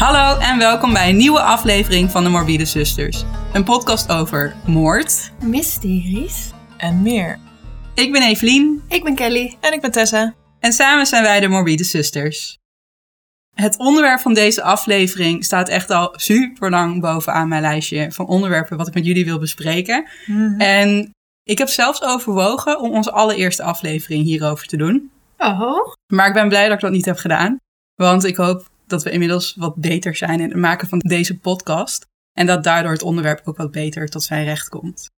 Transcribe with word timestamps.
Hallo 0.00 0.38
en 0.38 0.58
welkom 0.58 0.92
bij 0.92 1.08
een 1.08 1.16
nieuwe 1.16 1.40
aflevering 1.40 2.10
van 2.10 2.24
de 2.24 2.28
Morbide 2.30 2.64
Zusters. 2.64 3.24
Een 3.52 3.64
podcast 3.64 4.12
over 4.12 4.54
moord. 4.66 5.32
Mysteries. 5.42 6.50
En 6.76 7.02
meer. 7.02 7.38
Ik 7.94 8.12
ben 8.12 8.22
Evelien 8.22 8.82
Ik 8.88 9.04
ben 9.04 9.14
Kelly. 9.14 9.56
En 9.60 9.72
ik 9.72 9.80
ben 9.80 9.90
Tessa. 9.90 10.34
en 10.60 10.72
samen 10.72 11.06
zijn 11.06 11.22
wij 11.22 11.40
de 11.40 11.48
Morbide 11.48 11.84
Zusters. 11.84 12.58
Het 13.54 13.78
onderwerp 13.78 14.20
van 14.20 14.34
deze 14.34 14.62
aflevering 14.62 15.44
staat 15.44 15.68
echt 15.68 15.90
al 15.90 16.12
super 16.16 16.70
lang 16.70 17.00
bovenaan 17.00 17.48
mijn 17.48 17.62
lijstje 17.62 18.12
van 18.12 18.26
onderwerpen 18.26 18.76
wat 18.76 18.88
ik 18.88 18.94
met 18.94 19.06
jullie 19.06 19.24
wil 19.24 19.38
bespreken. 19.38 20.08
En 20.58 21.10
ik 21.42 21.58
heb 21.58 21.68
zelfs 21.68 22.02
overwogen 22.02 22.80
om 22.80 22.90
onze 22.90 23.12
allereerste 23.12 23.62
aflevering 23.62 24.24
hierover 24.24 24.66
te 24.66 24.76
doen. 24.76 25.10
Oh. 25.38 25.94
Maar 26.06 26.26
ik 26.26 26.34
ben 26.34 26.48
blij 26.48 26.64
dat 26.64 26.74
ik 26.74 26.80
dat 26.80 26.92
niet 26.92 27.04
heb 27.04 27.16
gedaan. 27.16 27.56
Want 27.94 28.24
ik 28.24 28.36
hoop 28.36 28.69
dat 28.90 29.02
we 29.02 29.10
inmiddels 29.10 29.54
wat 29.58 29.76
beter 29.76 30.16
zijn 30.16 30.40
in 30.40 30.48
het 30.48 30.58
maken 30.58 30.88
van 30.88 30.98
deze 30.98 31.38
podcast. 31.38 32.06
En 32.32 32.46
dat 32.46 32.64
daardoor 32.64 32.92
het 32.92 33.02
onderwerp 33.02 33.40
ook 33.44 33.56
wat 33.56 33.70
beter 33.70 34.08
tot 34.08 34.22
zijn 34.22 34.44
recht 34.44 34.68
komt. 34.68 35.10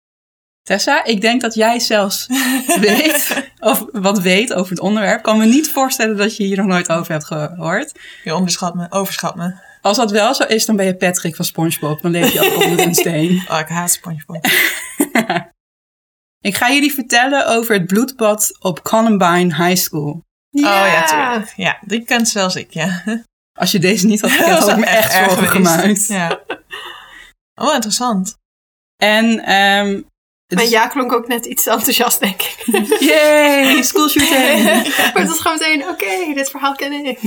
Tessa, 0.63 1.05
ik 1.05 1.21
denk 1.21 1.41
dat 1.41 1.55
jij 1.55 1.81
zelfs 1.81 2.27
weet, 2.81 3.51
of 3.59 3.85
wat 3.93 4.21
weet 4.21 4.55
over 4.55 4.71
het 4.71 4.81
onderwerp. 4.81 5.17
Ik 5.17 5.23
kan 5.23 5.39
me 5.39 5.45
niet 5.45 5.71
voorstellen 5.71 6.17
dat 6.17 6.37
je 6.37 6.45
hier 6.45 6.57
nog 6.57 6.67
nooit 6.67 6.91
over 6.91 7.13
hebt 7.13 7.25
gehoord. 7.25 7.93
Je 8.25 8.35
onderschat 8.35 8.75
me, 8.75 8.87
overschat 8.91 9.37
me. 9.37 9.55
Als 9.81 9.97
dat 9.97 10.11
wel 10.11 10.35
zo 10.35 10.45
is, 10.45 10.67
dan 10.67 10.77
ben 10.77 10.87
je 10.87 10.97
Patrick 10.97 11.37
van 11.37 11.45
SpongeBob. 11.45 12.03
Dan 12.03 12.11
leef 12.11 12.33
je 12.33 12.41
ook 12.41 12.65
onder 12.65 12.87
een 12.87 12.95
steen. 12.95 13.43
Oh, 13.51 13.59
ik 13.59 13.69
haat 13.69 13.91
SpongeBob. 13.91 14.47
Ik 16.41 16.55
ga 16.55 16.73
jullie 16.73 16.93
vertellen 16.93 17.47
over 17.47 17.75
het 17.75 17.87
bloedbad 17.87 18.57
op 18.59 18.83
Columbine 18.83 19.55
High 19.55 19.83
School. 19.83 20.25
Oh 20.51 20.63
ja, 20.63 21.05
tuurlijk. 21.05 21.53
Ja, 21.57 21.79
die 21.81 22.05
kent 22.05 22.29
zelfs 22.29 22.57
ik, 22.57 22.73
ja. 22.73 23.03
Als 23.63 23.71
je 23.73 23.79
deze 23.79 24.07
niet 24.07 24.21
had 24.21 24.31
gekend, 24.37 24.49
Dat 24.51 24.59
had 24.59 24.69
ik 24.69 24.75
is 24.75 24.81
me 24.81 24.87
echt 24.87 25.13
erg 25.13 25.29
zorgen 25.31 25.47
geweest. 25.49 26.07
gemaakt. 26.07 26.07
Ja. 26.07 26.41
Oh, 27.55 27.75
interessant. 27.75 28.37
En 28.97 29.45
ehm 29.45 29.87
het 30.47 30.55
Maar 30.55 30.63
is- 30.63 30.71
ja 30.71 30.87
klonk 30.87 31.13
ook 31.13 31.29
net 31.29 31.47
iets 31.47 31.67
enthousiast, 31.67 32.21
denk 32.21 32.43
ik. 32.43 32.65
Yay, 33.11 33.83
schoolshooting. 33.83 34.65
maar 35.13 35.13
het 35.23 35.29
was 35.29 35.41
gewoon 35.41 35.59
meteen, 35.59 35.89
oké, 35.89 36.35
dit 36.35 36.51
verhaal 36.51 36.75
ken 36.75 36.93
ik. 36.93 37.21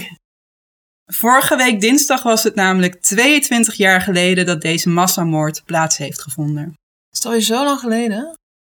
Vorige 1.05 1.55
week 1.55 1.79
dinsdag 1.81 2.23
was 2.23 2.43
het 2.43 2.55
namelijk 2.55 3.01
22 3.01 3.73
jaar 3.75 4.01
geleden 4.01 4.45
dat 4.45 4.61
deze 4.61 4.89
massamoord 4.89 5.63
plaats 5.65 5.97
heeft 5.97 6.21
gevonden. 6.21 6.67
Is 7.11 7.17
het 7.17 7.25
alweer 7.25 7.41
zo 7.41 7.63
lang 7.63 7.79
geleden? 7.79 8.23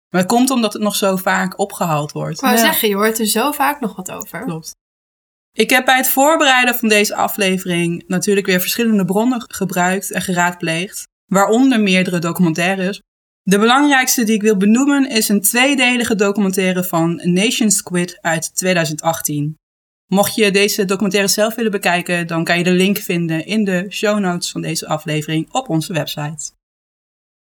Maar 0.08 0.20
het 0.20 0.30
komt 0.30 0.50
omdat 0.50 0.72
het 0.72 0.82
nog 0.82 0.94
zo 0.96 1.16
vaak 1.16 1.58
opgehaald 1.58 2.12
wordt. 2.12 2.34
Ik 2.34 2.40
wou 2.40 2.54
Ja. 2.54 2.60
zeggen, 2.60 2.88
je 2.88 2.94
hoort 2.94 3.18
er 3.18 3.26
zo 3.26 3.50
vaak 3.52 3.80
nog 3.80 3.96
wat 3.96 4.10
over. 4.10 4.44
Klopt. 4.44 4.74
Ik 5.52 5.70
heb 5.70 5.84
bij 5.84 5.96
het 5.96 6.08
voorbereiden 6.08 6.74
van 6.74 6.88
deze 6.88 7.14
aflevering 7.14 8.04
natuurlijk 8.06 8.46
weer 8.46 8.60
verschillende 8.60 9.04
bronnen 9.04 9.44
gebruikt 9.46 10.12
en 10.12 10.22
geraadpleegd, 10.22 11.08
waaronder 11.26 11.80
meerdere 11.80 12.18
documentaires. 12.18 13.00
De 13.42 13.58
belangrijkste 13.58 14.24
die 14.24 14.34
ik 14.34 14.42
wil 14.42 14.56
benoemen 14.56 15.08
is 15.08 15.28
een 15.28 15.40
tweedelige 15.40 16.14
documentaire 16.14 16.84
van 16.84 17.20
Nation 17.22 17.70
Squid 17.70 18.18
uit 18.20 18.54
2018. 18.54 19.58
Mocht 20.06 20.34
je 20.34 20.50
deze 20.50 20.84
documentaire 20.84 21.28
zelf 21.28 21.54
willen 21.54 21.70
bekijken, 21.70 22.26
dan 22.26 22.44
kan 22.44 22.58
je 22.58 22.64
de 22.64 22.70
link 22.70 22.98
vinden 22.98 23.46
in 23.46 23.64
de 23.64 23.86
show 23.88 24.18
notes 24.18 24.50
van 24.50 24.60
deze 24.60 24.86
aflevering 24.86 25.52
op 25.52 25.68
onze 25.68 25.92
website. 25.92 26.52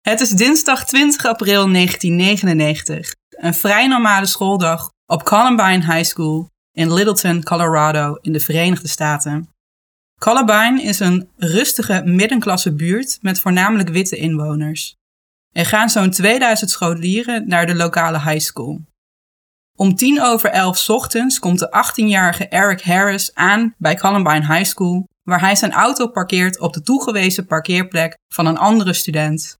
Het 0.00 0.20
is 0.20 0.30
dinsdag 0.30 0.86
20 0.86 1.26
april 1.26 1.72
1999, 1.72 3.14
een 3.28 3.54
vrij 3.54 3.86
normale 3.86 4.26
schooldag 4.26 4.90
op 5.06 5.22
Columbine 5.22 5.92
High 5.92 6.04
School 6.04 6.52
in 6.74 6.92
Littleton, 6.92 7.42
Colorado 7.42 8.18
in 8.20 8.32
de 8.32 8.40
Verenigde 8.40 8.88
Staten. 8.88 9.48
Columbine 10.20 10.82
is 10.82 11.00
een 11.00 11.28
rustige 11.36 12.02
middenklasse 12.04 12.74
buurt 12.74 13.18
met 13.20 13.40
voornamelijk 13.40 13.88
witte 13.88 14.16
inwoners. 14.16 14.96
Er 15.52 15.66
gaan 15.66 15.88
zo'n 15.88 16.10
2000 16.10 16.70
scholieren 16.70 17.48
naar 17.48 17.66
de 17.66 17.74
lokale 17.74 18.20
high 18.20 18.44
school. 18.44 18.80
Om 19.76 19.94
tien 19.94 20.22
over 20.22 20.50
elf 20.50 20.88
ochtends 20.88 21.38
komt 21.38 21.58
de 21.58 21.84
18-jarige 21.86 22.48
Eric 22.48 22.82
Harris 22.82 23.34
aan 23.34 23.74
bij 23.78 23.96
Columbine 23.96 24.54
High 24.54 24.64
School, 24.64 25.08
waar 25.22 25.40
hij 25.40 25.56
zijn 25.56 25.72
auto 25.72 26.08
parkeert 26.08 26.60
op 26.60 26.72
de 26.72 26.82
toegewezen 26.82 27.46
parkeerplek 27.46 28.16
van 28.32 28.46
een 28.46 28.58
andere 28.58 28.92
student. 28.92 29.56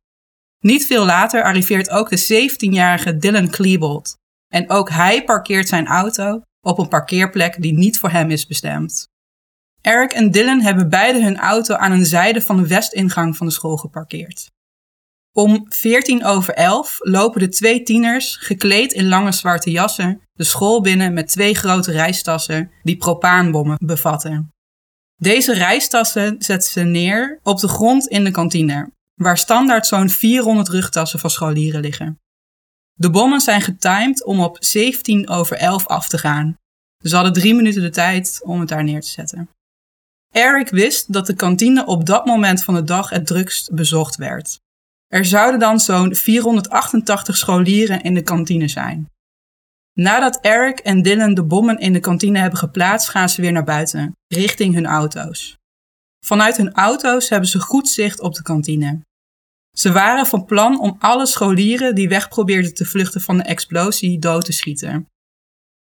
Niet 0.61 0.87
veel 0.87 1.05
later 1.05 1.43
arriveert 1.43 1.91
ook 1.91 2.09
de 2.09 2.49
17-jarige 2.51 3.17
Dylan 3.17 3.51
Klebold. 3.51 4.17
En 4.53 4.71
ook 4.71 4.91
hij 4.91 5.25
parkeert 5.25 5.69
zijn 5.69 5.87
auto 5.87 6.43
op 6.65 6.79
een 6.79 6.89
parkeerplek 6.89 7.63
die 7.63 7.73
niet 7.73 7.99
voor 7.99 8.11
hem 8.11 8.31
is 8.31 8.47
bestemd. 8.47 9.09
Eric 9.81 10.13
en 10.13 10.31
Dylan 10.31 10.61
hebben 10.61 10.89
beide 10.89 11.23
hun 11.23 11.39
auto 11.39 11.75
aan 11.75 11.93
een 11.93 12.07
zijde 12.07 12.43
van 12.43 12.57
de 12.57 12.67
westingang 12.67 13.37
van 13.37 13.47
de 13.47 13.53
school 13.53 13.77
geparkeerd. 13.77 14.51
Om 15.33 15.67
14 15.69 16.25
over 16.25 16.55
11 16.55 16.97
lopen 17.01 17.41
de 17.41 17.49
twee 17.49 17.83
tieners, 17.83 18.37
gekleed 18.37 18.93
in 18.93 19.09
lange 19.09 19.33
zwarte 19.33 19.71
jassen, 19.71 20.21
de 20.33 20.45
school 20.45 20.81
binnen 20.81 21.13
met 21.13 21.29
twee 21.29 21.55
grote 21.55 21.93
reistassen 21.93 22.71
die 22.83 22.97
propaanbommen 22.97 23.77
bevatten. 23.85 24.53
Deze 25.17 25.55
reistassen 25.55 26.37
zetten 26.39 26.71
ze 26.71 26.81
neer 26.81 27.39
op 27.43 27.59
de 27.59 27.69
grond 27.69 28.07
in 28.07 28.25
de 28.25 28.31
kantine, 28.31 28.91
waar 29.15 29.39
standaard 29.39 29.87
zo'n 29.87 30.09
400 30.09 30.69
rugtassen 30.69 31.19
van 31.19 31.31
scholieren 31.31 31.81
liggen. 31.81 32.19
De 32.95 33.11
bommen 33.11 33.41
zijn 33.41 33.61
getimed 33.61 34.25
om 34.25 34.41
op 34.41 34.57
17 34.61 35.29
over 35.29 35.57
11 35.57 35.87
af 35.87 36.09
te 36.09 36.19
gaan. 36.19 36.57
Ze 37.03 37.15
hadden 37.15 37.33
drie 37.33 37.55
minuten 37.55 37.83
de 37.83 37.91
tijd 37.91 38.41
om 38.45 38.61
het 38.61 38.69
daar 38.69 38.85
neer 38.85 39.01
te 39.01 39.09
zetten. 39.09 39.49
Eric 40.31 40.69
wist 40.69 41.13
dat 41.13 41.27
de 41.27 41.35
kantine 41.35 41.87
op 41.87 42.07
dat 42.07 42.27
moment 42.27 42.65
van 42.65 42.75
de 42.75 42.83
dag 42.83 43.11
het 43.11 43.27
drukst 43.27 43.75
bezocht 43.75 44.17
werd. 44.17 44.59
Er 45.07 45.25
zouden 45.25 45.61
dan 45.61 45.81
zo'n 45.81 46.15
488 46.15 47.37
scholieren 47.37 48.03
in 48.03 48.15
de 48.15 48.23
kantine 48.23 48.69
zijn. 48.69 49.09
Nadat 49.93 50.39
Eric 50.41 50.79
en 50.79 51.03
Dylan 51.03 51.35
de 51.35 51.43
bommen 51.43 51.79
in 51.79 51.93
de 51.93 52.01
kantine 52.01 52.39
hebben 52.39 52.59
geplaatst, 52.59 53.09
gaan 53.09 53.29
ze 53.29 53.41
weer 53.41 53.53
naar 53.53 53.65
buiten, 53.65 54.17
richting 54.27 54.75
hun 54.75 54.87
auto's. 54.87 55.57
Vanuit 56.27 56.57
hun 56.57 56.73
auto's 56.73 57.29
hebben 57.29 57.49
ze 57.49 57.61
goed 57.61 57.89
zicht 57.89 58.21
op 58.21 58.35
de 58.35 58.43
kantine. 58.43 59.01
Ze 59.75 59.93
waren 59.93 60.27
van 60.27 60.45
plan 60.45 60.81
om 60.81 60.97
alle 60.99 61.27
scholieren 61.27 61.95
die 61.95 62.09
weg 62.09 62.29
probeerden 62.29 62.75
te 62.75 62.85
vluchten 62.85 63.21
van 63.21 63.37
de 63.37 63.43
explosie 63.43 64.19
dood 64.19 64.45
te 64.45 64.53
schieten. 64.53 65.09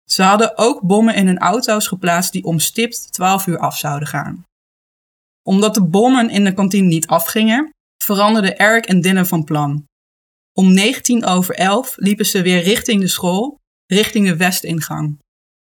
Ze 0.08 0.22
hadden 0.22 0.58
ook 0.58 0.80
bommen 0.80 1.14
in 1.14 1.26
hun 1.26 1.38
auto's 1.38 1.86
geplaatst 1.86 2.32
die 2.32 2.44
om 2.44 2.58
stipt 2.58 3.12
12 3.12 3.46
uur 3.46 3.58
af 3.58 3.78
zouden 3.78 4.08
gaan. 4.08 4.44
Omdat 5.42 5.74
de 5.74 5.84
bommen 5.84 6.30
in 6.30 6.44
de 6.44 6.54
kantine 6.54 6.86
niet 6.86 7.06
afgingen, 7.06 7.70
veranderden 8.04 8.56
Eric 8.56 8.86
en 8.86 9.00
Dylan 9.00 9.26
van 9.26 9.44
plan. 9.44 9.84
Om 10.52 10.72
19 10.72 11.24
over 11.24 11.54
11 11.54 11.94
liepen 11.96 12.26
ze 12.26 12.42
weer 12.42 12.62
richting 12.62 13.00
de 13.00 13.08
school, 13.08 13.58
richting 13.86 14.26
de 14.26 14.36
westingang. 14.36 15.18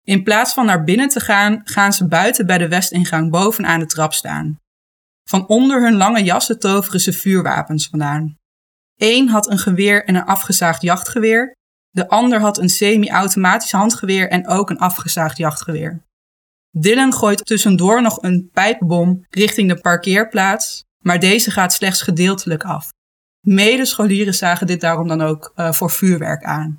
In 0.05 0.23
plaats 0.23 0.53
van 0.53 0.67
naar 0.67 0.85
binnen 0.85 1.09
te 1.09 1.21
gaan, 1.21 1.61
gaan 1.65 1.93
ze 1.93 2.07
buiten 2.07 2.47
bij 2.47 2.59
de 2.59 2.69
westingang 2.69 3.31
bovenaan 3.31 3.81
de 3.81 3.87
trap 3.87 4.13
staan. 4.13 4.59
Van 5.29 5.49
onder 5.49 5.83
hun 5.83 5.97
lange 5.97 6.23
jassen 6.23 6.59
toveren 6.59 7.01
ze 7.01 7.13
vuurwapens 7.13 7.89
vandaan. 7.89 8.37
Eén 8.97 9.29
had 9.29 9.51
een 9.51 9.59
geweer 9.59 10.05
en 10.05 10.15
een 10.15 10.25
afgezaagd 10.25 10.83
jachtgeweer. 10.83 11.57
De 11.91 12.09
ander 12.09 12.41
had 12.41 12.59
een 12.59 12.69
semi-automatisch 12.69 13.73
handgeweer 13.73 14.31
en 14.31 14.47
ook 14.47 14.71
een 14.71 14.79
afgezaagd 14.79 15.37
jachtgeweer. 15.37 16.03
Dylan 16.71 17.13
gooit 17.13 17.47
tussendoor 17.47 18.03
nog 18.03 18.23
een 18.23 18.51
pijpbom 18.53 19.27
richting 19.31 19.69
de 19.69 19.81
parkeerplaats, 19.81 20.85
maar 21.05 21.21
deze 21.21 21.51
gaat 21.51 21.73
slechts 21.73 22.03
gedeeltelijk 22.03 22.65
af. 22.65 22.93
Medescholieren 23.47 24.35
zagen 24.35 24.67
dit 24.67 24.81
daarom 24.81 25.09
dan 25.09 25.21
ook 25.21 25.53
eh, 25.55 25.73
voor 25.73 25.91
vuurwerk 25.91 26.45
aan. 26.45 26.77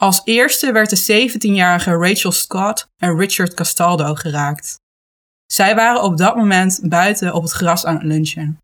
Als 0.00 0.20
eerste 0.24 0.72
werd 0.72 0.90
de 0.90 1.30
17-jarige 1.30 1.90
Rachel 1.90 2.32
Scott 2.32 2.86
en 2.96 3.18
Richard 3.18 3.54
Castaldo 3.54 4.14
geraakt. 4.14 4.76
Zij 5.46 5.74
waren 5.74 6.02
op 6.02 6.16
dat 6.16 6.36
moment 6.36 6.80
buiten 6.82 7.34
op 7.34 7.42
het 7.42 7.52
gras 7.52 7.84
aan 7.84 7.94
het 7.94 8.02
lunchen. 8.02 8.60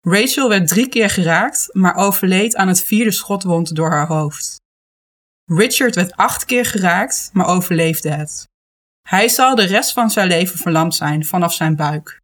Rachel 0.00 0.48
werd 0.48 0.68
drie 0.68 0.88
keer 0.88 1.10
geraakt, 1.10 1.68
maar 1.72 1.94
overleed 1.94 2.56
aan 2.56 2.68
het 2.68 2.82
vierde 2.82 3.10
schotwond 3.10 3.74
door 3.74 3.90
haar 3.90 4.06
hoofd. 4.06 4.60
Richard 5.44 5.94
werd 5.94 6.16
acht 6.16 6.44
keer 6.44 6.64
geraakt, 6.64 7.30
maar 7.32 7.46
overleefde 7.46 8.10
het. 8.10 8.48
Hij 9.08 9.28
zal 9.28 9.54
de 9.54 9.64
rest 9.64 9.92
van 9.92 10.10
zijn 10.10 10.28
leven 10.28 10.58
verlamd 10.58 10.94
zijn 10.94 11.24
vanaf 11.24 11.52
zijn 11.52 11.76
buik. 11.76 12.20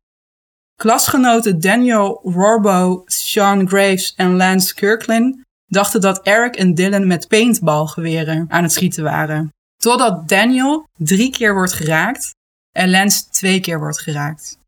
Klasgenoten 0.75 1.61
Daniel 1.61 2.21
Rorbo, 2.23 3.03
Sean 3.07 3.69
Graves 3.69 4.15
en 4.15 4.37
Lance 4.37 4.75
Kirkland 4.75 5.43
dachten 5.67 6.01
dat 6.01 6.23
Eric 6.23 6.57
en 6.57 6.75
Dylan 6.75 7.07
met 7.07 7.29
paintballgeweren 7.29 8.47
aan 8.49 8.63
het 8.63 8.73
schieten 8.73 9.05
waren. 9.05 9.53
Totdat 9.77 10.29
Daniel 10.29 10.87
drie 10.99 11.31
keer 11.31 11.55
wordt 11.55 11.73
geraakt 11.73 12.35
en 12.75 12.91
Lance 12.91 13.29
twee 13.31 13.61
keer 13.61 13.79
wordt 13.79 14.01
geraakt. 14.01 14.59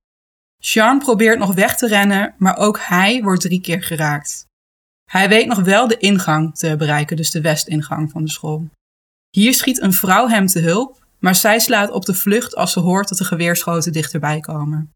Sean 0.62 0.99
probeert 0.99 1.38
nog 1.38 1.55
weg 1.55 1.76
te 1.76 1.88
rennen, 1.88 2.35
maar 2.38 2.56
ook 2.56 2.79
hij 2.81 3.23
wordt 3.23 3.41
drie 3.41 3.61
keer 3.61 3.82
geraakt. 3.82 4.47
Hij 5.11 5.29
weet 5.29 5.47
nog 5.47 5.61
wel 5.61 5.88
de 5.88 5.97
ingang 5.97 6.56
te 6.56 6.76
bereiken, 6.76 7.17
dus 7.17 7.31
de 7.31 7.41
westingang 7.41 8.11
van 8.11 8.25
de 8.25 8.31
school. 8.31 8.69
Hier 9.31 9.55
schiet 9.55 9.82
een 9.82 9.93
vrouw 9.93 10.29
hem 10.29 10.47
te 10.47 10.61
hulp, 10.61 11.06
maar 11.19 11.35
zij 11.35 11.58
slaat 11.58 11.91
op 11.91 12.05
de 12.05 12.14
vlucht 12.14 12.56
als 12.56 12.73
ze 12.73 12.81
hoort 12.81 13.08
dat 13.08 13.19
de 13.19 13.25
geweerschoten 13.25 13.93
dichterbij 13.93 14.41
komen. 14.41 14.93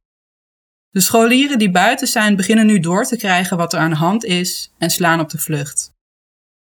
De 0.91 1.01
scholieren 1.01 1.59
die 1.59 1.71
buiten 1.71 2.07
zijn 2.07 2.37
beginnen 2.37 2.67
nu 2.67 2.81
door 2.81 3.05
te 3.05 3.17
krijgen 3.17 3.57
wat 3.57 3.73
er 3.73 3.79
aan 3.79 3.91
de 3.91 3.97
hand 3.97 4.25
is 4.25 4.73
en 4.79 4.91
slaan 4.91 5.21
op 5.21 5.31
de 5.31 5.39
vlucht. 5.39 5.93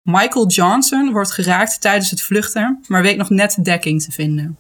Michael 0.02 0.48
Johnson 0.48 1.12
wordt 1.12 1.32
geraakt 1.32 1.82
tijdens 1.82 2.10
het 2.10 2.22
vluchten, 2.22 2.84
maar 2.88 3.02
weet 3.02 3.18
nog 3.18 3.30
net 3.30 3.58
dekking 3.62 4.02
te 4.04 4.12
vinden. 4.12 4.58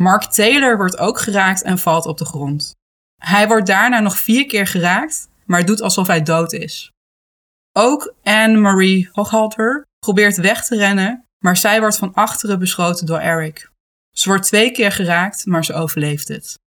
Mark 0.00 0.22
Taylor 0.22 0.76
wordt 0.76 0.98
ook 0.98 1.20
geraakt 1.20 1.62
en 1.62 1.78
valt 1.78 2.06
op 2.06 2.18
de 2.18 2.24
grond. 2.24 2.74
Hij 3.22 3.46
wordt 3.48 3.66
daarna 3.66 4.00
nog 4.00 4.18
vier 4.18 4.46
keer 4.46 4.66
geraakt, 4.66 5.28
maar 5.44 5.64
doet 5.64 5.80
alsof 5.80 6.06
hij 6.06 6.22
dood 6.22 6.52
is. 6.52 6.90
Ook 7.72 8.14
Anne-Marie 8.22 9.08
Hochhalter 9.12 9.86
probeert 9.98 10.36
weg 10.36 10.64
te 10.64 10.76
rennen, 10.76 11.24
maar 11.38 11.56
zij 11.56 11.80
wordt 11.80 11.96
van 11.96 12.14
achteren 12.14 12.58
beschoten 12.58 13.06
door 13.06 13.18
Eric. 13.18 13.70
Ze 14.10 14.28
wordt 14.28 14.46
twee 14.46 14.70
keer 14.70 14.92
geraakt, 14.92 15.46
maar 15.46 15.64
ze 15.64 15.74
overleeft 15.74 16.28
het. 16.28 16.58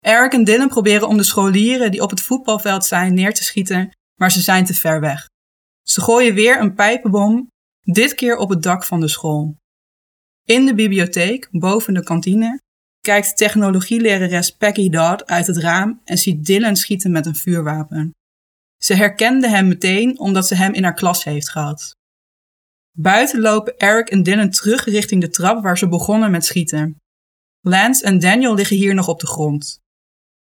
Eric 0.00 0.32
en 0.32 0.44
Dylan 0.44 0.68
proberen 0.68 1.08
om 1.08 1.16
de 1.16 1.24
scholieren 1.24 1.90
die 1.90 2.02
op 2.02 2.10
het 2.10 2.20
voetbalveld 2.20 2.84
zijn 2.84 3.14
neer 3.14 3.34
te 3.34 3.44
schieten, 3.44 3.90
maar 4.20 4.30
ze 4.30 4.40
zijn 4.40 4.64
te 4.64 4.74
ver 4.74 5.00
weg. 5.00 5.28
Ze 5.82 6.00
gooien 6.00 6.34
weer 6.34 6.60
een 6.60 6.74
pijpenbom, 6.74 7.48
dit 7.80 8.14
keer 8.14 8.36
op 8.36 8.48
het 8.48 8.62
dak 8.62 8.84
van 8.84 9.00
de 9.00 9.08
school. 9.08 9.56
In 10.46 10.66
de 10.66 10.74
bibliotheek, 10.74 11.48
boven 11.50 11.94
de 11.94 12.02
kantine, 12.02 12.60
kijkt 13.00 13.36
technologielerares 13.36 14.50
Peggy 14.50 14.88
Dodd 14.88 15.24
uit 15.26 15.46
het 15.46 15.56
raam 15.56 16.00
en 16.04 16.18
ziet 16.18 16.44
Dylan 16.44 16.76
schieten 16.76 17.10
met 17.10 17.26
een 17.26 17.34
vuurwapen. 17.34 18.10
Ze 18.82 18.94
herkende 18.94 19.48
hem 19.48 19.68
meteen 19.68 20.18
omdat 20.18 20.46
ze 20.46 20.54
hem 20.54 20.72
in 20.72 20.82
haar 20.82 20.94
klas 20.94 21.24
heeft 21.24 21.50
gehad. 21.50 21.94
Buiten 22.98 23.40
lopen 23.40 23.76
Eric 23.78 24.08
en 24.08 24.22
Dylan 24.22 24.50
terug 24.50 24.84
richting 24.84 25.20
de 25.20 25.28
trap 25.28 25.62
waar 25.62 25.78
ze 25.78 25.88
begonnen 25.88 26.30
met 26.30 26.44
schieten. 26.44 26.96
Lance 27.60 28.04
en 28.04 28.18
Daniel 28.18 28.54
liggen 28.54 28.76
hier 28.76 28.94
nog 28.94 29.08
op 29.08 29.20
de 29.20 29.26
grond. 29.26 29.78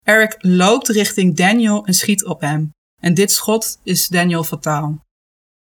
Eric 0.05 0.35
loopt 0.39 0.87
richting 0.87 1.35
Daniel 1.35 1.85
en 1.85 1.93
schiet 1.93 2.25
op 2.25 2.41
hem. 2.41 2.71
En 3.01 3.13
dit 3.13 3.31
schot 3.31 3.79
is 3.83 4.07
Daniel 4.07 4.43
fataal. 4.43 5.05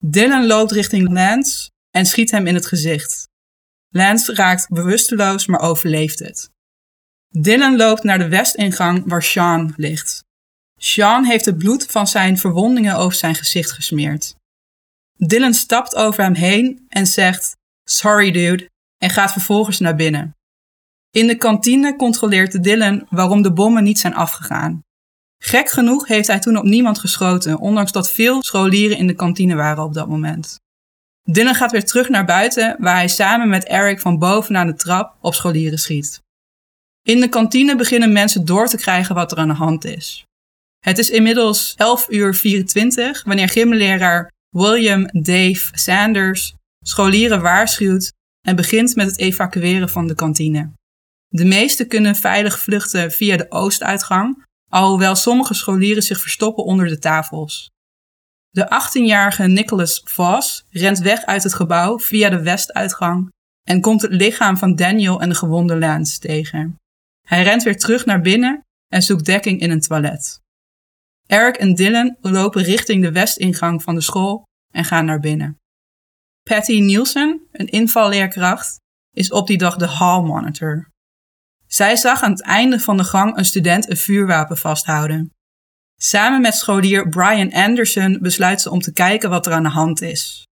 Dylan 0.04 0.45
loopt 0.45 0.72
richting 0.72 1.12
Lance 1.12 1.69
en 1.92 2.06
schiet 2.06 2.31
hem 2.31 2.48
in 2.48 2.56
het 2.56 2.66
gezicht. 2.66 3.33
Lance 3.98 4.34
raakt 4.34 4.70
bewusteloos, 4.70 5.46
maar 5.46 5.60
overleeft 5.60 6.20
het. 6.20 6.50
Dylan 7.30 7.76
loopt 7.76 8.04
naar 8.04 8.18
de 8.18 8.28
westingang 8.28 9.04
waar 9.06 9.24
Sean 9.24 9.74
ligt. 9.78 10.24
Sean 10.78 11.24
heeft 11.24 11.46
het 11.46 11.58
bloed 11.58 11.86
van 11.86 12.08
zijn 12.08 12.38
verwondingen 12.38 12.96
over 12.96 13.18
zijn 13.18 13.36
gezicht 13.36 13.72
gesmeerd. 13.72 14.36
Dylan 15.14 15.54
stapt 15.54 15.96
over 15.96 16.24
hem 16.24 16.34
heen 16.34 16.86
en 16.88 17.08
zegt: 17.08 17.56
Sorry, 17.84 18.32
dude, 18.32 18.70
en 18.98 19.10
gaat 19.10 19.32
vervolgens 19.32 19.80
naar 19.80 19.96
binnen. 19.96 20.36
In 21.12 21.28
de 21.28 21.38
kantine 21.38 21.96
controleert 21.96 22.64
Dylan 22.64 23.08
waarom 23.10 23.42
de 23.42 23.54
bommen 23.54 23.84
niet 23.84 24.00
zijn 24.00 24.16
afgegaan. 24.16 24.82
Gek 25.44 25.70
genoeg 25.70 26.08
heeft 26.08 26.28
hij 26.28 26.40
toen 26.40 26.58
op 26.58 26.64
niemand 26.64 27.00
geschoten, 27.00 27.60
ondanks 27.60 27.92
dat 27.92 28.12
veel 28.12 28.44
scholieren 28.44 28.98
in 28.98 29.08
de 29.08 29.16
kantine 29.16 29.56
waren 29.56 29.84
op 29.84 29.94
dat 29.94 30.08
moment. 30.08 30.64
Dylan 31.31 31.56
gaat 31.56 31.72
weer 31.72 31.86
terug 31.86 32.10
naar 32.10 32.25
buiten, 32.25 32.75
waar 32.80 32.95
hij 32.95 33.07
samen 33.07 33.50
met 33.50 33.66
Eric 33.66 34.00
van 34.00 34.19
bovenaan 34.19 34.68
de 34.68 34.75
trap 34.75 35.18
op 35.22 35.33
scholieren 35.33 35.80
schiet. 35.80 36.22
In 37.01 37.19
de 37.19 37.30
kantine 37.30 37.75
beginnen 37.75 38.12
mensen 38.12 38.45
door 38.45 38.68
te 38.68 38.77
krijgen 38.77 39.16
wat 39.16 39.31
er 39.31 39.38
aan 39.38 39.48
de 39.48 39.54
hand 39.54 39.86
is. 39.86 40.25
Het 40.80 40.98
is 40.98 41.10
inmiddels 41.10 41.74
11 41.77 42.10
uur 42.10 42.36
24 42.36 43.24
wanneer 43.24 43.50
gymleraar 43.50 44.31
William 44.50 45.10
Dave 45.12 45.68
Sanders 45.72 46.54
scholieren 46.83 47.42
waarschuwt 47.42 48.13
en 48.42 48.56
begint 48.56 48.95
met 48.95 49.07
het 49.07 49.19
evacueren 49.19 49.89
van 49.89 50.07
de 50.07 50.16
kantine. 50.16 50.72
De 51.27 51.45
meesten 51.45 51.88
kunnen 51.88 52.16
veilig 52.16 52.60
vluchten 52.60 53.12
via 53.12 53.38
de 53.38 53.51
oostuitgang, 53.51 54.45
alhoewel 54.69 55.16
sommige 55.16 55.54
scholieren 55.54 56.04
zich 56.04 56.19
verstoppen 56.19 56.63
onder 56.63 56.88
de 56.88 57.00
tafels. 57.00 57.69
De 58.56 58.66
18-jarige 58.66 59.44
Nicholas 59.44 60.02
Voss 60.04 60.66
rent 60.69 61.00
weg 61.00 61.25
uit 61.25 61.44
het 61.44 61.54
gebouw 61.54 62.00
via 62.00 62.30
de 62.30 62.42
westuitgang 62.44 63.30
en 63.63 63.81
komt 63.81 64.02
het 64.02 64.12
lichaam 64.12 64.57
van 64.57 64.75
Daniel 64.75 65.22
en 65.22 65.30
de 65.30 65.36
gewonde 65.36 65.78
Lance 65.78 66.19
tegen. 66.19 66.75
Hij 67.28 67.44
rent 67.44 67.63
weer 67.63 67.78
terug 67.78 68.06
naar 68.06 68.22
binnen 68.22 68.62
en 68.94 69.02
zoekt 69.02 69.25
dekking 69.25 69.60
in 69.60 69.72
een 69.72 69.80
toilet. 69.80 70.40
Eric 71.28 71.56
en 71.56 71.75
Dylan 71.75 72.18
lopen 72.22 72.63
richting 72.63 73.04
de 73.04 73.12
westingang 73.12 73.84
van 73.84 73.96
de 73.96 74.02
school 74.02 74.44
en 74.74 74.86
gaan 74.86 75.06
naar 75.06 75.19
binnen. 75.19 75.58
Patty 76.50 76.80
Nielsen, 76.80 77.48
een 77.51 77.68
invalleerkracht, 77.68 78.80
is 79.12 79.31
op 79.31 79.48
die 79.48 79.58
dag 79.58 79.75
de 79.75 79.88
hall 79.88 80.22
monitor. 80.22 80.90
Zij 81.68 81.96
zag 81.96 82.22
aan 82.22 82.31
het 82.31 82.42
einde 82.42 82.80
van 82.80 82.98
de 82.98 83.04
gang 83.04 83.38
een 83.38 83.46
student 83.46 83.90
een 83.90 83.98
vuurwapen 83.98 84.58
vasthouden. 84.58 85.35
Samen 86.02 86.42
met 86.42 86.54
scholier 86.54 87.10
Brian 87.10 87.54
Anderson 87.54 88.18
besluit 88.22 88.62
ze 88.62 88.70
om 88.70 88.80
te 88.80 88.94
kijken 88.94 89.30
wat 89.30 89.46
er 89.46 89.54
aan 89.54 89.64
de 89.64 89.70
hand 89.70 90.02
is. 90.02 90.44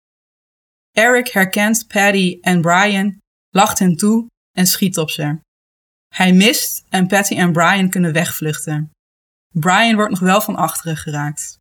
Eric 0.91 1.27
herkent 1.27 1.87
Patty 1.87 2.37
en 2.41 2.61
Brian, 2.61 3.17
lacht 3.49 3.79
hen 3.79 3.95
toe 3.95 4.27
en 4.51 4.67
schiet 4.67 4.97
op 4.97 5.09
ze. 5.09 5.39
Hij 6.13 6.33
mist 6.33 6.85
en 6.89 7.07
Patty 7.07 7.35
en 7.35 7.51
Brian 7.51 7.89
kunnen 7.89 8.13
wegvluchten. 8.13 8.91
Brian 9.53 9.95
wordt 9.95 10.11
nog 10.11 10.19
wel 10.19 10.41
van 10.41 10.55
achteren 10.55 10.97
geraakt. 10.97 11.57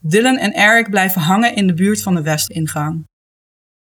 Dylan 0.00 0.36
en 0.36 0.52
Eric 0.52 0.90
blijven 0.90 1.20
hangen 1.20 1.54
in 1.54 1.66
de 1.66 1.74
buurt 1.74 2.02
van 2.02 2.14
de 2.14 2.22
westingang. 2.22 3.04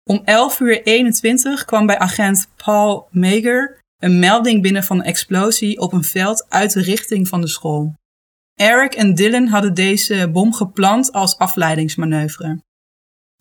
Om 0.04 0.22
11 0.26 0.60
uur 0.60 0.84
21 0.84 1.66
kwam 1.66 1.86
bij 1.86 2.00
agent 2.00 2.48
Paul 2.56 3.08
Mager 3.12 3.80
een 3.98 4.20
melding 4.20 4.62
binnen 4.62 4.84
van 4.84 5.00
een 5.00 5.06
explosie 5.06 5.80
op 5.80 5.94
een 5.94 6.04
veld 6.04 6.50
uit 6.50 6.74
de 6.74 6.82
richting 6.82 7.28
van 7.28 7.42
de 7.42 7.48
school. 7.48 7.94
Eric 8.56 8.94
en 8.94 9.14
Dylan 9.14 9.48
hadden 9.48 9.74
deze 9.74 10.30
bom 10.32 10.54
geplant 10.54 11.12
als 11.12 11.38
afleidingsmanoeuvre. 11.38 12.62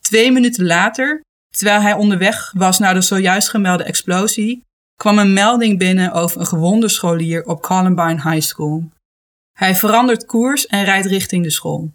Twee 0.00 0.32
minuten 0.32 0.66
later, 0.66 1.20
terwijl 1.56 1.80
hij 1.80 1.94
onderweg 1.94 2.52
was 2.56 2.78
naar 2.78 2.94
de 2.94 3.00
zojuist 3.00 3.48
gemelde 3.48 3.84
explosie, 3.84 4.64
kwam 4.96 5.18
een 5.18 5.32
melding 5.32 5.78
binnen 5.78 6.12
over 6.12 6.40
een 6.40 6.46
gewonde 6.46 6.88
scholier 6.88 7.44
op 7.44 7.62
Columbine 7.62 8.30
High 8.30 8.46
School. 8.46 8.90
Hij 9.58 9.74
verandert 9.74 10.24
koers 10.24 10.66
en 10.66 10.84
rijdt 10.84 11.06
richting 11.06 11.44
de 11.44 11.50
school. 11.50 11.92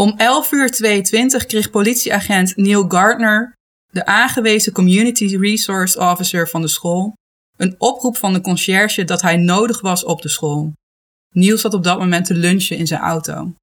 Om 0.00 0.14
11 0.16 0.52
uur 0.52 0.70
22 0.70 1.46
kreeg 1.46 1.70
politieagent 1.70 2.56
Neil 2.56 2.84
Gardner, 2.88 3.54
de 3.92 4.06
aangewezen 4.06 4.72
Community 4.72 5.36
Resource 5.36 6.00
Officer 6.00 6.48
van 6.48 6.60
de 6.60 6.68
school, 6.68 7.12
een 7.56 7.74
oproep 7.78 8.16
van 8.16 8.32
de 8.32 8.40
conciërge 8.40 9.04
dat 9.04 9.22
hij 9.22 9.36
nodig 9.36 9.80
was 9.80 10.04
op 10.04 10.22
de 10.22 10.28
school. 10.28 10.72
Neil 11.36 11.58
zat 11.58 11.74
op 11.74 11.84
dat 11.84 11.98
moment 11.98 12.26
te 12.26 12.34
lunchen 12.34 12.76
in 12.76 12.86
zijn 12.86 13.00
auto. 13.00 13.54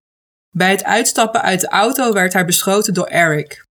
Bij 0.55 0.71
het 0.71 0.83
uitstappen 0.83 1.41
uit 1.41 1.61
de 1.61 1.67
auto 1.67 2.13
werd 2.13 2.33
hij 2.33 2.45
beschoten 2.45 2.93
door 2.93 3.05
Eric. 3.05 3.65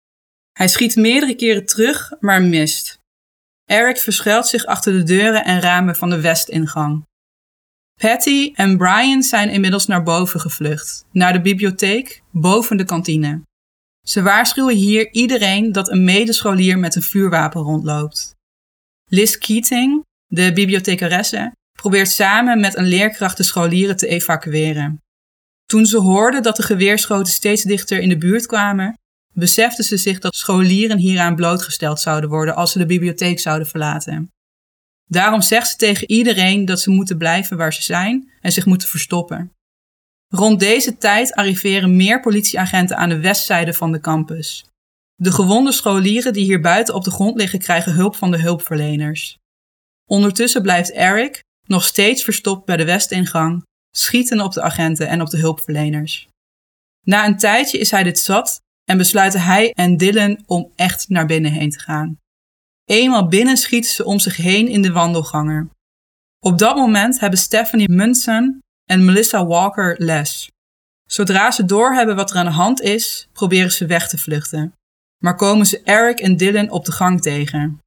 Hij 0.52 0.68
schiet 0.68 0.96
meerdere 0.96 1.36
keren 1.36 1.66
terug, 1.66 2.12
maar 2.20 2.42
mist. 2.42 3.00
Eric 3.66 3.98
verschuilt 3.98 4.48
zich 4.48 4.66
achter 4.66 4.94
de 4.94 5.04
deuren 5.04 5.44
en 5.44 5.62
ramen 5.62 5.96
van 5.96 6.10
de 6.10 6.22
westingang. 6.22 7.06
Patty 8.00 8.52
en 8.56 8.78
Brian 8.78 9.24
zijn 9.24 9.50
inmiddels 9.50 9.86
naar 9.86 10.04
boven 10.04 10.40
gevlucht, 10.40 11.06
naar 11.12 11.34
de 11.34 11.42
bibliotheek, 11.42 12.24
boven 12.32 12.78
de 12.78 12.86
kantine. 12.86 13.42
Ze 14.08 14.22
waarschuwen 14.22 14.76
hier 14.76 15.12
iedereen 15.12 15.72
dat 15.72 15.92
een 15.92 16.04
medescholier 16.04 16.80
met 16.80 16.96
een 16.96 17.02
vuurwapen 17.02 17.62
rondloopt. 17.62 18.36
Liz 19.06 19.38
Keating, 19.38 20.04
de 20.28 20.54
bibliothecaresse, 20.54 21.54
probeert 21.82 22.12
samen 22.12 22.60
met 22.60 22.78
een 22.78 22.86
leerkracht 22.86 23.38
de 23.38 23.44
scholieren 23.44 23.98
te 23.98 24.08
evacueren. 24.08 25.02
Toen 25.66 25.86
ze 25.86 25.98
hoorden 25.98 26.44
dat 26.44 26.56
de 26.56 26.64
geweerschoten 26.64 27.34
steeds 27.34 27.64
dichter 27.64 28.00
in 28.00 28.10
de 28.10 28.18
buurt 28.18 28.46
kwamen, 28.46 28.98
beseften 29.34 29.84
ze 29.84 29.98
zich 29.98 30.20
dat 30.20 30.36
scholieren 30.36 30.98
hieraan 30.98 31.36
blootgesteld 31.36 32.00
zouden 32.00 32.30
worden 32.30 32.56
als 32.56 32.72
ze 32.72 32.78
de 32.78 32.86
bibliotheek 32.86 33.40
zouden 33.40 33.68
verlaten. 33.68 34.32
Daarom 35.10 35.42
zegt 35.42 35.70
ze 35.70 35.76
tegen 35.76 36.12
iedereen 36.12 36.66
dat 36.66 36.82
ze 36.82 36.90
moeten 36.90 37.18
blijven 37.18 37.58
waar 37.58 37.74
ze 37.74 37.82
zijn 37.84 38.32
en 38.42 38.52
zich 38.52 38.66
moeten 38.66 38.88
verstoppen. 38.88 39.52
Rond 40.28 40.60
deze 40.60 40.98
tijd 40.98 41.34
arriveren 41.34 41.96
meer 41.96 42.20
politieagenten 42.20 42.98
aan 42.98 43.10
de 43.10 43.20
westzijde 43.20 43.74
van 43.74 43.92
de 43.92 44.00
campus. 44.00 44.66
De 45.16 45.32
gewonde 45.32 45.72
scholieren 45.72 46.34
die 46.34 46.44
hier 46.44 46.62
buiten 46.62 46.94
op 46.94 47.04
de 47.04 47.12
grond 47.12 47.38
liggen 47.38 47.60
krijgen 47.60 47.94
hulp 47.94 48.16
van 48.16 48.32
de 48.32 48.40
hulpverleners. 48.40 49.38
Ondertussen 50.06 50.62
blijft 50.62 50.92
Eric, 50.92 51.44
nog 51.72 51.86
steeds 51.86 52.24
verstopt 52.24 52.66
bij 52.66 52.78
de 52.78 52.86
westingang, 52.86 53.64
schieten 53.96 54.42
op 54.42 54.54
de 54.54 54.62
agenten 54.62 55.08
en 55.08 55.22
op 55.22 55.30
de 55.30 55.38
hulpverleners. 55.38 56.28
Na 57.06 57.26
een 57.26 57.38
tijdje 57.38 57.78
is 57.78 57.92
hij 57.92 58.04
dit 58.04 58.20
zat 58.20 58.62
en 58.90 58.98
besluiten 58.98 59.42
hij 59.42 59.72
en 59.72 59.98
Dylan 59.98 60.44
om 60.46 60.72
echt 60.76 61.10
naar 61.10 61.26
binnen 61.26 61.52
heen 61.52 61.70
te 61.70 61.80
gaan. 61.80 62.20
Eenmaal 62.86 63.28
binnen 63.28 63.58
schieten 63.58 63.92
ze 63.92 64.06
om 64.06 64.20
zich 64.20 64.36
heen 64.36 64.68
in 64.68 64.82
de 64.82 64.92
wandelganger. 64.92 65.70
Op 66.40 66.58
dat 66.58 66.76
moment 66.76 67.20
hebben 67.20 67.40
Stephanie 67.40 67.90
Munson 67.90 68.60
en 68.86 69.06
Melissa 69.06 69.46
Walker 69.46 69.96
les. 69.98 70.50
Zodra 71.08 71.52
ze 71.52 71.66
doorhebben 71.66 72.16
wat 72.16 72.30
er 72.30 72.38
aan 72.38 72.46
de 72.46 72.52
hand 72.52 72.82
is, 72.82 73.28
proberen 73.34 73.72
ze 73.72 73.86
weg 73.86 74.08
te 74.08 74.18
vluchten. 74.18 74.74
Maar 75.24 75.36
komen 75.36 75.66
ze 75.66 75.82
Eric 75.84 76.20
en 76.20 76.38
Dylan 76.38 76.70
op 76.70 76.86
de 76.86 76.92
gang 76.92 77.22
tegen. 77.22 77.80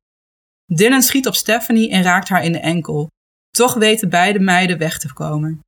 Dylan 0.73 1.03
schiet 1.03 1.27
op 1.27 1.35
Stephanie 1.35 1.91
en 1.91 2.03
raakt 2.03 2.29
haar 2.29 2.45
in 2.45 2.53
de 2.53 2.59
enkel. 2.59 3.09
Toch 3.55 3.75
weten 3.75 4.09
beide 4.09 4.39
meiden 4.39 4.79
weg 4.79 4.99
te 4.99 5.13
komen. 5.13 5.61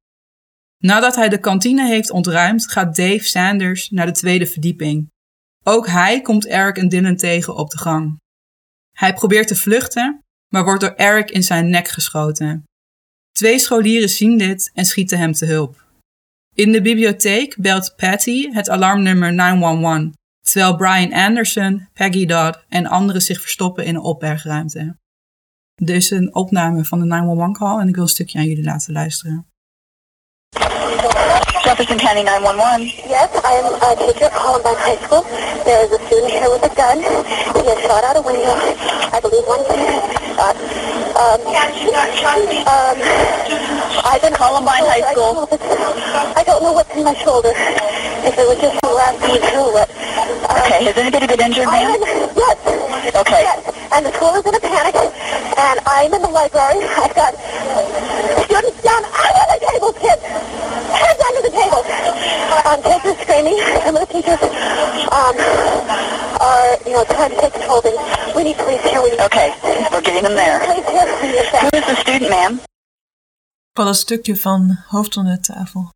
Nadat 0.78 1.14
hij 1.14 1.28
de 1.28 1.38
kantine 1.38 1.86
heeft 1.86 2.10
ontruimd, 2.10 2.70
gaat 2.70 2.96
Dave 2.96 3.24
Sanders 3.24 3.90
naar 3.90 4.06
de 4.06 4.12
tweede 4.12 4.46
verdieping. 4.46 5.08
Ook 5.64 5.86
hij 5.86 6.20
komt 6.20 6.46
Eric 6.46 6.76
en 6.76 6.88
Dylan 6.88 7.16
tegen 7.16 7.56
op 7.56 7.70
de 7.70 7.78
gang. 7.78 8.16
Hij 8.92 9.14
probeert 9.14 9.48
te 9.48 9.56
vluchten, 9.56 10.20
maar 10.52 10.64
wordt 10.64 10.80
door 10.80 10.94
Eric 10.94 11.30
in 11.30 11.42
zijn 11.42 11.70
nek 11.70 11.88
geschoten. 11.88 12.64
Twee 13.32 13.58
scholieren 13.58 14.08
zien 14.08 14.38
dit 14.38 14.70
en 14.74 14.84
schieten 14.84 15.18
hem 15.18 15.32
te 15.32 15.46
hulp. 15.46 15.84
In 16.54 16.72
de 16.72 16.82
bibliotheek 16.82 17.56
belt 17.56 17.94
Patty 17.96 18.50
het 18.50 18.68
alarmnummer 18.68 19.32
911, 19.34 20.14
terwijl 20.40 20.76
Brian 20.76 21.12
Anderson, 21.12 21.88
Peggy 21.92 22.26
Dodd 22.26 22.64
en 22.68 22.86
anderen 22.86 23.22
zich 23.22 23.40
verstoppen 23.40 23.84
in 23.84 23.94
een 23.94 24.00
opbergruimte. 24.00 24.96
Dit 25.82 25.96
is 25.96 26.10
een 26.10 26.34
opname 26.34 26.84
van 26.84 26.98
de 27.00 27.06
911-call 27.06 27.80
en 27.80 27.88
ik 27.88 27.94
wil 27.94 28.04
een 28.04 28.10
stukje 28.10 28.38
aan 28.38 28.44
jullie 28.44 28.64
laten 28.64 28.92
luisteren. 28.92 29.46
Jefferson 31.62 31.96
County 31.96 32.22
911. 32.22 32.94
Yes, 33.08 33.30
I 33.44 33.52
am 33.60 33.74
a 33.82 33.94
teacher 33.94 34.26
at 34.26 34.32
Columbine 34.32 34.80
High 34.86 35.02
School. 35.04 35.22
There 35.64 35.84
is 35.84 35.90
a 35.92 36.00
student 36.06 36.32
here 36.32 36.50
with 36.50 36.64
a 36.64 36.72
gun. 36.80 36.98
He 37.56 37.62
has 37.68 37.78
shot 37.86 38.04
out 38.04 38.16
a 38.16 38.22
window. 38.22 38.54
I 39.16 39.18
believe 39.20 39.46
one 39.46 39.64
shot. 40.36 40.56
Um, 41.16 41.40
um, 42.66 43.75
I've 44.04 44.20
been 44.22 44.34
Columbine 44.34 44.84
High 44.84 45.04
School. 45.12 45.48
I 46.36 46.42
don't 46.44 46.62
know 46.62 46.72
what's 46.72 46.90
in 46.96 47.04
my 47.04 47.14
shoulder. 47.14 47.50
If 48.26 48.34
it 48.38 48.46
was 48.46 48.58
just 48.60 48.76
the 48.82 48.90
last 48.90 49.18
through 49.22 49.78
it. 49.80 49.88
Um, 50.50 50.56
Okay, 50.66 50.84
has 50.90 50.96
anybody 50.98 51.26
been 51.26 51.40
injured, 51.40 51.66
ma'am? 51.70 51.94
yes. 52.34 52.58
Okay. 53.14 53.42
Yes. 53.46 53.60
And 53.92 54.04
the 54.06 54.12
school 54.12 54.34
is 54.34 54.44
in 54.46 54.54
a 54.54 54.60
panic. 54.60 54.94
And 55.56 55.78
I'm 55.86 56.12
in 56.12 56.22
the 56.22 56.28
library. 56.32 56.82
I've 56.84 57.14
got 57.14 57.32
students 58.44 58.82
down 58.82 59.02
under 59.06 59.46
the 59.46 59.60
table, 59.62 59.92
kids. 59.94 60.22
Heads 60.26 61.20
under 61.22 61.42
the 61.46 61.54
table. 61.54 61.82
Um, 62.66 62.78
kids 62.82 63.04
are 63.06 63.18
screaming. 63.22 63.56
Some 63.86 63.94
of 63.96 64.02
the 64.02 64.10
teachers 64.10 64.40
um, 65.14 65.34
are, 66.42 66.68
you 66.84 66.92
know, 66.98 67.04
trying 67.14 67.30
to 67.30 67.38
take 67.40 67.54
control. 67.54 67.80
We 68.34 68.42
need 68.44 68.56
police 68.58 68.82
here. 68.82 69.00
We 69.02 69.10
need 69.14 69.20
Okay, 69.30 69.54
we're 69.92 70.02
getting 70.02 70.24
them 70.26 70.34
there. 70.34 70.60
police 70.66 70.88
here. 70.90 71.06
Who 71.06 71.78
the 71.78 71.94
student, 72.02 72.30
ma'am? 72.30 72.60
Ik 73.76 73.82
had 73.82 73.90
een 73.90 73.94
stukje 74.00 74.36
van 74.36 74.78
hoofd 74.86 75.16
onder 75.16 75.34
de 75.34 75.40
tafel. 75.40 75.90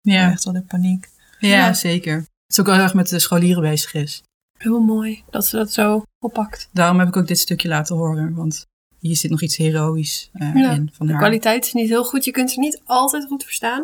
Ja, 0.00 0.30
Echt 0.30 0.44
wel 0.44 0.52
de 0.54 0.62
paniek. 0.62 1.08
ja, 1.38 1.72
zeker. 1.72 2.16
Het 2.16 2.26
is 2.46 2.60
ook 2.60 2.66
wel 2.66 2.74
heel 2.74 2.84
erg 2.84 2.94
met 2.94 3.08
de 3.08 3.18
scholieren 3.18 3.62
bezig 3.62 3.94
is. 3.94 4.22
Heel 4.58 4.80
mooi 4.80 5.24
dat 5.30 5.46
ze 5.46 5.56
dat 5.56 5.72
zo 5.72 6.02
oppakt. 6.18 6.68
Daarom 6.72 6.98
heb 6.98 7.08
ik 7.08 7.16
ook 7.16 7.26
dit 7.26 7.38
stukje 7.38 7.68
laten 7.68 7.96
horen, 7.96 8.34
want 8.34 8.66
hier 8.98 9.16
zit 9.16 9.30
nog 9.30 9.42
iets 9.42 9.56
heroïs 9.56 10.30
eh, 10.32 10.54
Ja, 10.54 10.70
in 10.70 10.90
van 10.92 11.06
De 11.06 11.12
haar. 11.12 11.20
kwaliteit 11.20 11.64
is 11.64 11.72
niet 11.72 11.88
heel 11.88 12.04
goed. 12.04 12.24
Je 12.24 12.30
kunt 12.30 12.50
ze 12.50 12.60
niet 12.60 12.80
altijd 12.84 13.26
goed 13.26 13.44
verstaan. 13.44 13.80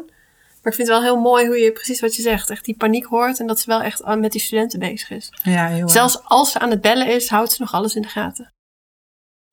Maar 0.62 0.72
ik 0.72 0.78
vind 0.78 0.88
het 0.88 0.98
wel 0.98 1.02
heel 1.02 1.20
mooi 1.20 1.46
hoe 1.46 1.56
je 1.58 1.72
precies 1.72 2.00
wat 2.00 2.16
je 2.16 2.22
zegt. 2.22 2.50
Echt 2.50 2.64
die 2.64 2.76
paniek 2.76 3.04
hoort 3.04 3.40
en 3.40 3.46
dat 3.46 3.60
ze 3.60 3.66
wel 3.66 3.82
echt 3.82 4.04
met 4.16 4.32
die 4.32 4.40
studenten 4.40 4.78
bezig 4.78 5.10
is. 5.10 5.32
Ja, 5.42 5.66
heel 5.66 5.80
erg. 5.80 5.90
Zelfs 5.90 6.22
als 6.24 6.52
ze 6.52 6.58
aan 6.58 6.70
het 6.70 6.80
bellen 6.80 7.14
is, 7.14 7.28
houdt 7.28 7.52
ze 7.52 7.62
nog 7.62 7.72
alles 7.72 7.94
in 7.94 8.02
de 8.02 8.08
gaten. 8.08 8.52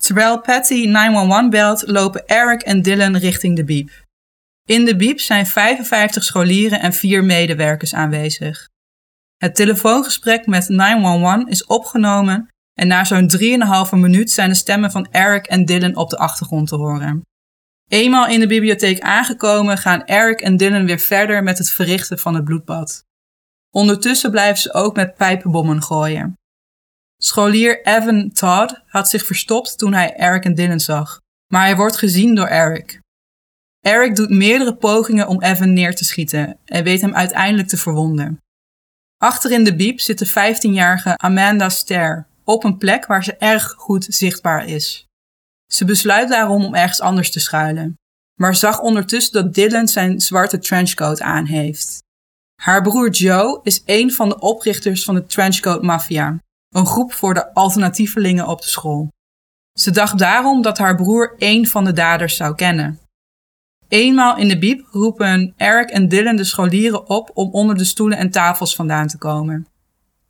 Terwijl 0.07 0.41
Patty 0.41 0.85
911 0.85 1.49
belt, 1.49 1.87
lopen 1.87 2.27
Eric 2.27 2.61
en 2.61 2.81
Dylan 2.81 3.15
richting 3.15 3.55
de 3.55 3.63
biep. 3.63 3.89
In 4.65 4.85
de 4.85 4.95
biep 4.95 5.19
zijn 5.19 5.45
55 5.45 6.23
scholieren 6.23 6.79
en 6.79 6.93
4 6.93 7.23
medewerkers 7.23 7.93
aanwezig. 7.93 8.69
Het 9.37 9.55
telefoongesprek 9.55 10.45
met 10.45 10.69
911 10.69 11.47
is 11.47 11.65
opgenomen 11.65 12.47
en 12.73 12.87
na 12.87 13.03
zo'n 13.03 13.31
3,5 13.37 13.91
minuut 13.91 14.31
zijn 14.31 14.49
de 14.49 14.55
stemmen 14.55 14.91
van 14.91 15.07
Eric 15.11 15.45
en 15.45 15.65
Dylan 15.65 15.95
op 15.95 16.09
de 16.09 16.17
achtergrond 16.17 16.67
te 16.67 16.75
horen. 16.75 17.21
Eenmaal 17.87 18.27
in 18.27 18.39
de 18.39 18.47
bibliotheek 18.47 18.99
aangekomen 18.99 19.77
gaan 19.77 20.05
Eric 20.05 20.41
en 20.41 20.57
Dylan 20.57 20.85
weer 20.85 20.99
verder 20.99 21.43
met 21.43 21.57
het 21.57 21.69
verrichten 21.69 22.19
van 22.19 22.35
het 22.35 22.43
bloedbad. 22.43 23.03
Ondertussen 23.71 24.31
blijven 24.31 24.61
ze 24.61 24.73
ook 24.73 24.95
met 24.95 25.15
pijpenbommen 25.15 25.81
gooien. 25.83 26.33
Scholier 27.17 27.85
Evan 27.85 28.31
Todd 28.31 28.81
had 28.85 29.09
zich 29.09 29.25
verstopt 29.25 29.77
toen 29.77 29.93
hij 29.93 30.13
Eric 30.13 30.43
en 30.43 30.53
Dylan 30.53 30.79
zag, 30.79 31.19
maar 31.47 31.65
hij 31.65 31.75
wordt 31.75 31.97
gezien 31.97 32.35
door 32.35 32.47
Eric. 32.47 32.99
Eric 33.79 34.15
doet 34.15 34.29
meerdere 34.29 34.75
pogingen 34.75 35.27
om 35.27 35.41
Evan 35.41 35.73
neer 35.73 35.95
te 35.95 36.03
schieten 36.03 36.57
en 36.65 36.83
weet 36.83 37.01
hem 37.01 37.15
uiteindelijk 37.15 37.67
te 37.67 37.77
verwonden. 37.77 38.39
Achter 39.17 39.51
in 39.51 39.63
de 39.63 39.75
biep 39.75 39.99
zit 39.99 40.19
de 40.19 40.29
15-jarige 40.29 41.17
Amanda 41.17 41.69
Stair 41.69 42.27
op 42.43 42.63
een 42.63 42.77
plek 42.77 43.05
waar 43.05 43.23
ze 43.23 43.37
erg 43.37 43.73
goed 43.77 44.05
zichtbaar 44.09 44.65
is. 44.65 45.05
Ze 45.71 45.85
besluit 45.85 46.29
daarom 46.29 46.65
om 46.65 46.75
ergens 46.75 47.01
anders 47.01 47.31
te 47.31 47.39
schuilen, 47.39 47.95
maar 48.39 48.55
zag 48.55 48.79
ondertussen 48.79 49.33
dat 49.33 49.53
Dylan 49.53 49.87
zijn 49.87 50.19
zwarte 50.19 50.59
trenchcoat 50.59 51.21
aan 51.21 51.45
heeft. 51.45 52.03
Haar 52.61 52.81
broer 52.81 53.09
Joe 53.09 53.59
is 53.63 53.81
een 53.85 54.11
van 54.11 54.29
de 54.29 54.39
oprichters 54.39 55.03
van 55.03 55.15
de 55.15 55.25
Trenchcoat 55.25 55.81
Mafia, 55.81 56.39
een 56.77 56.85
groep 56.85 57.13
voor 57.13 57.33
de 57.33 57.53
alternatievelingen 57.53 58.47
op 58.47 58.61
de 58.61 58.67
school. 58.67 59.11
Ze 59.73 59.91
dacht 59.91 60.19
daarom 60.19 60.61
dat 60.61 60.77
haar 60.77 60.95
broer 60.95 61.35
één 61.37 61.65
van 61.65 61.85
de 61.85 61.93
daders 61.93 62.35
zou 62.35 62.55
kennen. 62.55 62.99
Eenmaal 63.87 64.37
in 64.37 64.47
de 64.47 64.57
biep 64.57 64.87
roepen 64.91 65.53
Eric 65.55 65.89
en 65.89 66.07
Dylan 66.07 66.35
de 66.35 66.43
scholieren 66.43 67.09
op 67.09 67.31
om 67.33 67.51
onder 67.51 67.77
de 67.77 67.83
stoelen 67.83 68.17
en 68.17 68.29
tafels 68.29 68.75
vandaan 68.75 69.07
te 69.07 69.17
komen. 69.17 69.67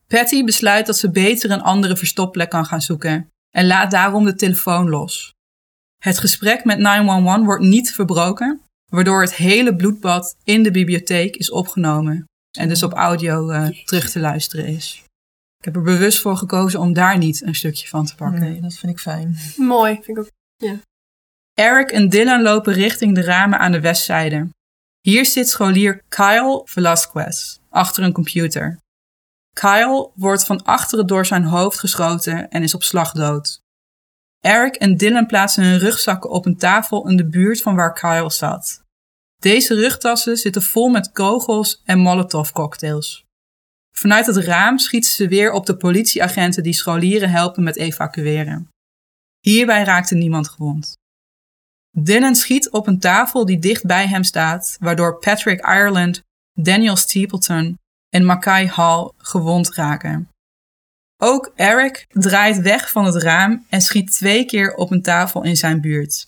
Patty 0.08 0.44
besluit 0.44 0.86
dat 0.86 0.98
ze 0.98 1.12
beter 1.12 1.52
een 1.52 1.62
andere 1.62 1.98
verstopplek 1.98 2.50
kan 2.50 2.66
gaan 2.66 2.82
zoeken 2.82 3.30
en 3.50 3.68
laat 3.68 3.92
daarom 3.92 4.26
de 4.26 4.36
telefoon 4.36 4.90
los. 4.90 5.34
Het 5.98 6.18
gesprek 6.18 6.64
met 6.64 6.80
911 6.80 7.46
wordt 7.46 7.64
niet 7.64 7.94
verbroken, 7.94 8.62
waardoor 8.92 9.22
het 9.22 9.36
hele 9.36 9.76
bloedbad 9.76 10.36
in 10.44 10.64
de 10.64 10.72
bibliotheek 10.72 11.36
is 11.36 11.52
opgenomen 11.52 12.26
en 12.58 12.68
dus 12.68 12.84
op 12.84 12.94
audio 12.94 13.50
eh, 13.50 13.68
terug 13.86 14.10
te 14.10 14.20
luisteren 14.20 14.66
is. 14.66 15.06
Ik 15.58 15.66
heb 15.66 15.76
er 15.76 15.82
bewust 15.82 16.22
voor 16.22 16.38
gekozen 16.38 16.80
om 16.80 16.94
daar 16.94 17.18
niet 17.18 17.44
een 17.44 17.56
stukje 17.56 17.88
van 17.88 18.06
te 18.06 18.16
pakken. 18.16 18.40
Nee, 18.40 18.62
dat 18.62 18.74
vind 18.74 18.92
ik 18.92 19.00
fijn. 19.00 19.38
Mooi, 19.56 19.94
vind 19.94 20.18
ik 20.18 20.18
ook. 20.18 20.30
Eric 21.54 21.92
en 21.92 22.10
Dylan 22.10 22.42
lopen 22.42 22.74
richting 22.74 23.16
de 23.16 23.24
ramen 23.24 23.60
aan 23.60 23.72
de 23.72 23.80
westzijde. 23.80 24.50
Hier 25.02 25.26
zit 25.26 25.50
scholier 25.50 26.02
Kyle 26.10 26.62
Velasquez 26.66 27.58
achter 27.70 28.04
een 28.04 28.12
computer. 28.12 28.80
Kyle 29.54 30.12
wordt 30.16 30.46
van 30.46 30.64
achteren 30.64 31.08
door 31.08 31.26
zijn 31.26 31.44
hoofd 31.44 31.80
geschoten 31.80 32.50
en 32.50 32.64
is 32.64 32.74
op 32.74 32.84
slag 32.84 33.12
dood. 33.12 33.60
Eric 34.40 34.76
en 34.76 34.98
Dylan 34.98 35.26
plaatsen 35.26 35.64
hun 35.64 35.80
rugzakken 35.80 36.30
op 36.30 36.46
een 36.46 36.58
tafel 36.58 37.08
in 37.08 37.18
de 37.18 37.28
buurt 37.28 37.62
van 37.62 37.76
waar 37.76 37.94
Kyle 37.94 38.32
zat. 38.32 38.82
Deze 39.38 39.74
rugtassen 39.74 40.38
zitten 40.38 40.62
vol 40.62 40.90
met 40.90 41.12
kogels 41.12 41.82
en 41.86 42.00
molotovcocktails. 42.00 43.26
Vanuit 44.00 44.26
het 44.26 44.38
raam 44.38 44.78
schieten 44.78 45.12
ze 45.12 45.28
weer 45.28 45.52
op 45.52 45.66
de 45.66 45.78
politieagenten 45.78 46.64
die 46.64 46.74
scholieren 46.74 47.30
helpen 47.30 47.64
met 47.64 47.78
evacueren. 47.78 48.70
Hierbij 49.40 49.84
raakte 49.84 50.16
niemand 50.16 50.48
gewond. 50.50 50.98
Dylan 51.92 52.36
schiet 52.36 52.70
op 52.70 52.88
een 52.88 53.00
tafel 53.00 53.46
die 53.46 53.60
dicht 53.60 53.86
bij 53.86 54.08
hem 54.08 54.24
staat, 54.24 54.78
waardoor 54.80 55.20
Patrick 55.20 55.66
Ireland, 55.66 56.22
Daniel 56.54 56.96
Stapleton 56.96 57.78
en 58.10 58.26
Mackay 58.26 58.68
Hall 58.68 59.12
gewond 59.18 59.74
raken. 59.74 60.30
Ook 61.22 61.52
Eric 61.56 62.06
draait 62.10 62.62
weg 62.62 62.92
van 62.92 63.06
het 63.06 63.16
raam 63.16 63.66
en 63.70 63.82
schiet 63.82 64.12
twee 64.12 64.46
keer 64.46 64.74
op 64.74 64.92
een 64.92 65.02
tafel 65.02 65.44
in 65.44 65.56
zijn 65.56 65.82
buurt. 65.82 66.28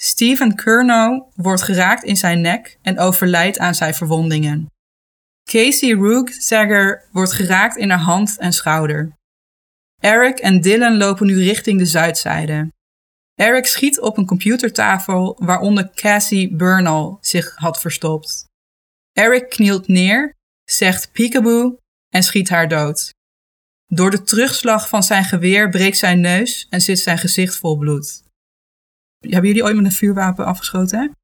Stephen 0.00 0.54
Curnow 0.54 1.30
wordt 1.34 1.62
geraakt 1.62 2.02
in 2.02 2.16
zijn 2.16 2.40
nek 2.40 2.78
en 2.82 2.98
overlijdt 2.98 3.58
aan 3.58 3.74
zijn 3.74 3.94
verwondingen. 3.94 4.71
Casey 5.44 5.92
Rookzagger 5.92 7.08
wordt 7.12 7.32
geraakt 7.32 7.76
in 7.76 7.90
haar 7.90 7.98
hand 7.98 8.38
en 8.38 8.52
schouder. 8.52 9.16
Eric 10.00 10.38
en 10.38 10.60
Dylan 10.60 10.96
lopen 10.96 11.26
nu 11.26 11.42
richting 11.42 11.78
de 11.78 11.86
zuidzijde. 11.86 12.72
Eric 13.34 13.66
schiet 13.66 14.00
op 14.00 14.16
een 14.16 14.26
computertafel 14.26 15.36
waaronder 15.40 15.90
Cassie 15.94 16.56
Bernal 16.56 17.18
zich 17.20 17.56
had 17.56 17.80
verstopt. 17.80 18.44
Eric 19.12 19.48
knielt 19.48 19.88
neer, 19.88 20.34
zegt 20.64 21.12
peekaboo 21.12 21.76
en 22.08 22.22
schiet 22.22 22.48
haar 22.48 22.68
dood. 22.68 23.14
Door 23.86 24.10
de 24.10 24.22
terugslag 24.22 24.88
van 24.88 25.02
zijn 25.02 25.24
geweer 25.24 25.68
breekt 25.68 25.96
zijn 25.96 26.20
neus 26.20 26.66
en 26.70 26.80
zit 26.80 26.98
zijn 26.98 27.18
gezicht 27.18 27.56
vol 27.56 27.76
bloed. 27.76 28.22
Hebben 29.18 29.46
jullie 29.46 29.64
ooit 29.64 29.76
met 29.76 29.84
een 29.84 29.92
vuurwapen 29.92 30.44
afgeschoten? 30.44 31.16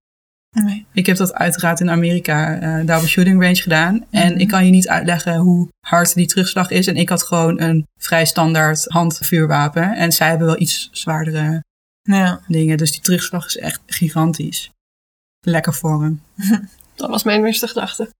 Nee. 0.50 0.86
Ik 0.92 1.06
heb 1.06 1.16
dat 1.16 1.34
uiteraard 1.34 1.80
in 1.80 1.90
Amerika 1.90 2.54
uh, 2.54 2.86
daar 2.86 2.96
op 2.96 3.02
een 3.02 3.08
shooting 3.08 3.42
range 3.42 3.54
gedaan. 3.62 4.06
En 4.10 4.38
ik 4.38 4.48
kan 4.48 4.64
je 4.64 4.70
niet 4.70 4.88
uitleggen 4.88 5.36
hoe 5.36 5.68
hard 5.86 6.14
die 6.14 6.26
terugslag 6.26 6.70
is. 6.70 6.86
En 6.86 6.96
ik 6.96 7.08
had 7.08 7.22
gewoon 7.22 7.60
een 7.60 7.86
vrij 8.00 8.24
standaard 8.24 8.84
handvuurwapen. 8.88 9.96
En 9.96 10.12
zij 10.12 10.28
hebben 10.28 10.46
wel 10.46 10.60
iets 10.60 10.88
zwaardere 10.92 11.62
Ja. 12.02 12.40
dingen. 12.46 12.76
Dus 12.76 12.92
die 12.92 13.00
terugslag 13.00 13.46
is 13.46 13.56
echt 13.56 13.80
gigantisch. 13.86 14.70
Lekker 15.40 15.74
voor 15.74 16.02
hem. 16.02 16.22
Dat 16.94 17.10
was 17.10 17.22
mijn 17.22 17.44
eerste 17.44 17.68
gedachte. 17.68 18.10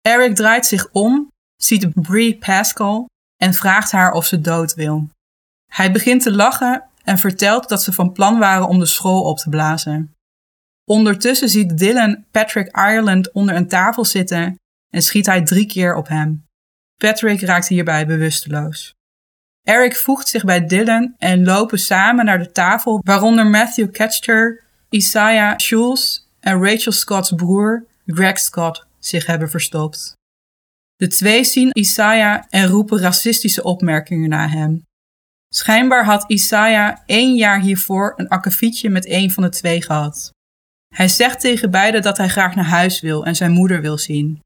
Eric 0.00 0.34
draait 0.34 0.66
zich 0.66 0.88
om, 0.92 1.28
ziet 1.56 1.88
Brie 1.94 2.36
Pascal 2.38 3.06
en 3.42 3.54
vraagt 3.54 3.90
haar 3.92 4.12
of 4.12 4.26
ze 4.26 4.40
dood 4.40 4.74
wil. 4.74 5.08
Hij 5.72 5.92
begint 5.92 6.22
te 6.22 6.32
lachen 6.32 6.84
en 7.04 7.18
vertelt 7.18 7.68
dat 7.68 7.82
ze 7.82 7.92
van 7.92 8.12
plan 8.12 8.38
waren 8.38 8.68
om 8.68 8.78
de 8.78 8.86
school 8.86 9.22
op 9.22 9.38
te 9.38 9.48
blazen. 9.48 10.12
Ondertussen 10.84 11.48
ziet 11.48 11.78
Dylan 11.78 12.24
Patrick 12.30 12.76
Ireland 12.76 13.32
onder 13.32 13.54
een 13.54 13.68
tafel 13.68 14.04
zitten 14.04 14.58
en 14.90 15.02
schiet 15.02 15.26
hij 15.26 15.42
drie 15.42 15.66
keer 15.66 15.94
op 15.94 16.08
hem. 16.08 16.46
Patrick 16.96 17.40
raakt 17.40 17.68
hierbij 17.68 18.06
bewusteloos. 18.06 18.94
Eric 19.62 19.96
voegt 19.96 20.28
zich 20.28 20.44
bij 20.44 20.66
Dylan 20.66 21.14
en 21.18 21.44
lopen 21.44 21.78
samen 21.78 22.24
naar 22.24 22.38
de 22.38 22.52
tafel 22.52 23.00
waaronder 23.04 23.46
Matthew 23.46 23.92
Ketcher, 23.92 24.62
Isaiah 24.88 25.56
Schulz 25.56 26.20
en 26.40 26.62
Rachel 26.64 26.92
Scott's 26.92 27.32
broer 27.32 27.86
Greg 28.06 28.38
Scott 28.38 28.86
zich 28.98 29.26
hebben 29.26 29.50
verstopt. 29.50 30.12
De 30.96 31.06
twee 31.06 31.44
zien 31.44 31.70
Isaiah 31.72 32.42
en 32.48 32.66
roepen 32.66 33.00
racistische 33.00 33.62
opmerkingen 33.62 34.28
naar 34.28 34.50
hem. 34.50 34.82
Schijnbaar 35.48 36.04
had 36.04 36.24
Isaiah 36.30 36.96
één 37.06 37.34
jaar 37.34 37.60
hiervoor 37.60 38.12
een 38.16 38.28
akkefietje 38.28 38.90
met 38.90 39.08
een 39.08 39.30
van 39.30 39.42
de 39.42 39.48
twee 39.48 39.82
gehad. 39.82 40.33
Hij 40.94 41.08
zegt 41.08 41.40
tegen 41.40 41.70
beiden 41.70 42.02
dat 42.02 42.16
hij 42.16 42.28
graag 42.28 42.54
naar 42.54 42.64
huis 42.64 43.00
wil 43.00 43.24
en 43.24 43.36
zijn 43.36 43.50
moeder 43.50 43.80
wil 43.80 43.98
zien. 43.98 44.42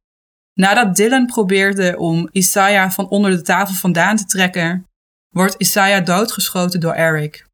Nadat 0.54 0.96
Dylan 0.96 1.26
probeerde 1.26 1.96
om 1.98 2.28
Isaiah 2.32 2.90
van 2.90 3.08
onder 3.08 3.30
de 3.30 3.42
tafel 3.42 3.74
vandaan 3.74 4.16
te 4.16 4.24
trekken, 4.24 4.86
wordt 5.28 5.54
Isaiah 5.58 6.04
doodgeschoten 6.04 6.80
door 6.80 6.92
Eric. 6.92 7.46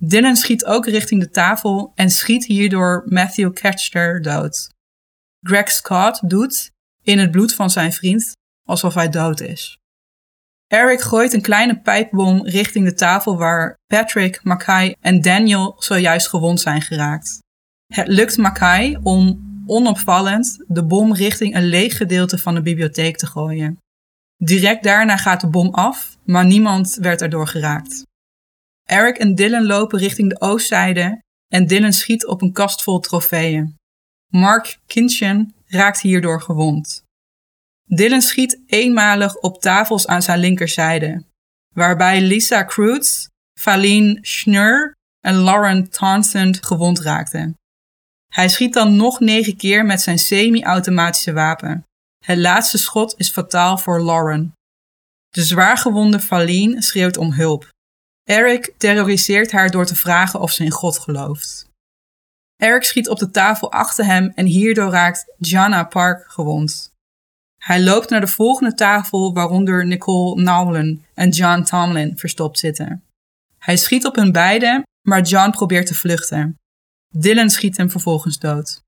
Dylan 0.00 0.36
schiet 0.36 0.64
ook 0.64 0.86
richting 0.86 1.20
de 1.20 1.30
tafel 1.30 1.92
en 1.94 2.10
schiet 2.10 2.44
hierdoor 2.46 3.04
Matthew 3.06 3.52
Catcher 3.52 4.22
dood. 4.22 4.68
Greg 5.40 5.70
Scott 5.70 6.28
doet, 6.28 6.70
in 7.02 7.18
het 7.18 7.30
bloed 7.30 7.54
van 7.54 7.70
zijn 7.70 7.92
vriend, 7.92 8.32
alsof 8.68 8.94
hij 8.94 9.08
dood 9.08 9.40
is. 9.40 9.78
Eric 10.66 11.00
gooit 11.00 11.32
een 11.32 11.42
kleine 11.42 11.80
pijpbom 11.80 12.46
richting 12.46 12.84
de 12.84 12.94
tafel 12.94 13.36
waar 13.36 13.76
Patrick, 13.86 14.40
Mackay 14.42 14.96
en 15.00 15.20
Daniel 15.20 15.76
zojuist 15.78 16.28
gewond 16.28 16.60
zijn 16.60 16.82
geraakt. 16.82 17.46
Het 17.94 18.08
lukt 18.08 18.36
Mackay 18.36 18.98
om 19.02 19.46
onopvallend 19.66 20.64
de 20.66 20.84
bom 20.84 21.14
richting 21.14 21.54
een 21.54 21.66
leeg 21.66 21.96
gedeelte 21.96 22.38
van 22.38 22.54
de 22.54 22.62
bibliotheek 22.62 23.16
te 23.16 23.26
gooien. 23.26 23.78
Direct 24.36 24.82
daarna 24.82 25.16
gaat 25.16 25.40
de 25.40 25.48
bom 25.48 25.74
af, 25.74 26.16
maar 26.24 26.46
niemand 26.46 26.94
werd 26.94 27.22
erdoor 27.22 27.46
geraakt. 27.46 28.02
Eric 28.84 29.18
en 29.18 29.34
Dylan 29.34 29.66
lopen 29.66 29.98
richting 29.98 30.28
de 30.30 30.40
oostzijde 30.40 31.22
en 31.48 31.66
Dylan 31.66 31.92
schiet 31.92 32.26
op 32.26 32.42
een 32.42 32.52
kast 32.52 32.82
vol 32.82 33.00
trofeeën. 33.00 33.76
Mark 34.28 34.78
Kinchin 34.86 35.54
raakt 35.66 36.00
hierdoor 36.00 36.42
gewond. 36.42 37.02
Dylan 37.84 38.20
schiet 38.20 38.60
eenmalig 38.66 39.36
op 39.36 39.60
tafels 39.60 40.06
aan 40.06 40.22
zijn 40.22 40.38
linkerzijde, 40.38 41.24
waarbij 41.74 42.20
Lisa 42.20 42.62
Kreutz, 42.62 43.26
Faline 43.60 44.18
Schnur 44.20 44.94
en 45.20 45.34
Lauren 45.34 45.90
Townsend 45.90 46.66
gewond 46.66 47.00
raakten. 47.00 47.57
Hij 48.38 48.48
schiet 48.48 48.72
dan 48.72 48.96
nog 48.96 49.20
negen 49.20 49.56
keer 49.56 49.84
met 49.84 50.00
zijn 50.00 50.18
semi-automatische 50.18 51.32
wapen. 51.32 51.84
Het 52.24 52.38
laatste 52.38 52.78
schot 52.78 53.14
is 53.16 53.30
fataal 53.30 53.78
voor 53.78 54.02
Lauren. 54.02 54.52
De 55.28 55.42
zwaargewonde 55.42 56.20
Faline 56.20 56.82
schreeuwt 56.82 57.16
om 57.16 57.32
hulp. 57.32 57.68
Eric 58.24 58.74
terroriseert 58.76 59.52
haar 59.52 59.70
door 59.70 59.86
te 59.86 59.94
vragen 59.94 60.40
of 60.40 60.50
ze 60.50 60.64
in 60.64 60.70
God 60.70 60.98
gelooft. 60.98 61.66
Eric 62.56 62.84
schiet 62.84 63.08
op 63.08 63.18
de 63.18 63.30
tafel 63.30 63.72
achter 63.72 64.04
hem 64.04 64.32
en 64.34 64.46
hierdoor 64.46 64.90
raakt 64.90 65.34
Jana 65.38 65.84
Park 65.84 66.30
gewond. 66.30 66.92
Hij 67.62 67.82
loopt 67.82 68.10
naar 68.10 68.20
de 68.20 68.26
volgende 68.26 68.74
tafel 68.74 69.34
waaronder 69.34 69.86
Nicole 69.86 70.42
Nowlen 70.42 71.04
en 71.14 71.28
John 71.30 71.62
Tomlin 71.62 72.18
verstopt 72.18 72.58
zitten. 72.58 73.04
Hij 73.58 73.76
schiet 73.76 74.06
op 74.06 74.14
hun 74.14 74.32
beiden, 74.32 74.82
maar 75.08 75.22
John 75.22 75.50
probeert 75.50 75.86
te 75.86 75.94
vluchten. 75.94 76.56
Dylan 77.14 77.50
schiet 77.50 77.76
hem 77.76 77.90
vervolgens 77.90 78.38
dood. 78.38 78.82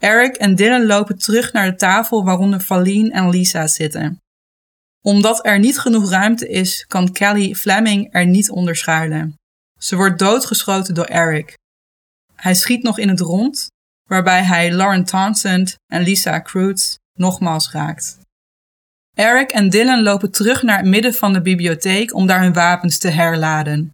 Eric 0.00 0.36
en 0.36 0.54
Dylan 0.54 0.86
lopen 0.86 1.18
terug 1.18 1.52
naar 1.52 1.70
de 1.70 1.76
tafel 1.76 2.24
waaronder 2.24 2.60
Faline 2.60 3.10
en 3.10 3.30
Lisa 3.30 3.66
zitten. 3.66 4.20
Omdat 5.02 5.46
er 5.46 5.58
niet 5.58 5.78
genoeg 5.78 6.10
ruimte 6.10 6.48
is, 6.48 6.84
kan 6.86 7.12
Kelly 7.12 7.54
Fleming 7.54 8.12
er 8.12 8.26
niet 8.26 8.50
onder 8.50 8.76
schuilen. 8.76 9.34
Ze 9.78 9.96
wordt 9.96 10.18
doodgeschoten 10.18 10.94
door 10.94 11.04
Eric. 11.04 11.58
Hij 12.34 12.54
schiet 12.54 12.82
nog 12.82 12.98
in 12.98 13.08
het 13.08 13.20
rond, 13.20 13.66
waarbij 14.08 14.42
hij 14.42 14.72
Lauren 14.72 15.04
Townsend 15.04 15.74
en 15.86 16.02
Lisa 16.02 16.38
Kreutz 16.38 16.96
nogmaals 17.18 17.70
raakt. 17.70 18.18
Eric 19.14 19.50
en 19.50 19.70
Dylan 19.70 20.02
lopen 20.02 20.30
terug 20.30 20.62
naar 20.62 20.78
het 20.78 20.86
midden 20.86 21.14
van 21.14 21.32
de 21.32 21.42
bibliotheek 21.42 22.14
om 22.14 22.26
daar 22.26 22.42
hun 22.42 22.52
wapens 22.52 22.98
te 22.98 23.08
herladen. 23.08 23.90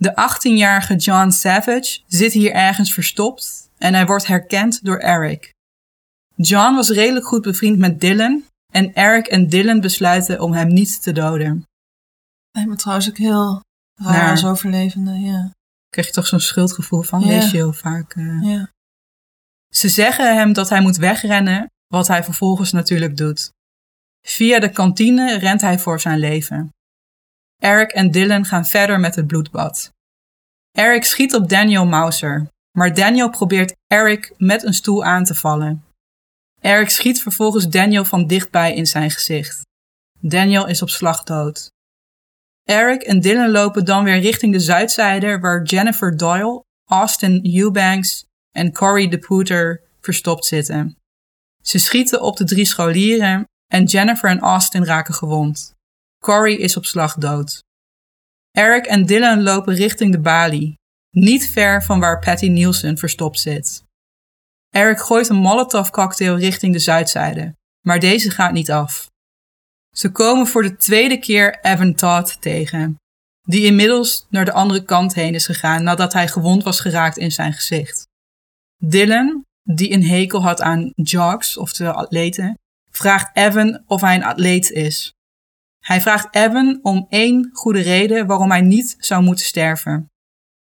De 0.00 0.10
18-jarige 0.10 0.96
John 0.96 1.30
Savage 1.30 2.00
zit 2.06 2.32
hier 2.32 2.52
ergens 2.52 2.92
verstopt 2.94 3.70
en 3.78 3.94
hij 3.94 4.06
wordt 4.06 4.26
herkend 4.26 4.84
door 4.84 4.98
Eric. 4.98 5.52
John 6.36 6.74
was 6.74 6.88
redelijk 6.90 7.26
goed 7.26 7.42
bevriend 7.42 7.78
met 7.78 8.00
Dylan 8.00 8.44
en 8.72 8.94
Eric 8.94 9.26
en 9.26 9.48
Dylan 9.48 9.80
besluiten 9.80 10.40
om 10.40 10.52
hem 10.52 10.68
niet 10.68 11.02
te 11.02 11.12
doden. 11.12 11.64
Lijkt 12.50 12.70
me 12.70 12.76
trouwens 12.76 13.08
ook 13.08 13.16
heel 13.16 13.62
raar 13.94 14.12
Naar. 14.12 14.30
als 14.30 14.44
overlevende, 14.44 15.12
ja. 15.12 15.50
Krijg 15.88 16.06
je 16.06 16.12
toch 16.12 16.26
zo'n 16.26 16.40
schuldgevoel 16.40 17.02
van, 17.02 17.20
Ja. 17.20 17.26
lees 17.26 17.50
je 17.50 17.56
heel 17.56 17.72
vaak. 17.72 18.14
eh. 18.14 18.42
ja. 18.42 18.68
Ze 19.74 19.88
zeggen 19.88 20.36
hem 20.36 20.52
dat 20.52 20.68
hij 20.68 20.80
moet 20.80 20.96
wegrennen, 20.96 21.66
wat 21.86 22.08
hij 22.08 22.24
vervolgens 22.24 22.72
natuurlijk 22.72 23.16
doet. 23.16 23.50
Via 24.26 24.58
de 24.58 24.70
kantine 24.70 25.38
rent 25.38 25.60
hij 25.60 25.78
voor 25.78 26.00
zijn 26.00 26.18
leven. 26.18 26.70
Eric 27.62 27.90
en 27.90 28.10
Dylan 28.10 28.44
gaan 28.44 28.66
verder 28.66 29.00
met 29.00 29.14
het 29.14 29.26
bloedbad. 29.26 29.92
Eric 30.72 31.04
schiet 31.04 31.34
op 31.34 31.48
Daniel 31.48 31.86
Mauser, 31.86 32.48
maar 32.78 32.94
Daniel 32.94 33.30
probeert 33.30 33.74
Eric 33.86 34.34
met 34.36 34.64
een 34.64 34.74
stoel 34.74 35.04
aan 35.04 35.24
te 35.24 35.34
vallen. 35.34 35.84
Eric 36.60 36.90
schiet 36.90 37.22
vervolgens 37.22 37.68
Daniel 37.68 38.04
van 38.04 38.26
dichtbij 38.26 38.74
in 38.74 38.86
zijn 38.86 39.10
gezicht. 39.10 39.66
Daniel 40.20 40.66
is 40.66 40.82
op 40.82 40.88
slag 40.88 41.22
dood. 41.22 41.70
Eric 42.64 43.02
en 43.02 43.20
Dylan 43.20 43.50
lopen 43.50 43.84
dan 43.84 44.04
weer 44.04 44.18
richting 44.18 44.52
de 44.52 44.60
zuidzijde 44.60 45.38
waar 45.38 45.62
Jennifer 45.62 46.16
Doyle, 46.16 46.64
Austin 46.84 47.56
Eubanks 47.56 48.24
en 48.50 48.72
Corey 48.72 49.08
de 49.08 49.18
Pooter 49.18 49.82
verstopt 50.00 50.44
zitten. 50.44 50.96
Ze 51.62 51.78
schieten 51.78 52.20
op 52.20 52.36
de 52.36 52.44
drie 52.44 52.64
scholieren 52.64 53.44
en 53.72 53.84
Jennifer 53.84 54.30
en 54.30 54.40
Austin 54.40 54.84
raken 54.84 55.14
gewond. 55.14 55.76
Corey 56.18 56.54
is 56.54 56.76
op 56.76 56.84
slag 56.84 57.14
dood. 57.14 57.62
Eric 58.50 58.86
en 58.86 59.06
Dylan 59.06 59.42
lopen 59.42 59.74
richting 59.74 60.12
de 60.12 60.20
balie, 60.20 60.78
niet 61.10 61.50
ver 61.50 61.82
van 61.82 62.00
waar 62.00 62.18
Patty 62.18 62.48
Nielsen 62.48 62.98
verstopt 62.98 63.38
zit. 63.38 63.84
Eric 64.70 65.00
gooit 65.00 65.28
een 65.28 65.36
Molotov 65.36 65.90
cocktail 65.90 66.38
richting 66.38 66.72
de 66.72 66.78
zuidzijde, 66.78 67.54
maar 67.86 67.98
deze 67.98 68.30
gaat 68.30 68.52
niet 68.52 68.70
af. 68.70 69.10
Ze 69.96 70.12
komen 70.12 70.46
voor 70.46 70.62
de 70.62 70.76
tweede 70.76 71.18
keer 71.18 71.58
Evan 71.62 71.94
Todd 71.94 72.40
tegen, 72.40 72.96
die 73.42 73.64
inmiddels 73.64 74.26
naar 74.30 74.44
de 74.44 74.52
andere 74.52 74.84
kant 74.84 75.14
heen 75.14 75.34
is 75.34 75.46
gegaan 75.46 75.82
nadat 75.82 76.12
hij 76.12 76.28
gewond 76.28 76.62
was 76.62 76.80
geraakt 76.80 77.16
in 77.16 77.32
zijn 77.32 77.52
gezicht. 77.52 78.06
Dylan, 78.84 79.44
die 79.62 79.92
een 79.92 80.04
hekel 80.04 80.42
had 80.42 80.60
aan 80.60 80.92
jogs, 80.94 81.56
oftewel 81.56 81.92
atleten, 81.92 82.58
vraagt 82.90 83.36
Evan 83.36 83.82
of 83.86 84.00
hij 84.00 84.14
een 84.14 84.24
atleet 84.24 84.70
is. 84.70 85.12
Hij 85.88 86.00
vraagt 86.00 86.34
Evan 86.34 86.78
om 86.82 87.06
één 87.08 87.50
goede 87.52 87.80
reden 87.80 88.26
waarom 88.26 88.50
hij 88.50 88.60
niet 88.60 88.96
zou 88.98 89.22
moeten 89.22 89.44
sterven. 89.44 90.10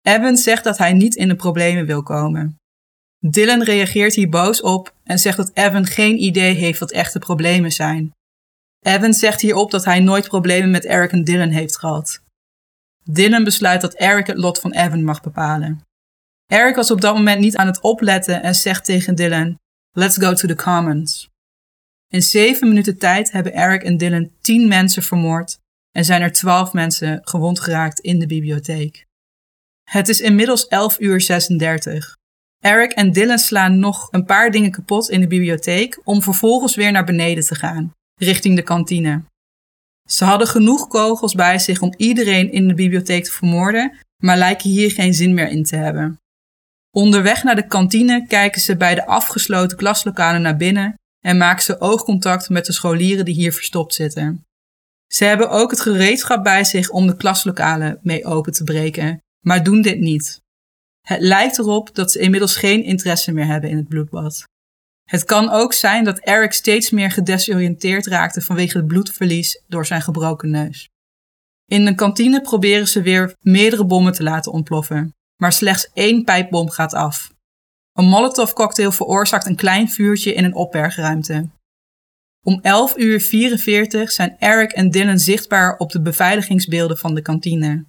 Evan 0.02 0.38
zegt 0.38 0.64
dat 0.64 0.78
hij 0.78 0.94
niet 0.94 1.16
in 1.16 1.28
de 1.28 1.36
problemen 1.36 1.86
wil 1.86 2.04
komen. 2.04 2.56
Dylan 3.20 3.64
reageert 3.64 4.16
hier 4.16 4.30
boos 4.30 4.62
op 4.62 4.96
en 5.04 5.20
zegt 5.20 5.38
dat 5.38 5.52
Evan 5.54 5.86
geen 5.86 6.24
idee 6.24 6.54
heeft 6.54 6.80
wat 6.80 6.92
echte 6.92 7.20
problemen 7.20 7.72
zijn. 7.72 8.12
Evan 8.80 9.14
zegt 9.14 9.42
hierop 9.42 9.72
dat 9.72 9.86
hij 9.86 10.00
nooit 10.00 10.28
problemen 10.28 10.72
met 10.72 10.86
Eric 10.86 11.12
en 11.12 11.24
Dylan 11.24 11.50
heeft 11.50 11.78
gehad. 11.78 12.22
Dylan 13.04 13.44
besluit 13.44 13.82
dat 13.82 13.94
Eric 13.94 14.28
het 14.28 14.38
lot 14.38 14.60
van 14.60 14.72
Evan 14.72 15.04
mag 15.04 15.22
bepalen. 15.22 15.82
Eric 16.52 16.76
was 16.76 16.92
op 16.92 17.02
dat 17.02 17.16
moment 17.16 17.40
niet 17.40 17.56
aan 17.56 17.68
het 17.68 17.82
opletten 17.82 18.44
en 18.44 18.56
zegt 18.56 18.86
tegen 18.86 19.16
Dylan: 19.16 19.58
Let's 19.92 20.18
go 20.18 20.34
to 20.34 20.48
the 20.48 20.56
commons. 20.56 21.30
In 22.16 22.22
zeven 22.22 22.68
minuten 22.68 22.98
tijd 22.98 23.32
hebben 23.32 23.54
Eric 23.54 23.84
en 23.84 23.98
Dylan 23.98 24.30
tien 24.42 24.68
mensen 24.68 25.04
vermoord 25.04 25.58
en 25.92 26.06
zijn 26.06 26.22
er 26.22 26.32
twaalf 26.32 26.74
mensen 26.74 27.22
gewond 27.24 27.60
geraakt 27.60 28.00
in 28.00 28.20
de 28.20 28.28
bibliotheek. 28.28 29.06
Het 29.90 30.10
is 30.10 30.22
inmiddels 30.22 30.68
11 30.68 31.00
uur 31.00 31.22
36. 31.22 32.16
Eric 32.64 32.92
en 32.92 33.12
Dylan 33.12 33.38
slaan 33.38 33.80
nog 33.80 34.08
een 34.12 34.26
paar 34.26 34.52
dingen 34.52 34.72
kapot 34.72 35.10
in 35.10 35.20
de 35.20 35.28
bibliotheek 35.28 36.00
om 36.04 36.22
vervolgens 36.22 36.76
weer 36.76 36.92
naar 36.92 37.06
beneden 37.06 37.44
te 37.44 37.56
gaan, 37.56 37.92
richting 38.22 38.56
de 38.56 38.64
kantine. 38.64 39.24
Ze 40.10 40.26
hadden 40.26 40.48
genoeg 40.48 40.88
kogels 40.88 41.34
bij 41.34 41.60
zich 41.60 41.82
om 41.82 41.94
iedereen 41.98 42.52
in 42.52 42.68
de 42.68 42.74
bibliotheek 42.74 43.24
te 43.24 43.32
vermoorden, 43.32 43.98
maar 44.24 44.38
lijken 44.38 44.70
hier 44.70 44.92
geen 44.92 45.14
zin 45.14 45.34
meer 45.34 45.50
in 45.50 45.64
te 45.64 45.76
hebben. 45.76 46.18
Onderweg 46.92 47.44
naar 47.44 47.56
de 47.56 47.68
kantine 47.68 48.28
kijken 48.28 48.62
ze 48.62 48.78
bij 48.78 48.96
de 48.96 49.06
afgesloten 49.06 49.78
klaslokalen 49.78 50.42
naar 50.42 50.58
binnen 50.58 50.96
en 51.26 51.38
maken 51.38 51.64
ze 51.64 51.80
oogcontact 51.80 52.50
met 52.50 52.66
de 52.66 52.74
scholieren 52.74 53.26
die 53.26 53.34
hier 53.34 53.54
verstopt 53.54 53.94
zitten. 53.94 54.46
Ze 55.08 55.26
hebben 55.26 55.50
ook 55.50 55.72
het 55.72 55.82
gereedschap 55.82 56.44
bij 56.44 56.64
zich 56.64 56.90
om 56.90 57.08
de 57.08 57.16
klaslokalen 57.16 58.00
mee 58.02 58.26
open 58.26 58.52
te 58.52 58.64
breken, 58.64 59.24
maar 59.40 59.64
doen 59.64 59.82
dit 59.82 60.00
niet. 60.00 60.42
Het 61.02 61.22
lijkt 61.22 61.60
erop 61.60 61.96
dat 61.96 62.12
ze 62.12 62.20
inmiddels 62.20 62.56
geen 62.56 62.84
interesse 62.84 63.32
meer 63.32 63.46
hebben 63.46 63.70
in 63.70 63.78
het 63.78 63.88
bloedbad. 63.88 64.44
Het 65.04 65.24
kan 65.24 65.50
ook 65.50 65.74
zijn 65.74 66.04
dat 66.04 66.20
Eric 66.20 66.54
steeds 66.54 66.90
meer 66.90 67.12
gedesoriënteerd 67.12 68.06
raakte 68.06 68.42
vanwege 68.42 68.78
het 68.78 68.88
bloedverlies 68.88 69.62
door 69.68 69.86
zijn 69.86 70.02
gebroken 70.02 70.50
neus. 70.50 70.90
In 71.66 71.86
de 71.86 71.96
kantine 71.96 72.42
proberen 72.42 72.88
ze 72.88 73.02
weer 73.02 73.36
meerdere 73.40 73.86
bommen 73.86 74.14
te 74.14 74.24
laten 74.24 74.52
ontploffen, 74.52 75.14
maar 75.42 75.54
slechts 75.54 75.90
één 75.94 76.24
pijpbom 76.24 76.70
gaat 76.70 76.94
af. 76.94 77.34
Een 77.96 78.06
Molotov-cocktail 78.06 78.92
veroorzaakt 78.92 79.46
een 79.46 79.56
klein 79.56 79.90
vuurtje 79.90 80.34
in 80.34 80.44
een 80.44 80.56
opbergruimte. 80.56 81.50
Om 82.46 82.60
11 82.62 82.98
uur 82.98 83.20
44 83.20 84.12
zijn 84.12 84.36
Eric 84.40 84.72
en 84.72 84.90
Dylan 84.90 85.20
zichtbaar 85.20 85.78
op 85.78 85.92
de 85.92 86.02
beveiligingsbeelden 86.02 86.98
van 86.98 87.16
de 87.16 87.22
kantine. 87.22 87.86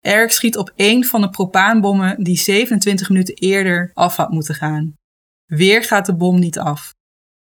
Eric 0.00 0.30
schiet 0.30 0.56
op 0.56 0.72
één 0.76 1.04
van 1.04 1.20
de 1.20 1.30
propaanbommen 1.30 2.22
die 2.24 2.38
27 2.38 3.08
minuten 3.08 3.34
eerder 3.34 3.90
af 3.94 4.16
had 4.16 4.30
moeten 4.30 4.54
gaan. 4.54 4.94
Weer 5.44 5.84
gaat 5.84 6.06
de 6.06 6.16
bom 6.16 6.38
niet 6.38 6.58
af. 6.58 6.94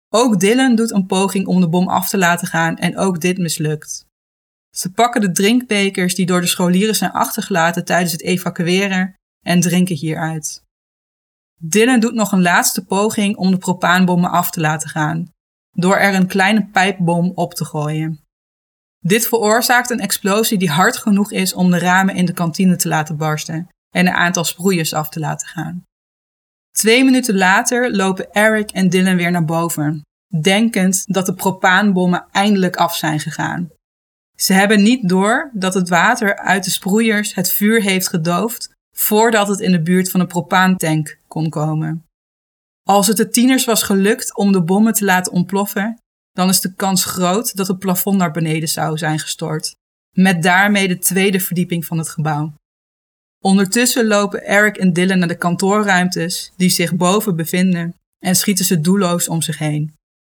Ook 0.10 0.39
Dylan 0.39 0.75
doet 0.75 0.91
een 0.91 1.06
poging 1.06 1.47
om 1.47 1.62
de 1.62 1.69
bom 1.69 1.88
af 1.88 2.10
te 2.10 2.17
laten 2.17 2.47
gaan 2.47 2.77
en 2.77 2.97
ook 2.97 3.21
dit 3.21 3.38
mislukt. 3.38 4.06
Ze 4.75 4.91
pakken 4.91 5.21
de 5.21 5.32
drinkbekers 5.32 6.15
die 6.15 6.25
door 6.25 6.41
de 6.41 6.47
scholieren 6.47 6.95
zijn 6.95 7.12
achtergelaten 7.12 7.86
tijdens 7.86 8.12
het 8.12 8.21
evacueren 8.21 9.13
en 9.45 9.60
drinken 9.62 9.95
hieruit. 9.95 10.63
Dylan 11.63 12.00
doet 12.00 12.13
nog 12.13 12.32
een 12.32 12.41
laatste 12.41 12.86
poging 12.86 13.36
om 13.36 13.52
de 13.52 13.58
propaanbommen 13.58 14.32
af 14.32 14.52
te 14.52 14.60
laten 14.60 14.89
gaan, 14.89 15.32
door 15.71 15.95
er 15.95 16.15
een 16.15 16.28
kleine 16.28 16.67
pijpbom 16.71 17.32
op 17.36 17.54
te 17.54 17.65
gooien. 17.65 18.19
Dit 19.00 19.28
veroorzaakt 19.28 19.89
een 19.89 20.00
explosie 20.00 20.58
die 20.58 20.69
hard 20.69 20.97
genoeg 20.97 21.32
is 21.32 21.54
om 21.54 21.71
de 21.71 21.80
ramen 21.80 22.15
in 22.15 22.26
de 22.26 22.34
kantine 22.34 22.76
te 22.76 22.88
laten 22.88 23.17
barsten 23.17 23.67
en 23.95 24.08
een 24.08 24.13
aantal 24.13 24.43
sproeiers 24.43 24.93
af 24.93 25.10
te 25.10 25.19
laten 25.19 25.47
gaan. 25.47 25.84
Twee 26.71 27.04
minuten 27.04 27.38
later 27.38 27.95
lopen 27.95 28.32
Eric 28.32 28.71
en 28.71 28.89
Dylan 28.89 29.15
weer 29.15 29.32
naar 29.32 29.45
boven, 29.45 30.02
denkend 30.41 31.04
dat 31.06 31.26
de 31.26 31.34
propaanbommen 31.34 32.28
eindelijk 32.32 32.76
af 32.76 32.95
zijn 32.95 33.19
gegaan. 33.19 33.69
Ze 34.36 34.54
hebben 34.54 34.84
niet 34.84 35.10
door 35.10 35.52
dat 35.54 35.74
het 35.74 35.89
water 35.89 36.38
uit 36.38 36.63
de 36.63 36.71
sproeiers 36.71 37.36
het 37.36 37.52
vuur 37.52 37.82
heeft 37.82 38.08
gedoofd 38.08 38.69
voordat 39.02 39.48
het 39.48 39.60
in 39.60 39.72
de 39.72 39.82
buurt 39.82 40.12
van 40.12 40.20
een 40.20 40.28
propaantank 40.28 41.18
kon 41.28 41.50
komen. 41.50 42.06
Als 42.88 43.08
het 43.08 43.18
de 43.18 43.30
tieners 43.30 43.66
was 43.66 43.84
gelukt 43.84 44.36
om 44.36 44.52
de 44.52 44.64
bommen 44.64 44.94
te 44.94 45.06
laten 45.06 45.32
ontploffen, 45.32 45.98
dan 46.32 46.50
is 46.50 46.62
de 46.62 46.74
kans 46.74 47.06
groot 47.06 47.56
dat 47.56 47.68
het 47.68 47.80
plafond 47.80 48.18
naar 48.18 48.32
beneden 48.32 48.70
zou 48.70 48.98
zijn 48.98 49.20
gestort, 49.20 49.76
met 50.16 50.44
daarmee 50.44 50.88
de 50.88 50.98
tweede 50.98 51.40
verdieping 51.40 51.86
van 51.86 51.98
het 51.98 52.10
gebouw. 52.10 52.54
Ondertussen 53.44 54.08
lopen 54.08 54.46
Eric 54.46 54.78
en 54.78 54.94
Dylan 54.94 55.20
naar 55.20 55.28
de 55.28 55.38
kantoorruimtes 55.38 56.52
die 56.58 56.70
zich 56.70 56.96
boven 56.96 57.36
bevinden 57.36 57.96
en 58.20 58.36
schieten 58.36 58.66
ze 58.66 58.82
doelloos 58.82 59.28
om 59.28 59.42
zich 59.42 59.58
heen. 59.58 59.94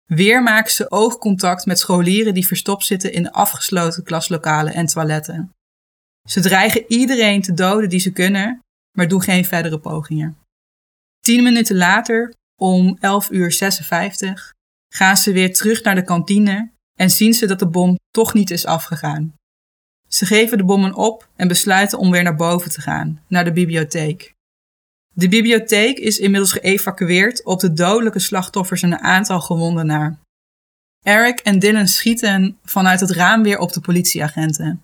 Weer 0.07 0.43
maken 0.43 0.73
ze 0.73 0.91
oogcontact 0.91 1.67
met 1.67 1.79
scholieren 1.79 2.35
die 2.35 2.47
verstopt 2.47 2.85
zitten 2.85 3.13
in 3.13 3.31
afgesloten 3.31 4.03
klaslokalen 4.03 4.75
en 4.75 4.87
toiletten. 4.87 5.51
Ze 6.29 6.41
dreigen 6.41 6.85
iedereen 6.89 7.43
te 7.43 7.55
doden 7.55 7.89
die 7.89 8.01
ze 8.01 8.13
kunnen, 8.13 8.61
maar 8.97 9.09
doen 9.09 9.23
geen 9.23 9.45
verdere 9.45 9.79
pogingen. 9.79 10.37
Tien 11.21 11.43
minuten 11.43 11.77
later, 11.77 12.35
om 12.61 12.97
11 13.01 13.31
uur 13.31 13.53
56, 13.53 14.53
gaan 14.95 15.17
ze 15.17 15.33
weer 15.33 15.55
terug 15.55 15.83
naar 15.83 15.95
de 15.95 16.05
kantine 16.05 16.71
en 16.99 17.11
zien 17.11 17.35
ze 17.35 17.47
dat 17.47 17.59
de 17.59 17.69
bom 17.69 17.99
toch 18.11 18.35
niet 18.35 18.51
is 18.51 18.67
afgegaan. 18.67 19.35
Ze 20.09 20.27
geven 20.27 20.59
de 20.59 20.65
bommen 20.65 20.95
op 20.95 21.29
en 21.37 21.49
besluiten 21.49 21.99
om 21.99 22.11
weer 22.11 22.23
naar 22.23 22.37
boven 22.37 22.71
te 22.71 22.81
gaan, 22.81 23.23
naar 23.29 23.45
de 23.45 23.53
bibliotheek. 23.53 24.35
De 25.15 25.29
bibliotheek 25.29 25.99
is 25.99 26.19
inmiddels 26.19 26.53
geëvacueerd 26.53 27.45
op 27.45 27.61
de 27.61 27.73
dodelijke 27.73 28.19
slachtoffers 28.19 28.83
en 28.83 28.93
een 28.93 29.01
aantal 29.01 29.41
gewonden 29.41 29.87
naar. 29.87 30.19
Eric 31.05 31.39
en 31.41 31.59
Dylan 31.59 31.89
schieten 31.89 32.59
vanuit 32.65 33.01
het 33.01 33.11
raam 33.11 33.43
weer 33.43 33.59
op 33.59 33.73
de 33.73 33.81
politieagenten. 33.81 34.83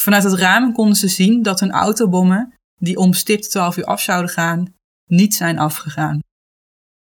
Vanuit 0.00 0.22
het 0.22 0.34
raam 0.34 0.72
konden 0.72 0.96
ze 0.96 1.08
zien 1.08 1.42
dat 1.42 1.60
hun 1.60 1.70
autobommen, 1.70 2.54
die 2.80 2.96
om 2.96 3.12
stipt 3.12 3.50
12 3.50 3.76
uur 3.76 3.84
af 3.84 4.00
zouden 4.00 4.30
gaan, 4.30 4.74
niet 5.06 5.34
zijn 5.34 5.58
afgegaan. 5.58 6.20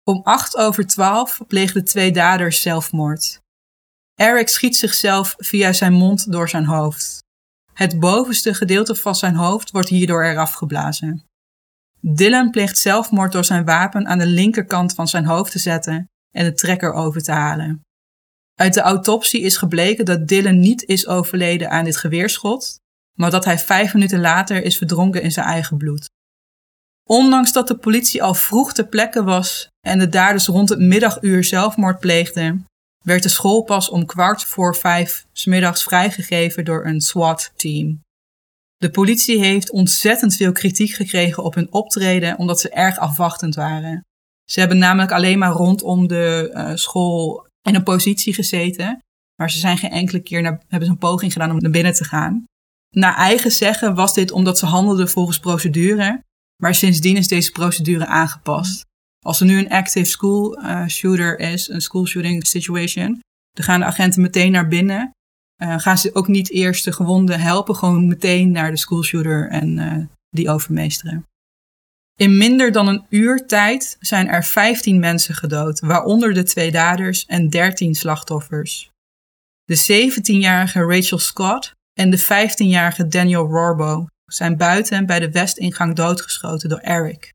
Om 0.03 0.21
8 0.23 0.57
over 0.57 0.87
12 0.87 1.41
pleegden 1.47 1.85
twee 1.85 2.13
daders 2.13 2.63
zelfmoord. 2.63 3.41
Eric 4.15 4.49
schiet 4.49 4.77
zichzelf 4.77 5.35
via 5.37 5.73
zijn 5.73 5.93
mond 5.93 6.33
door 6.33 6.49
zijn 6.49 6.65
hoofd. 6.65 7.23
Het 7.73 8.01
bovenste 8.01 8.55
gedeelte 8.55 8.95
van 8.95 9.15
zijn 9.15 9.35
hoofd 9.35 9.71
wordt 9.71 9.89
hierdoor 9.89 10.25
eraf 10.25 10.53
geblazen. 10.53 11.25
Dylan 12.01 12.51
pleegt 12.51 12.79
zelfmoord 12.79 13.33
door 13.33 13.45
zijn 13.45 13.65
wapen 13.65 14.07
aan 14.07 14.19
de 14.19 14.27
linkerkant 14.27 14.95
van 14.95 15.09
zijn 15.09 15.25
hoofd 15.25 15.53
te 15.53 15.59
zetten 15.59 16.09
en 16.31 16.45
de 16.45 16.53
trekker 16.53 16.93
over 16.93 17.23
te 17.23 17.33
halen. 17.33 17.83
Uit 18.55 18.75
de 18.75 18.81
autopsie 18.81 19.41
is 19.41 19.57
gebleken 19.57 20.05
dat 20.05 20.29
Dylan 20.29 20.59
niet 20.59 20.85
is 20.85 21.07
overleden 21.07 21.71
aan 21.71 21.85
dit 21.85 21.97
geweerschot, 21.97 22.81
maar 23.19 23.31
dat 23.31 23.45
hij 23.45 23.59
vijf 23.59 23.95
minuten 23.95 24.21
later 24.21 24.63
is 24.63 24.77
verdronken 24.77 25.23
in 25.23 25.33
zijn 25.33 25.47
eigen 25.47 25.77
bloed. 25.77 26.09
Ondanks 27.09 27.53
dat 27.53 27.69
de 27.69 27.77
politie 27.77 28.23
al 28.23 28.35
vroeg 28.35 28.73
ter 28.73 28.87
plekke 28.87 29.25
was 29.25 29.69
en 29.87 29.99
de 29.99 30.09
daders 30.09 30.47
rond 30.47 30.69
het 30.69 30.79
middaguur 30.79 31.45
zelfmoord 31.45 31.99
pleegden, 32.01 32.65
werd 33.05 33.23
de 33.23 33.29
school 33.29 33.63
pas 33.63 33.89
om 33.89 34.07
kwart 34.07 34.45
voor 34.45 34.77
vijf 34.77 35.27
smiddags 35.33 35.83
vrijgegeven 35.83 36.65
door 36.65 36.87
een 36.87 37.01
SWAT-team. 37.01 38.03
De 38.77 38.91
politie 38.91 39.39
heeft 39.39 39.71
ontzettend 39.71 40.37
veel 40.37 40.53
kritiek 40.53 40.91
gekregen 40.91 41.43
op 41.43 41.55
hun 41.55 41.73
optreden 41.73 42.39
omdat 42.39 42.61
ze 42.61 42.69
erg 42.69 42.99
afwachtend 42.99 43.55
waren. 43.55 44.05
Ze 44.51 44.61
hebben 44.61 44.79
namelijk 44.79 45.13
alleen 45.13 45.39
maar 45.39 45.53
rondom 45.53 46.07
de 46.07 46.51
uh, 46.55 46.71
school 46.75 47.47
in 47.65 47.75
een 47.75 47.83
positie 47.83 48.35
gezeten, 48.35 49.03
maar 49.37 49.51
ze 49.51 49.59
zijn 49.59 49.79
geen 49.79 49.91
enkele 49.91 50.21
keer 50.21 50.43
naar, 50.43 50.63
hebben 50.69 50.89
ze 50.89 50.95
een 50.95 50.99
poging 50.99 51.33
gedaan 51.33 51.51
om 51.51 51.59
naar 51.59 51.71
binnen 51.71 51.95
te 51.95 52.05
gaan. 52.05 52.45
Naar 52.91 53.17
eigen 53.17 53.51
zeggen 53.51 53.95
was 53.95 54.15
dit 54.15 54.31
omdat 54.31 54.59
ze 54.59 54.67
handelden 54.67 55.09
volgens 55.09 55.39
procedure, 55.39 56.23
maar 56.63 56.75
sindsdien 56.75 57.17
is 57.17 57.29
deze 57.29 57.51
procedure 57.51 58.07
aangepast. 58.07 58.85
Als 59.25 59.41
er 59.41 59.47
nu 59.47 59.59
een 59.59 59.71
active 59.71 60.05
school 60.05 60.59
uh, 60.59 60.87
shooter 60.87 61.39
is, 61.39 61.69
een 61.69 61.81
school 61.81 62.07
shooting 62.07 62.47
situation, 62.47 63.21
dan 63.51 63.65
gaan 63.65 63.81
de 63.81 63.87
agenten 63.87 64.23
meteen 64.23 64.53
naar 64.53 64.69
binnen. 64.69 65.11
Uh, 65.63 65.79
gaan 65.79 65.99
ze 65.99 66.15
ook 66.15 66.29
niet 66.29 66.51
eerst 66.51 66.85
de 66.85 66.93
gewonden 66.93 67.41
helpen, 67.41 67.75
gewoon 67.75 68.09
meteen 68.09 68.51
naar 68.51 68.71
de 68.71 68.77
school 68.77 69.03
shooter 69.03 69.51
en 69.51 69.79
uh, 69.79 70.07
die 70.29 70.51
overmeesteren. 70.51 71.25
In 72.17 72.37
minder 72.37 72.73
dan 72.73 72.89
een 72.89 73.07
uur 73.09 73.47
tijd 73.47 73.97
zijn 74.01 74.29
er 74.29 74.45
15 74.45 75.01
mensen 75.01 75.35
gedood, 75.35 75.81
waaronder 75.81 76.35
de 76.35 76.43
twee 76.43 76.71
daders 76.71 77.25
en 77.25 77.49
13 77.49 77.95
slachtoffers. 77.95 78.91
De 79.65 80.11
17-jarige 80.11 80.81
Rachel 80.81 81.19
Scott 81.19 81.73
en 81.93 82.11
de 82.11 82.21
15-jarige 82.23 83.07
Daniel 83.07 83.47
Rorbo 83.47 84.07
zijn 84.25 84.57
buiten 84.57 85.07
bij 85.07 85.21
de 85.21 85.31
westingang 85.31 85.95
doodgeschoten 85.95 86.69
door 86.69 86.79
Eric. 86.79 87.33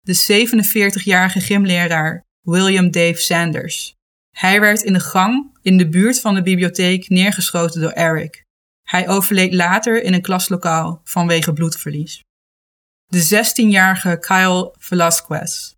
De 0.00 0.46
47-jarige 0.46 1.40
gymleraar 1.40 2.22
William 2.40 2.90
Dave 2.90 3.20
Sanders. 3.20 3.94
Hij 4.36 4.60
werd 4.60 4.82
in 4.82 4.92
de 4.92 5.00
gang 5.00 5.58
in 5.62 5.76
de 5.76 5.88
buurt 5.88 6.20
van 6.20 6.34
de 6.34 6.42
bibliotheek 6.42 7.08
neergeschoten 7.08 7.80
door 7.80 7.90
Eric. 7.90 8.44
Hij 8.82 9.08
overleed 9.08 9.54
later 9.54 10.02
in 10.02 10.14
een 10.14 10.22
klaslokaal 10.22 11.00
vanwege 11.04 11.52
bloedverlies. 11.52 12.22
De 13.10 13.22
16-jarige 13.22 14.18
Kyle 14.20 14.74
Velasquez. 14.78 15.74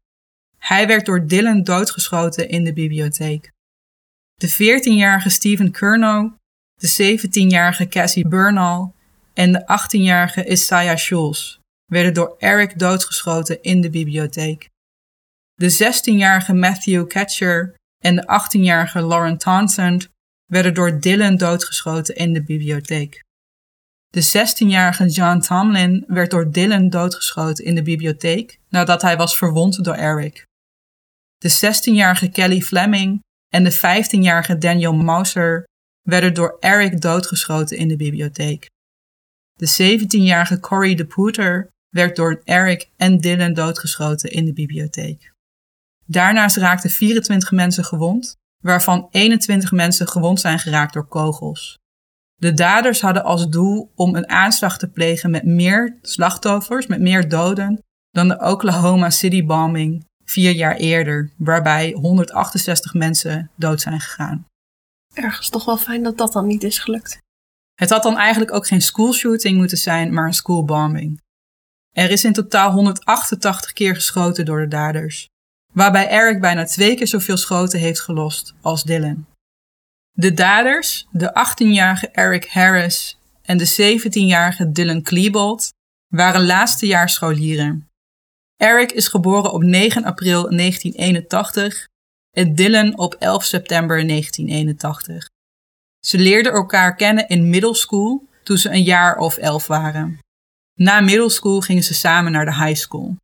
Hij 0.59 0.87
werd 0.87 1.07
door 1.07 1.27
Dylan 1.27 1.63
doodgeschoten 1.63 2.49
in 2.49 2.65
de 2.65 2.73
bibliotheek. 2.73 3.51
De 4.35 4.53
14-jarige 4.53 5.29
Stephen 5.29 5.71
Curnow, 5.71 6.33
de 6.75 7.19
17-jarige 7.19 7.89
Cassie 7.89 8.29
Bernal 8.29 8.95
en 9.35 9.53
de 9.53 9.61
18-jarige 9.61 10.47
Isaiah 10.47 10.97
Schulz 10.97 11.59
werden 11.87 12.15
door 12.15 12.37
Eric 12.39 12.79
doodgeschoten 12.79 13.63
in 13.63 13.81
de 13.81 13.91
bibliotheek. 13.91 14.69
De 15.55 15.73
16-jarige 15.73 16.53
Matthew 16.53 17.07
Catcher 17.07 17.75
en 17.99 18.17
de 18.17 18.23
18-jarige 18.23 19.03
Lauren 19.03 19.39
Townsend 19.39 20.09
werden 20.47 20.75
door 20.75 21.01
Dylan 21.01 21.37
doodgeschoten 21.37 22.15
in 22.15 22.33
de 22.33 22.43
bibliotheek. 22.43 23.23
De 24.13 24.25
16-jarige 24.25 25.07
John 25.07 25.39
Tomlin 25.39 26.05
werd 26.07 26.31
door 26.31 26.51
Dylan 26.51 26.89
doodgeschoten 26.89 27.65
in 27.65 27.75
de 27.75 27.83
bibliotheek 27.83 28.59
nadat 28.69 29.03
hij 29.03 29.17
was 29.17 29.37
verwond 29.37 29.85
door 29.85 29.95
Eric. 29.95 30.47
De 31.39 31.51
16-jarige 31.51 32.31
Kelly 32.31 32.61
Fleming 32.61 33.21
en 33.49 33.65
de 33.65 33.77
15-jarige 33.77 34.59
Daniel 34.59 34.93
Mauser 34.95 35.65
werden 36.03 36.35
door 36.35 36.57
Eric 36.61 37.01
doodgeschoten 37.01 37.77
in 37.77 37.89
de 37.89 37.97
bibliotheek. 37.97 38.71
De 39.53 39.99
17-jarige 39.99 40.61
Corey 40.61 40.95
de 40.95 41.07
Pooter 41.07 41.69
werd 41.89 42.17
door 42.17 42.41
Eric 42.45 42.89
en 42.97 43.19
Dylan 43.19 43.53
doodgeschoten 43.53 44.31
in 44.31 44.45
de 44.45 44.53
bibliotheek. 44.53 45.33
Daarnaast 46.05 46.57
raakten 46.57 46.91
24 46.91 47.51
mensen 47.51 47.85
gewond, 47.85 48.37
waarvan 48.63 49.09
21 49.11 49.73
mensen 49.73 50.09
gewond 50.09 50.41
zijn 50.41 50.59
geraakt 50.59 50.93
door 50.93 51.07
kogels. 51.07 51.81
De 52.43 52.55
daders 52.55 53.01
hadden 53.01 53.25
als 53.25 53.49
doel 53.49 53.93
om 53.95 54.15
een 54.15 54.29
aanslag 54.29 54.79
te 54.79 54.89
plegen 54.89 55.31
met 55.31 55.45
meer 55.45 55.99
slachtoffers, 56.01 56.87
met 56.87 57.01
meer 57.01 57.29
doden, 57.29 57.83
dan 58.11 58.29
de 58.29 58.39
Oklahoma 58.41 59.11
City 59.11 59.45
bombing 59.45 60.05
vier 60.25 60.53
jaar 60.53 60.77
eerder, 60.77 61.33
waarbij 61.37 61.93
168 61.93 62.95
mensen 62.95 63.51
dood 63.57 63.81
zijn 63.81 64.01
gegaan. 64.01 64.47
Ergens 65.15 65.49
toch 65.49 65.65
wel 65.65 65.77
fijn 65.77 66.03
dat 66.03 66.19
dat 66.19 66.33
dan 66.33 66.47
niet 66.47 66.63
is 66.63 66.79
gelukt. 66.79 67.19
Het 67.75 67.91
had 67.91 68.03
dan 68.03 68.17
eigenlijk 68.17 68.53
ook 68.53 68.67
geen 68.67 68.83
schoolshooting 68.83 69.57
moeten 69.57 69.79
zijn, 69.79 70.13
maar 70.15 70.27
een 70.27 70.35
schoolbombing. 70.35 71.21
Er 71.91 72.11
is 72.11 72.25
in 72.25 72.33
totaal 72.33 72.73
188 72.73 73.73
keer 73.73 73.95
geschoten 73.95 74.45
door 74.45 74.61
de 74.61 74.69
daders, 74.69 75.29
waarbij 75.73 76.09
Eric 76.09 76.41
bijna 76.41 76.65
twee 76.65 76.95
keer 76.97 77.09
zoveel 77.09 77.37
schoten 77.37 77.79
heeft 77.79 78.01
gelost 78.01 78.55
als 78.61 78.83
Dylan. 78.83 79.27
De 80.13 80.35
daders, 80.35 81.07
de 81.11 81.31
18-jarige 81.31 82.09
Eric 82.09 82.47
Harris 82.47 83.19
en 83.43 83.59
de 83.59 83.99
17-jarige 84.01 84.73
Dylan 84.73 85.03
Klebold, 85.03 85.73
waren 86.09 86.47
laatstejaars 86.47 87.15
scholieren. 87.15 87.89
Eric 88.57 88.93
is 88.93 89.09
geboren 89.09 89.53
op 89.53 89.63
9 89.63 90.05
april 90.05 90.51
1981 90.51 91.89
en 92.31 92.55
Dylan 92.55 92.99
op 92.99 93.15
11 93.15 93.45
september 93.45 94.07
1981. 94.07 95.29
Ze 96.07 96.19
leerden 96.19 96.53
elkaar 96.53 96.97
kennen 96.97 97.29
in 97.29 97.51
middle 97.51 97.75
school 97.75 98.29
toen 98.43 98.59
ze 98.59 98.71
een 98.71 98.83
jaar 98.83 99.17
of 99.17 99.37
elf 99.37 99.67
waren. 99.67 100.19
Na 100.75 101.01
middle 101.01 101.31
school 101.31 101.61
gingen 101.61 101.83
ze 101.83 101.95
samen 101.95 102.33
naar 102.33 102.45
de 102.45 102.55
high 102.55 102.81
school. 102.81 103.17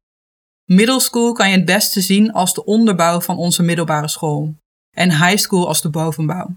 Middle 0.65 1.01
school 1.01 1.33
kan 1.33 1.51
je 1.51 1.57
het 1.57 1.65
beste 1.65 2.01
zien 2.01 2.33
als 2.33 2.55
de 2.55 2.65
onderbouw 2.65 3.21
van 3.21 3.37
onze 3.37 3.63
middelbare 3.63 4.09
school 4.09 4.55
en 4.97 5.11
high 5.11 5.37
school 5.37 5.69
als 5.69 5.83
de 5.83 5.91
bovenbouw. 5.91 6.57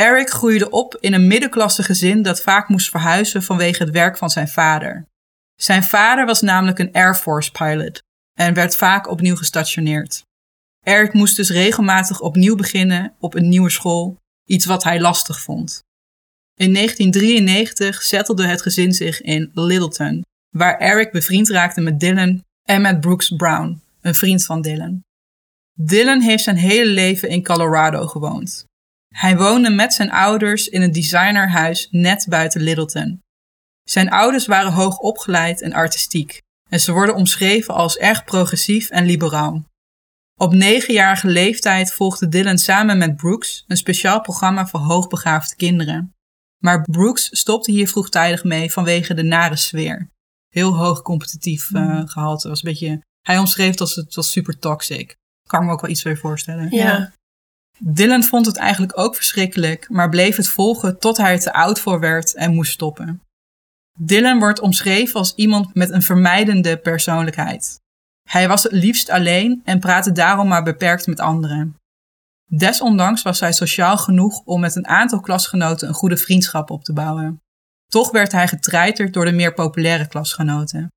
Eric 0.00 0.30
groeide 0.30 0.70
op 0.70 0.96
in 1.00 1.12
een 1.12 1.26
middenklasse 1.26 1.82
gezin 1.82 2.22
dat 2.22 2.42
vaak 2.42 2.68
moest 2.68 2.90
verhuizen 2.90 3.42
vanwege 3.42 3.82
het 3.82 3.92
werk 3.92 4.16
van 4.16 4.30
zijn 4.30 4.48
vader. 4.48 5.06
Zijn 5.56 5.82
vader 5.82 6.26
was 6.26 6.40
namelijk 6.40 6.78
een 6.78 6.92
Air 6.92 7.14
Force 7.14 7.50
pilot 7.50 8.02
en 8.38 8.54
werd 8.54 8.76
vaak 8.76 9.08
opnieuw 9.08 9.36
gestationeerd. 9.36 10.22
Eric 10.86 11.12
moest 11.12 11.36
dus 11.36 11.50
regelmatig 11.50 12.20
opnieuw 12.20 12.56
beginnen 12.56 13.14
op 13.18 13.34
een 13.34 13.48
nieuwe 13.48 13.70
school, 13.70 14.16
iets 14.44 14.64
wat 14.64 14.84
hij 14.84 15.00
lastig 15.00 15.40
vond. 15.40 15.82
In 16.54 16.74
1993 16.74 18.02
settelde 18.02 18.46
het 18.46 18.62
gezin 18.62 18.92
zich 18.92 19.20
in 19.20 19.50
Littleton, 19.54 20.24
waar 20.56 20.78
Eric 20.78 21.12
bevriend 21.12 21.48
raakte 21.48 21.80
met 21.80 22.00
Dylan 22.00 22.44
en 22.68 22.80
met 22.80 23.00
Brooks 23.00 23.28
Brown, 23.28 23.82
een 24.00 24.14
vriend 24.14 24.44
van 24.44 24.62
Dylan. 24.62 25.02
Dylan 25.72 26.20
heeft 26.20 26.44
zijn 26.44 26.56
hele 26.56 26.90
leven 26.90 27.28
in 27.28 27.44
Colorado 27.44 28.06
gewoond. 28.06 28.68
Hij 29.14 29.36
woonde 29.36 29.70
met 29.70 29.94
zijn 29.94 30.10
ouders 30.10 30.68
in 30.68 30.82
een 30.82 30.92
designerhuis 30.92 31.88
net 31.90 32.26
buiten 32.28 32.60
Littleton. 32.60 33.20
Zijn 33.82 34.10
ouders 34.10 34.46
waren 34.46 34.72
hoog 34.72 34.98
opgeleid 34.98 35.62
en 35.62 35.72
artistiek 35.72 36.40
en 36.68 36.80
ze 36.80 36.92
worden 36.92 37.14
omschreven 37.14 37.74
als 37.74 37.96
erg 37.96 38.24
progressief 38.24 38.90
en 38.90 39.04
liberaal. 39.04 39.64
Op 40.40 40.52
negenjarige 40.52 41.26
leeftijd 41.26 41.92
volgde 41.92 42.28
Dylan 42.28 42.58
samen 42.58 42.98
met 42.98 43.16
Brooks 43.16 43.64
een 43.66 43.76
speciaal 43.76 44.20
programma 44.20 44.66
voor 44.66 44.80
hoogbegaafde 44.80 45.56
kinderen. 45.56 46.12
Maar 46.62 46.82
Brooks 46.82 47.28
stopte 47.30 47.70
hier 47.70 47.88
vroegtijdig 47.88 48.44
mee 48.44 48.72
vanwege 48.72 49.14
de 49.14 49.22
nare 49.22 49.56
sfeer. 49.56 50.08
Heel 50.48 50.76
hoog 50.76 51.02
competitief 51.02 51.70
uh, 51.70 52.02
gehalte. 52.04 52.48
Was 52.48 52.62
een 52.62 52.70
beetje, 52.70 53.02
hij 53.26 53.38
omschreef 53.38 53.80
als 53.80 53.94
het 53.94 54.14
was 54.14 54.30
super 54.30 54.58
toxic. 54.58 55.16
Kan 55.46 55.64
me 55.64 55.72
ook 55.72 55.80
wel 55.80 55.90
iets 55.90 56.02
weer 56.02 56.18
voorstellen. 56.18 56.70
Ja. 56.70 57.12
Dylan 57.82 58.22
vond 58.22 58.46
het 58.46 58.56
eigenlijk 58.56 58.98
ook 58.98 59.14
verschrikkelijk, 59.14 59.88
maar 59.88 60.08
bleef 60.08 60.36
het 60.36 60.48
volgen 60.48 60.98
tot 60.98 61.16
hij 61.16 61.32
er 61.32 61.40
te 61.40 61.52
oud 61.52 61.80
voor 61.80 62.00
werd 62.00 62.34
en 62.34 62.54
moest 62.54 62.72
stoppen. 62.72 63.22
Dylan 63.98 64.38
wordt 64.38 64.60
omschreven 64.60 65.14
als 65.14 65.34
iemand 65.34 65.74
met 65.74 65.90
een 65.90 66.02
vermijdende 66.02 66.76
persoonlijkheid. 66.76 67.80
Hij 68.28 68.48
was 68.48 68.62
het 68.62 68.72
liefst 68.72 69.10
alleen 69.10 69.60
en 69.64 69.80
praatte 69.80 70.12
daarom 70.12 70.48
maar 70.48 70.62
beperkt 70.62 71.06
met 71.06 71.20
anderen. 71.20 71.76
Desondanks 72.44 73.22
was 73.22 73.40
hij 73.40 73.52
sociaal 73.52 73.98
genoeg 73.98 74.40
om 74.44 74.60
met 74.60 74.76
een 74.76 74.86
aantal 74.86 75.20
klasgenoten 75.20 75.88
een 75.88 75.94
goede 75.94 76.16
vriendschap 76.16 76.70
op 76.70 76.84
te 76.84 76.92
bouwen. 76.92 77.40
Toch 77.86 78.10
werd 78.10 78.32
hij 78.32 78.48
getreiterd 78.48 79.12
door 79.12 79.24
de 79.24 79.32
meer 79.32 79.54
populaire 79.54 80.08
klasgenoten. 80.08 80.88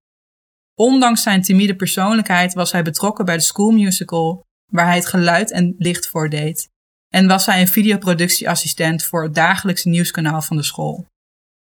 Ondanks 0.75 1.21
zijn 1.23 1.41
timide 1.41 1.75
persoonlijkheid 1.75 2.53
was 2.53 2.71
hij 2.71 2.83
betrokken 2.83 3.25
bij 3.25 3.37
de 3.37 3.43
schoolmusical, 3.43 4.41
waar 4.71 4.85
hij 4.85 4.95
het 4.95 5.05
geluid 5.05 5.51
en 5.51 5.75
licht 5.77 6.07
voor 6.07 6.29
deed, 6.29 6.71
en 7.13 7.27
was 7.27 7.45
hij 7.45 7.61
een 7.61 7.67
videoproductieassistent 7.67 9.03
voor 9.03 9.23
het 9.23 9.35
dagelijkse 9.35 9.89
nieuwskanaal 9.89 10.41
van 10.41 10.57
de 10.57 10.63
school. 10.63 11.05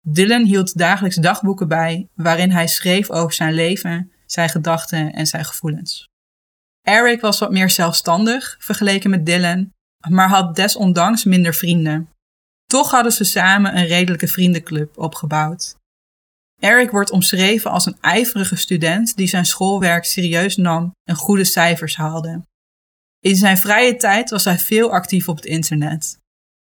Dylan 0.07 0.45
hield 0.45 0.79
dagelijks 0.79 1.17
dagboeken 1.17 1.69
bij 1.69 2.09
waarin 2.15 2.51
hij 2.51 2.67
schreef 2.67 3.11
over 3.11 3.33
zijn 3.33 3.55
leven, 3.55 4.13
zijn 4.27 4.49
gedachten 4.49 5.13
en 5.13 5.27
zijn 5.27 5.45
gevoelens. 5.45 6.09
Eric 6.83 7.21
was 7.21 7.39
wat 7.39 7.51
meer 7.51 7.71
zelfstandig 7.71 8.57
vergeleken 8.59 9.11
met 9.11 9.27
Dylan, 9.27 9.73
maar 10.09 10.29
had 10.29 10.57
desondanks 10.57 11.25
minder 11.25 11.55
vrienden. 11.55 12.09
Toch 12.67 12.91
hadden 12.91 13.13
ze 13.13 13.25
samen 13.25 13.77
een 13.77 13.87
redelijke 13.87 14.29
vriendenclub 14.29 14.99
opgebouwd. 14.99 15.77
Eric 16.59 16.91
wordt 16.91 17.11
omschreven 17.11 17.71
als 17.71 17.87
een 17.87 17.97
ijverige 18.01 18.57
student 18.57 19.17
die 19.17 19.29
zijn 19.29 19.47
schoolwerk 19.47 20.05
serieus 20.05 20.57
nam 20.57 20.95
en 21.05 21.15
goede 21.15 21.45
cijfers 21.45 21.97
haalde. 21.97 22.43
In 23.21 23.37
zijn 23.37 23.59
vrije 23.59 23.97
tijd 23.97 24.31
was 24.31 24.45
hij 24.45 24.59
veel 24.59 24.93
actief 24.93 25.29
op 25.29 25.37
het 25.37 25.45
internet. 25.45 26.19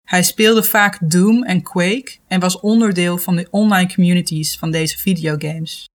Hij 0.08 0.22
speelde 0.22 0.62
vaak 0.62 0.98
Doom 1.10 1.42
en 1.42 1.62
Quake 1.62 2.18
en 2.26 2.40
was 2.40 2.60
onderdeel 2.60 3.18
van 3.18 3.36
de 3.36 3.48
online 3.50 3.94
communities 3.94 4.58
van 4.58 4.70
deze 4.70 4.98
videogames. 4.98 5.88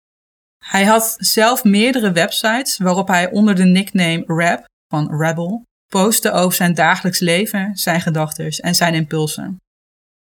Hij 0.66 0.86
had 0.86 1.16
zelf 1.18 1.64
meerdere 1.64 2.12
websites 2.12 2.78
waarop 2.78 3.08
hij 3.08 3.32
onder 3.32 3.56
de 3.56 3.64
nickname 3.64 4.24
Rap 4.26 4.66
van 4.88 5.22
Rebel 5.22 5.64
postte 5.88 6.32
over 6.32 6.54
zijn 6.54 6.74
dagelijks 6.74 7.20
leven, 7.20 7.78
zijn 7.78 8.02
gedachten 8.02 8.50
en 8.50 8.76
zijn 8.76 8.94
impulsen. 8.94 9.58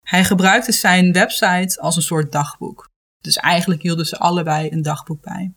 Hij 0.07 0.25
gebruikte 0.25 0.73
zijn 0.73 1.13
website 1.13 1.81
als 1.81 1.97
een 1.97 2.03
soort 2.03 2.33
dagboek. 2.33 2.89
Dus 3.19 3.37
eigenlijk 3.37 3.83
hielden 3.83 4.07
ze 4.07 4.19
allebei 4.19 4.71
een 4.71 4.83
dagboek 4.83 5.23
bij. 5.23 5.53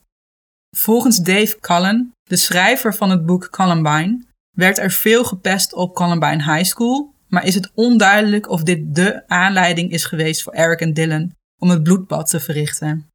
Volgens 0.77 1.17
Dave 1.17 1.59
Cullen, 1.59 2.11
de 2.21 2.37
schrijver 2.37 2.95
van 2.95 3.09
het 3.09 3.25
boek 3.25 3.49
Columbine, 3.49 4.25
werd 4.51 4.77
er 4.79 4.91
veel 4.91 5.23
gepest 5.23 5.73
op 5.73 5.95
Columbine 5.95 6.43
High 6.53 6.63
School, 6.69 7.13
maar 7.27 7.45
is 7.45 7.55
het 7.55 7.71
onduidelijk 7.73 8.49
of 8.49 8.63
dit 8.63 8.95
de 8.95 9.27
aanleiding 9.27 9.91
is 9.91 10.05
geweest 10.05 10.43
voor 10.43 10.53
Eric 10.53 10.79
en 10.79 10.93
Dylan 10.93 11.31
om 11.61 11.69
het 11.69 11.83
bloedbad 11.83 12.29
te 12.29 12.39
verrichten. 12.39 13.05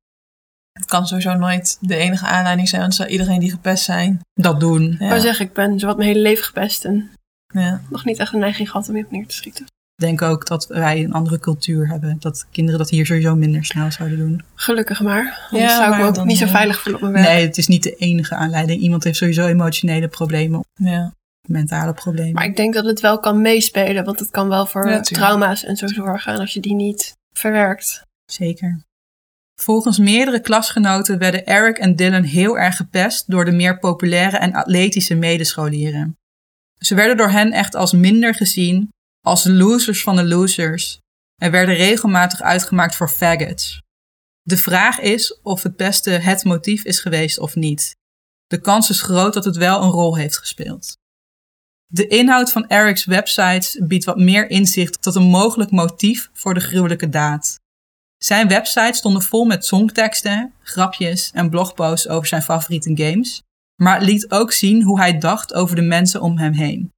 Het 0.73 0.85
kan 0.87 1.07
sowieso 1.07 1.35
nooit 1.35 1.79
de 1.81 1.97
enige 1.97 2.27
aanleiding 2.27 2.69
zijn, 2.69 2.81
want 2.81 2.95
zou 2.95 3.09
iedereen 3.09 3.41
die 3.41 3.51
gepest 3.51 3.85
zijn. 3.85 4.21
Dat 4.35 4.61
doen. 4.61 4.83
Ja. 4.83 4.91
Ik 4.93 4.99
wou 5.09 5.21
zeggen, 5.21 5.47
ik 5.47 5.53
ben 5.53 5.79
zowat 5.79 5.97
mijn 5.97 6.09
hele 6.09 6.21
leven 6.21 6.45
gepest 6.45 6.85
en 6.85 7.11
Ja. 7.55 7.81
nog 7.91 8.05
niet 8.05 8.19
echt 8.19 8.33
een 8.33 8.39
neiging 8.41 8.71
gehad 8.71 8.89
om 8.89 8.97
je 8.97 9.05
op 9.05 9.11
neer 9.11 9.27
te 9.27 9.35
schieten. 9.35 9.65
Ik 9.65 10.05
denk 10.05 10.23
ook 10.23 10.47
dat 10.47 10.67
wij 10.67 11.05
een 11.05 11.13
andere 11.13 11.39
cultuur 11.39 11.89
hebben. 11.89 12.17
Dat 12.21 12.47
kinderen 12.51 12.79
dat 12.79 12.91
hier 12.91 13.07
sowieso 13.07 13.37
minder 13.37 13.65
snel 13.65 13.91
zouden 13.93 14.19
doen. 14.19 14.43
Gelukkig 14.55 15.01
maar. 15.01 15.47
Anders 15.51 15.71
Ja, 15.71 15.77
zou 15.77 15.85
ik 15.85 15.91
me 15.91 15.97
maar 15.99 16.09
ook 16.09 16.15
dan, 16.15 16.27
niet 16.27 16.39
zo 16.39 16.47
veilig 16.47 16.81
voelen 16.83 17.03
op 17.03 17.09
mijn 17.11 17.25
werk. 17.25 17.37
Nee, 17.37 17.47
het 17.47 17.59
is 17.59 17.67
niet 17.67 17.83
de 17.83 17.95
enige 17.95 18.35
aanleiding. 18.35 18.81
Iemand 18.81 19.05
heeft 19.05 19.17
sowieso 19.19 19.47
emotionele 19.47 20.09
problemen, 20.09 20.65
Ja. 20.75 21.13
Mentale 21.49 21.93
problemen. 21.93 22.33
Maar 22.33 22.45
ik 22.45 22.57
denk 22.57 22.75
dat 22.75 22.85
het 22.85 23.01
wel 23.01 23.21
kan 23.21 23.41
meespelen, 23.41 24.05
want 24.05 24.19
het 24.19 24.31
kan 24.31 24.49
wel 24.49 24.67
voor 24.67 24.89
Ja, 24.89 25.01
trauma's 25.01 25.65
en 25.65 25.77
zo 25.77 25.87
zorgen. 25.87 26.33
En 26.33 26.41
als 26.41 26.53
je 26.53 26.61
die 26.61 26.75
niet 26.75 27.17
verwerkt. 27.33 28.03
Zeker. 28.25 28.85
Volgens 29.61 29.99
meerdere 29.99 30.41
klasgenoten 30.41 31.19
werden 31.19 31.47
Eric 31.47 31.79
en 31.79 31.97
Dylan 31.97 32.23
heel 32.23 32.59
erg 32.59 32.77
gepest 32.77 33.31
door 33.31 33.45
de 33.45 33.53
meer 33.53 33.79
populaire 33.79 34.37
en 34.37 34.55
atletische 34.55 35.15
medescholieren. 35.15 36.17
Ze 36.79 36.95
werden 36.95 37.17
door 37.17 37.31
hen 37.31 37.53
echt 37.53 37.75
als 37.75 37.93
minder 37.93 38.35
gezien, 38.35 38.89
als 39.21 39.45
losers 39.45 40.03
van 40.03 40.17
de 40.17 40.25
losers, 40.25 41.01
en 41.43 41.51
werden 41.51 41.75
regelmatig 41.75 42.41
uitgemaakt 42.41 42.97
voor 42.97 43.09
faggots. 43.09 43.83
De 44.43 44.57
vraag 44.57 45.01
is 45.01 45.41
of 45.43 45.63
het 45.63 45.77
beste 45.77 46.11
het 46.11 46.45
motief 46.45 46.85
is 46.85 47.01
geweest 47.01 47.39
of 47.39 47.55
niet. 47.55 47.97
De 48.47 48.61
kans 48.61 48.91
is 48.91 49.01
groot 49.01 49.35
dat 49.35 49.45
het 49.45 49.57
wel 49.57 49.83
een 49.83 49.91
rol 49.91 50.17
heeft 50.17 50.39
gespeeld. 50.39 50.97
De 51.87 52.07
inhoud 52.07 52.53
van 52.53 52.65
Eric's 52.67 53.05
websites 53.05 53.81
biedt 53.83 54.05
wat 54.05 54.19
meer 54.19 54.51
inzicht 54.51 55.03
tot 55.03 55.15
een 55.15 55.23
mogelijk 55.23 55.71
motief 55.71 56.31
voor 56.33 56.55
de 56.55 56.61
gruwelijke 56.61 57.09
daad. 57.09 57.59
Zijn 58.17 58.49
website 58.49 58.97
stonden 58.97 59.23
vol 59.23 59.45
met 59.45 59.65
songteksten, 59.65 60.53
grapjes 60.63 61.31
en 61.35 61.51
blogposts 61.51 62.09
over 62.09 62.27
zijn 62.27 62.43
favoriete 62.43 62.91
games, 62.95 63.43
maar 63.83 63.95
het 63.95 64.09
liet 64.09 64.31
ook 64.31 64.53
zien 64.53 64.83
hoe 64.83 64.99
hij 64.99 65.19
dacht 65.19 65.55
over 65.55 65.77
de 65.77 65.83
mensen 65.83 66.21
om 66.21 66.39
hem 66.39 66.53
heen. 66.53 66.93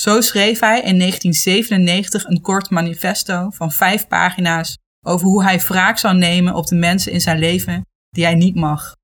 Zo 0.00 0.20
schreef 0.20 0.60
hij 0.60 0.80
in 0.80 0.98
1997 0.98 2.24
een 2.24 2.40
kort 2.40 2.70
manifesto 2.70 3.50
van 3.50 3.72
vijf 3.72 4.08
pagina's 4.08 4.76
over 5.06 5.26
hoe 5.26 5.42
hij 5.42 5.60
wraak 5.60 5.98
zou 5.98 6.16
nemen 6.16 6.54
op 6.54 6.66
de 6.66 6.76
mensen 6.76 7.12
in 7.12 7.20
zijn 7.20 7.38
leven 7.38 7.86
die 8.10 8.24
hij 8.24 8.34
niet 8.34 8.54
mag. 8.54 8.94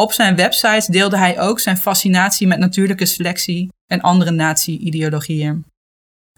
Op 0.00 0.12
zijn 0.12 0.36
website 0.36 0.92
deelde 0.92 1.18
hij 1.18 1.40
ook 1.40 1.60
zijn 1.60 1.76
fascinatie 1.76 2.46
met 2.46 2.58
natuurlijke 2.58 3.06
selectie 3.06 3.72
en 3.86 4.00
andere 4.00 4.30
nazi-ideologieën. 4.30 5.64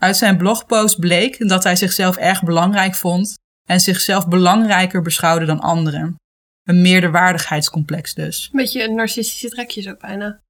Uit 0.01 0.17
zijn 0.17 0.37
blogpost 0.37 0.99
bleek 0.99 1.49
dat 1.49 1.65
hij 1.65 1.77
zichzelf 1.77 2.17
erg 2.17 2.43
belangrijk 2.43 2.95
vond 2.95 3.39
en 3.69 3.81
zichzelf 3.81 4.29
belangrijker 4.29 5.03
beschouwde 5.03 5.45
dan 5.45 5.61
anderen. 5.61 6.15
Een 6.63 6.83
meerderwaardigheidscomplex 6.83 8.15
dus. 8.15 8.49
Een 8.53 8.59
beetje 8.59 8.85
een 8.85 8.95
narcistische 8.95 9.49
trekjes 9.49 9.89
ook 9.89 10.01
bijna. 10.01 10.41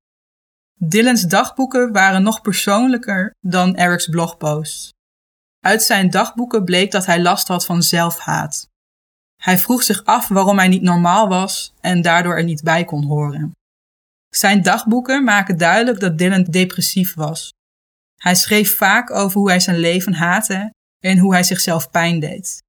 Dylan's 0.75 1.23
dagboeken 1.23 1.93
waren 1.93 2.23
nog 2.23 2.41
persoonlijker 2.41 3.35
dan 3.41 3.75
Eric's 3.75 4.09
blogposts. 4.09 4.93
Uit 5.61 5.83
zijn 5.83 6.11
dagboeken 6.11 6.65
bleek 6.65 6.91
dat 6.91 7.07
hij 7.07 7.23
last 7.23 7.49
had 7.49 7.65
van 7.65 7.83
zelfhaat. 7.83 8.69
Hij 9.41 9.59
vroeg 9.59 9.83
zich 9.83 10.05
af 10.05 10.29
waarom 10.29 10.59
hij 10.59 10.69
niet 10.69 10.83
normaal 10.83 11.29
was 11.29 11.75
en 11.81 12.03
daardoor 12.03 12.37
er 12.37 12.45
niet 12.45 12.63
bij 12.63 12.85
kon 12.85 13.05
horen. 13.05 13.53
Zijn 14.29 14.63
dagboeken 14.63 15.25
maken 15.25 15.59
duidelijk 15.59 16.01
dat 16.01 16.19
Dylan 16.19 16.43
depressief 16.43 17.15
was. 17.15 17.53
Hij 18.17 18.35
schreef 18.35 18.77
vaak 18.77 19.11
over 19.11 19.39
hoe 19.39 19.49
hij 19.49 19.61
zijn 19.61 19.79
leven 19.79 20.15
haatte 20.15 20.73
en 21.05 21.19
hoe 21.19 21.33
hij 21.33 21.43
zichzelf 21.43 21.91
pijn 21.91 22.21
deed. 22.21 22.63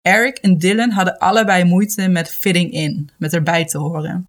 Eric 0.00 0.38
en 0.38 0.58
Dylan 0.58 0.90
hadden 0.90 1.18
allebei 1.18 1.64
moeite 1.64 2.08
met 2.08 2.30
fitting 2.30 2.72
in, 2.72 3.10
met 3.18 3.32
erbij 3.32 3.64
te 3.64 3.78
horen. 3.78 4.28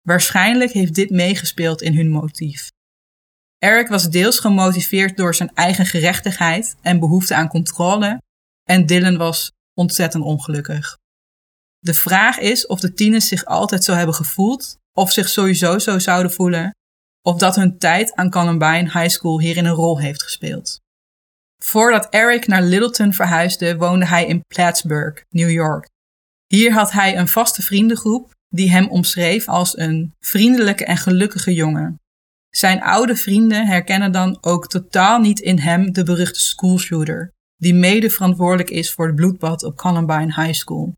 Waarschijnlijk 0.00 0.72
heeft 0.72 0.94
dit 0.94 1.10
meegespeeld 1.10 1.82
in 1.82 1.94
hun 1.94 2.10
motief. 2.10 2.70
Eric 3.58 3.88
was 3.88 4.10
deels 4.10 4.38
gemotiveerd 4.38 5.16
door 5.16 5.34
zijn 5.34 5.50
eigen 5.54 5.86
gerechtigheid 5.86 6.76
en 6.82 6.98
behoefte 6.98 7.34
aan 7.34 7.48
controle, 7.48 8.20
en 8.64 8.86
Dylan 8.86 9.16
was 9.16 9.52
ontzettend 9.78 10.24
ongelukkig. 10.24 10.98
De 11.78 11.94
vraag 11.94 12.38
is 12.38 12.66
of 12.66 12.80
de 12.80 12.92
tieners 12.92 13.28
zich 13.28 13.44
altijd 13.44 13.84
zo 13.84 13.92
hebben 13.94 14.14
gevoeld, 14.14 14.76
of 14.92 15.12
zich 15.12 15.28
sowieso 15.28 15.78
zo 15.78 15.98
zouden 15.98 16.32
voelen, 16.32 16.74
of 17.22 17.38
dat 17.38 17.56
hun 17.56 17.78
tijd 17.78 18.14
aan 18.14 18.30
Columbine 18.30 18.90
High 18.92 19.08
School 19.08 19.40
hierin 19.40 19.64
een 19.64 19.72
rol 19.72 20.00
heeft 20.00 20.22
gespeeld. 20.22 20.80
Voordat 21.62 22.08
Eric 22.10 22.46
naar 22.46 22.62
Littleton 22.62 23.12
verhuisde, 23.12 23.76
woonde 23.76 24.06
hij 24.06 24.26
in 24.26 24.44
Plattsburgh, 24.54 25.22
New 25.28 25.50
York. 25.50 25.88
Hier 26.46 26.72
had 26.72 26.92
hij 26.92 27.16
een 27.16 27.28
vaste 27.28 27.62
vriendengroep 27.62 28.34
die 28.48 28.70
hem 28.70 28.88
omschreef 28.88 29.48
als 29.48 29.78
een 29.78 30.14
vriendelijke 30.20 30.84
en 30.84 30.96
gelukkige 30.96 31.54
jongen. 31.54 32.00
Zijn 32.50 32.82
oude 32.82 33.16
vrienden 33.16 33.66
herkennen 33.66 34.12
dan 34.12 34.38
ook 34.40 34.66
totaal 34.68 35.20
niet 35.20 35.40
in 35.40 35.58
hem 35.58 35.92
de 35.92 36.02
beruchte 36.02 36.40
schoolshooter, 36.40 37.32
die 37.58 37.74
mede 37.74 38.10
verantwoordelijk 38.10 38.70
is 38.70 38.92
voor 38.92 39.06
het 39.06 39.16
bloedbad 39.16 39.62
op 39.64 39.76
Columbine 39.76 40.42
High 40.42 40.52
School. 40.52 40.92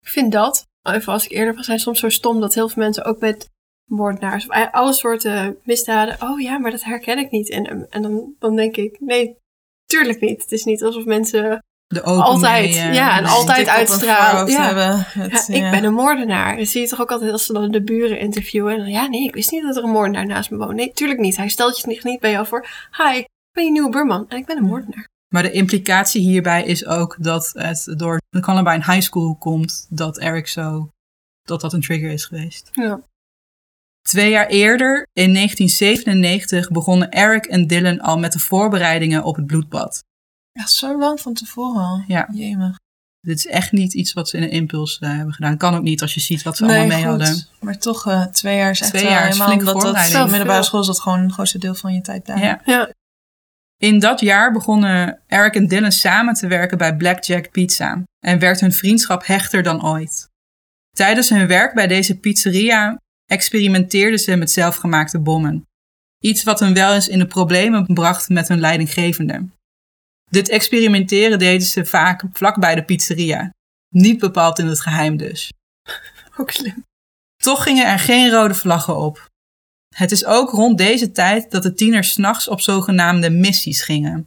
Ik 0.00 0.08
vind 0.08 0.32
dat, 0.32 0.66
even 0.82 1.12
als 1.12 1.24
ik 1.24 1.30
eerder 1.30 1.54
was, 1.54 1.66
zijn 1.66 1.78
soms 1.78 2.00
zo 2.00 2.08
stom 2.08 2.40
dat 2.40 2.54
heel 2.54 2.68
veel 2.68 2.82
mensen 2.82 3.04
ook 3.04 3.20
met 3.20 3.50
moordenaars 3.90 4.46
of 4.46 4.70
alle 4.70 4.92
soorten 4.92 5.58
misdaden, 5.62 6.22
oh 6.22 6.40
ja, 6.40 6.58
maar 6.58 6.70
dat 6.70 6.84
herken 6.84 7.18
ik 7.18 7.30
niet. 7.30 7.50
En, 7.50 7.86
en 7.90 8.02
dan, 8.02 8.34
dan 8.38 8.56
denk 8.56 8.76
ik, 8.76 8.96
nee, 9.00 9.36
tuurlijk 9.84 10.20
niet. 10.20 10.42
Het 10.42 10.52
is 10.52 10.64
niet 10.64 10.82
alsof 10.82 11.04
mensen 11.04 11.64
De 11.86 12.02
altijd, 12.02 12.70
mee, 12.70 12.78
eh, 12.78 12.94
ja, 12.94 13.18
en 13.18 13.24
altijd 13.24 13.68
uitstralen. 13.68 14.50
Ja. 14.50 14.62
hebben. 14.62 14.98
Het, 14.98 15.46
Ja, 15.46 15.54
ik 15.54 15.62
ja. 15.62 15.70
ben 15.70 15.84
een 15.84 15.94
moordenaar. 15.94 16.56
Dat 16.56 16.66
zie 16.66 16.80
je 16.80 16.88
toch 16.88 17.00
ook 17.00 17.10
altijd 17.10 17.32
als 17.32 17.46
ze 17.46 17.52
dan 17.52 17.70
de 17.70 17.82
buren 17.82 18.18
interviewen. 18.18 18.72
En 18.72 18.78
dan, 18.78 18.90
ja, 18.90 19.06
nee, 19.06 19.22
ik 19.22 19.34
wist 19.34 19.50
niet 19.50 19.62
dat 19.62 19.76
er 19.76 19.84
een 19.84 19.90
moordenaar 19.90 20.26
naast 20.26 20.50
me 20.50 20.56
woont. 20.56 20.74
Nee, 20.74 20.92
tuurlijk 20.92 21.20
niet. 21.20 21.36
Hij 21.36 21.48
stelt 21.48 21.76
zich 21.76 22.04
niet 22.04 22.20
bij 22.20 22.30
jou 22.30 22.46
voor. 22.46 22.66
Hi, 22.96 23.18
ik 23.18 23.28
ben 23.52 23.64
je 23.64 23.70
nieuwe 23.70 23.90
buurman 23.90 24.28
en 24.28 24.36
ik 24.36 24.46
ben 24.46 24.56
een 24.56 24.64
moordenaar. 24.64 25.08
Maar 25.28 25.42
de 25.42 25.50
implicatie 25.50 26.20
hierbij 26.20 26.64
is 26.64 26.86
ook 26.86 27.16
dat 27.18 27.50
het 27.54 27.94
door 27.96 28.20
de 28.28 28.40
Columbine 28.40 28.92
High 28.92 29.00
School 29.00 29.36
komt 29.36 29.86
dat 29.90 30.18
Eric 30.18 30.48
zo, 30.48 30.90
dat 31.42 31.60
dat 31.60 31.72
een 31.72 31.80
trigger 31.80 32.10
is 32.10 32.24
geweest. 32.24 32.70
Ja. 32.72 33.00
Twee 34.02 34.30
jaar 34.30 34.46
eerder, 34.46 35.08
in 35.12 35.34
1997, 35.34 36.70
begonnen 36.70 37.10
Eric 37.10 37.44
en 37.46 37.66
Dylan 37.66 38.00
al 38.00 38.18
met 38.18 38.32
de 38.32 38.38
voorbereidingen 38.38 39.24
op 39.24 39.36
het 39.36 39.46
bloedbad. 39.46 40.04
Ja, 40.52 40.66
zo 40.66 40.98
lang 40.98 41.20
van 41.20 41.34
tevoren 41.34 41.82
al. 41.82 42.04
Ja. 42.06 42.28
Jemig. 42.32 42.76
Dit 43.20 43.38
is 43.38 43.46
echt 43.46 43.72
niet 43.72 43.94
iets 43.94 44.12
wat 44.12 44.28
ze 44.28 44.36
in 44.36 44.42
een 44.42 44.50
impuls 44.50 44.98
eh, 44.98 45.10
hebben 45.10 45.34
gedaan. 45.34 45.56
Kan 45.56 45.74
ook 45.74 45.82
niet 45.82 46.02
als 46.02 46.14
je 46.14 46.20
ziet 46.20 46.42
wat 46.42 46.56
ze 46.56 46.64
allemaal 46.64 46.86
mee 46.86 46.96
goed. 46.96 47.06
hadden. 47.06 47.46
Maar 47.60 47.78
toch, 47.78 48.06
eh, 48.06 48.24
twee 48.24 48.56
jaar 48.56 48.70
is 48.70 48.80
echt 48.80 48.90
Twee 48.90 49.04
jaar 49.04 49.28
is 49.28 49.38
helemaal, 49.38 49.46
flink 49.46 49.64
dat 49.64 49.74
op 50.22 50.30
middelbare 50.30 50.62
school 50.62 50.80
is 50.80 50.86
dat 50.86 51.00
gewoon 51.00 51.22
het 51.22 51.32
grootste 51.32 51.58
deel 51.58 51.74
van 51.74 51.94
je 51.94 52.00
tijd 52.00 52.26
daar. 52.26 52.38
Ja. 52.38 52.60
Ja. 52.64 52.90
In 53.78 53.98
dat 53.98 54.20
jaar 54.20 54.52
begonnen 54.52 55.20
Eric 55.26 55.54
en 55.54 55.66
Dylan 55.66 55.92
samen 55.92 56.34
te 56.34 56.46
werken 56.46 56.78
bij 56.78 56.96
Blackjack 56.96 57.50
Pizza 57.50 58.02
en 58.18 58.38
werd 58.38 58.60
hun 58.60 58.72
vriendschap 58.72 59.26
hechter 59.26 59.62
dan 59.62 59.84
ooit. 59.84 60.28
Tijdens 60.96 61.28
hun 61.28 61.46
werk 61.46 61.74
bij 61.74 61.86
deze 61.86 62.18
pizzeria 62.18 63.00
experimenteerden 63.26 64.18
ze 64.18 64.36
met 64.36 64.50
zelfgemaakte 64.50 65.20
bommen. 65.20 65.66
Iets 66.18 66.42
wat 66.42 66.60
hun 66.60 66.74
wel 66.74 66.94
eens 66.94 67.08
in 67.08 67.18
de 67.18 67.26
problemen 67.26 67.86
bracht 67.86 68.28
met 68.28 68.48
hun 68.48 68.60
leidinggevende. 68.60 69.48
Dit 70.30 70.48
experimenteren 70.48 71.38
deden 71.38 71.66
ze 71.66 71.84
vaak 71.84 72.24
vlak 72.32 72.60
bij 72.60 72.74
de 72.74 72.84
pizzeria. 72.84 73.50
Niet 73.88 74.18
bepaald 74.18 74.58
in 74.58 74.66
het 74.66 74.80
geheim 74.80 75.16
dus. 75.16 75.52
Toch 77.42 77.62
gingen 77.62 77.86
er 77.86 77.98
geen 77.98 78.30
rode 78.30 78.54
vlaggen 78.54 78.96
op. 78.96 79.28
Het 79.96 80.10
is 80.10 80.24
ook 80.24 80.50
rond 80.50 80.78
deze 80.78 81.12
tijd 81.12 81.50
dat 81.50 81.62
de 81.62 81.74
tieners 81.74 82.10
s'nachts 82.10 82.48
op 82.48 82.60
zogenaamde 82.60 83.30
missies 83.30 83.82
gingen. 83.82 84.26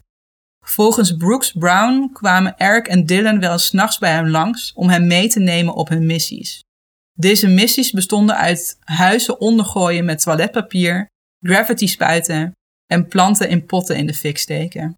Volgens 0.65 1.17
Brooks 1.17 1.51
Brown 1.51 2.09
kwamen 2.13 2.57
Eric 2.57 2.87
en 2.87 3.05
Dylan 3.05 3.39
wel 3.39 3.51
eens 3.51 3.65
's 3.65 3.71
nachts 3.71 3.97
bij 3.97 4.11
hem 4.11 4.27
langs 4.27 4.73
om 4.75 4.89
hem 4.89 5.07
mee 5.07 5.27
te 5.27 5.39
nemen 5.39 5.73
op 5.73 5.89
hun 5.89 6.05
missies. 6.05 6.63
Deze 7.13 7.47
missies 7.47 7.91
bestonden 7.91 8.35
uit 8.35 8.77
huizen 8.79 9.39
ondergooien 9.39 10.05
met 10.05 10.21
toiletpapier, 10.21 11.07
gravity 11.45 11.87
spuiten 11.87 12.51
en 12.85 13.07
planten 13.07 13.49
in 13.49 13.65
potten 13.65 13.95
in 13.95 14.07
de 14.07 14.13
fik 14.13 14.37
steken. 14.37 14.93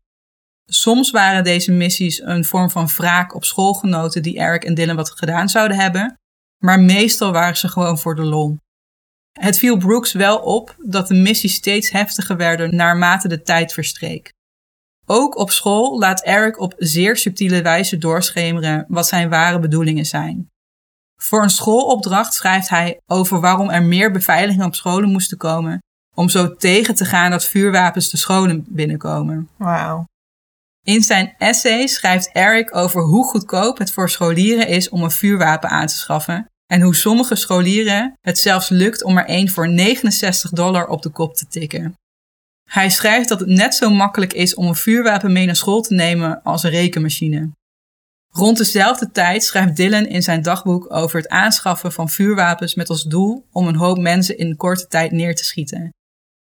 Soms 0.65 1.11
waren 1.11 1.43
deze 1.43 1.71
missies 1.71 2.21
een 2.21 2.45
vorm 2.45 2.69
van 2.69 2.87
wraak 2.87 3.35
op 3.35 3.45
schoolgenoten 3.45 4.23
die 4.23 4.39
Eric 4.39 4.63
en 4.63 4.73
Dylan 4.73 4.95
wat 4.95 5.11
gedaan 5.11 5.49
zouden 5.49 5.77
hebben, 5.77 6.15
maar 6.63 6.79
meestal 6.79 7.31
waren 7.31 7.57
ze 7.57 7.67
gewoon 7.67 7.97
voor 7.99 8.15
de 8.15 8.23
lol. 8.23 8.57
Het 9.39 9.57
viel 9.57 9.77
Brooks 9.77 10.11
wel 10.11 10.37
op 10.37 10.75
dat 10.77 11.07
de 11.07 11.13
missies 11.13 11.53
steeds 11.53 11.91
heftiger 11.91 12.37
werden 12.37 12.75
naarmate 12.75 13.27
de 13.27 13.41
tijd 13.41 13.73
verstreek. 13.73 14.33
Ook 15.05 15.37
op 15.37 15.51
school 15.51 15.99
laat 15.99 16.23
Eric 16.23 16.59
op 16.59 16.73
zeer 16.77 17.17
subtiele 17.17 17.61
wijze 17.61 17.97
doorschemeren 17.97 18.85
wat 18.87 19.07
zijn 19.07 19.29
ware 19.29 19.59
bedoelingen 19.59 20.05
zijn. 20.05 20.49
Voor 21.21 21.43
een 21.43 21.49
schoolopdracht 21.49 22.33
schrijft 22.33 22.69
hij 22.69 22.99
over 23.05 23.39
waarom 23.39 23.69
er 23.69 23.83
meer 23.83 24.11
beveiliging 24.11 24.63
op 24.63 24.75
scholen 24.75 25.09
moesten 25.09 25.37
komen, 25.37 25.79
om 26.15 26.29
zo 26.29 26.55
tegen 26.55 26.95
te 26.95 27.05
gaan 27.05 27.31
dat 27.31 27.45
vuurwapens 27.45 28.09
de 28.09 28.17
scholen 28.17 28.65
binnenkomen. 28.67 29.49
Wauw. 29.57 30.05
In 30.83 31.01
zijn 31.01 31.35
essay 31.37 31.87
schrijft 31.87 32.31
Eric 32.31 32.75
over 32.75 33.01
hoe 33.01 33.25
goedkoop 33.25 33.77
het 33.77 33.91
voor 33.91 34.09
scholieren 34.09 34.67
is 34.67 34.89
om 34.89 35.03
een 35.03 35.11
vuurwapen 35.11 35.69
aan 35.69 35.87
te 35.87 35.95
schaffen 35.95 36.50
en 36.71 36.81
hoe 36.81 36.95
sommige 36.95 37.35
scholieren 37.35 38.13
het 38.21 38.37
zelfs 38.37 38.69
lukt 38.69 39.03
om 39.03 39.17
er 39.17 39.25
één 39.25 39.49
voor 39.49 39.69
69 39.69 40.51
dollar 40.51 40.87
op 40.87 41.01
de 41.01 41.09
kop 41.09 41.35
te 41.35 41.47
tikken. 41.47 41.93
Hij 42.69 42.89
schrijft 42.89 43.29
dat 43.29 43.39
het 43.39 43.49
net 43.49 43.75
zo 43.75 43.89
makkelijk 43.89 44.33
is 44.33 44.55
om 44.55 44.67
een 44.67 44.75
vuurwapen 44.75 45.31
mee 45.31 45.45
naar 45.45 45.55
school 45.55 45.81
te 45.81 45.93
nemen 45.93 46.43
als 46.43 46.63
een 46.63 46.69
rekenmachine. 46.69 47.51
Rond 48.29 48.57
dezelfde 48.57 49.11
tijd 49.11 49.43
schrijft 49.43 49.75
Dylan 49.75 50.05
in 50.05 50.21
zijn 50.21 50.41
dagboek 50.41 50.93
over 50.93 51.17
het 51.17 51.29
aanschaffen 51.29 51.91
van 51.91 52.09
vuurwapens 52.09 52.75
met 52.75 52.89
als 52.89 53.03
doel 53.03 53.45
om 53.51 53.67
een 53.67 53.75
hoop 53.75 53.97
mensen 53.97 54.37
in 54.37 54.55
korte 54.55 54.87
tijd 54.87 55.11
neer 55.11 55.35
te 55.35 55.43
schieten. 55.43 55.89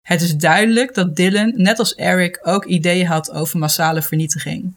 Het 0.03 0.23
is 0.23 0.37
duidelijk 0.37 0.95
dat 0.95 1.17
Dylan, 1.17 1.53
net 1.57 1.79
als 1.79 1.95
Eric, 1.95 2.41
ook 2.43 2.65
ideeën 2.65 3.07
had 3.07 3.31
over 3.31 3.59
massale 3.59 4.03
vernietiging. 4.03 4.77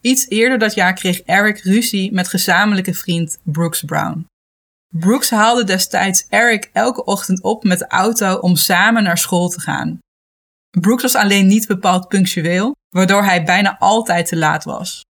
Iets 0.00 0.28
eerder 0.28 0.58
dat 0.58 0.74
jaar 0.74 0.94
kreeg 0.94 1.20
Eric 1.20 1.58
ruzie 1.58 2.12
met 2.12 2.28
gezamenlijke 2.28 2.94
vriend 2.94 3.38
Brooks 3.42 3.82
Brown. 3.82 4.26
Brooks 4.88 5.30
haalde 5.30 5.64
destijds 5.64 6.26
Eric 6.28 6.70
elke 6.72 7.04
ochtend 7.04 7.42
op 7.42 7.64
met 7.64 7.78
de 7.78 7.86
auto 7.86 8.34
om 8.34 8.56
samen 8.56 9.02
naar 9.02 9.18
school 9.18 9.48
te 9.48 9.60
gaan. 9.60 9.98
Brooks 10.80 11.02
was 11.02 11.14
alleen 11.14 11.46
niet 11.46 11.66
bepaald 11.66 12.08
punctueel, 12.08 12.76
waardoor 12.88 13.24
hij 13.24 13.44
bijna 13.44 13.78
altijd 13.78 14.26
te 14.26 14.36
laat 14.36 14.64
was. 14.64 15.04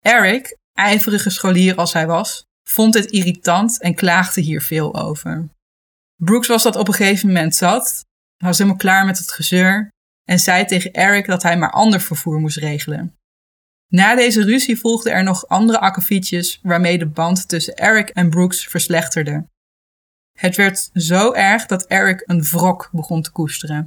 Eric, 0.00 0.56
ijverige 0.72 1.30
scholier 1.30 1.74
als 1.74 1.92
hij 1.92 2.06
was, 2.06 2.44
vond 2.68 2.92
dit 2.92 3.10
irritant 3.10 3.80
en 3.80 3.94
klaagde 3.94 4.40
hier 4.40 4.62
veel 4.62 4.94
over. 4.94 5.48
Brooks 6.16 6.48
was 6.48 6.62
dat 6.62 6.76
op 6.76 6.88
een 6.88 6.94
gegeven 6.94 7.26
moment 7.26 7.54
zat, 7.54 8.04
was 8.36 8.58
helemaal 8.58 8.78
klaar 8.78 9.04
met 9.04 9.18
het 9.18 9.32
gezeur 9.32 9.88
en 10.24 10.38
zei 10.38 10.64
tegen 10.64 10.92
Eric 10.92 11.26
dat 11.26 11.42
hij 11.42 11.58
maar 11.58 11.70
ander 11.70 12.00
vervoer 12.00 12.40
moest 12.40 12.56
regelen. 12.56 13.17
Na 13.88 14.14
deze 14.14 14.44
ruzie 14.44 14.78
volgden 14.78 15.12
er 15.12 15.22
nog 15.22 15.48
andere 15.48 15.80
akkefietjes 15.80 16.60
waarmee 16.62 16.98
de 16.98 17.06
band 17.06 17.48
tussen 17.48 17.74
Eric 17.74 18.08
en 18.08 18.30
Brooks 18.30 18.66
verslechterde. 18.66 19.46
Het 20.38 20.56
werd 20.56 20.90
zo 20.92 21.32
erg 21.32 21.66
dat 21.66 21.86
Eric 21.86 22.22
een 22.26 22.42
wrok 22.42 22.88
begon 22.92 23.22
te 23.22 23.32
koesteren. 23.32 23.86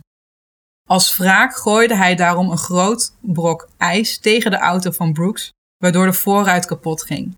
Als 0.88 1.18
wraak 1.18 1.56
gooide 1.56 1.96
hij 1.96 2.16
daarom 2.16 2.50
een 2.50 2.58
groot 2.58 3.14
brok 3.22 3.70
ijs 3.78 4.18
tegen 4.18 4.52
de 4.52 4.58
auto 4.58 4.92
van 4.92 5.14
Brooks, 5.14 5.50
waardoor 5.78 6.06
de 6.06 6.14
voorruit 6.14 6.66
kapot 6.66 7.04
ging. 7.04 7.36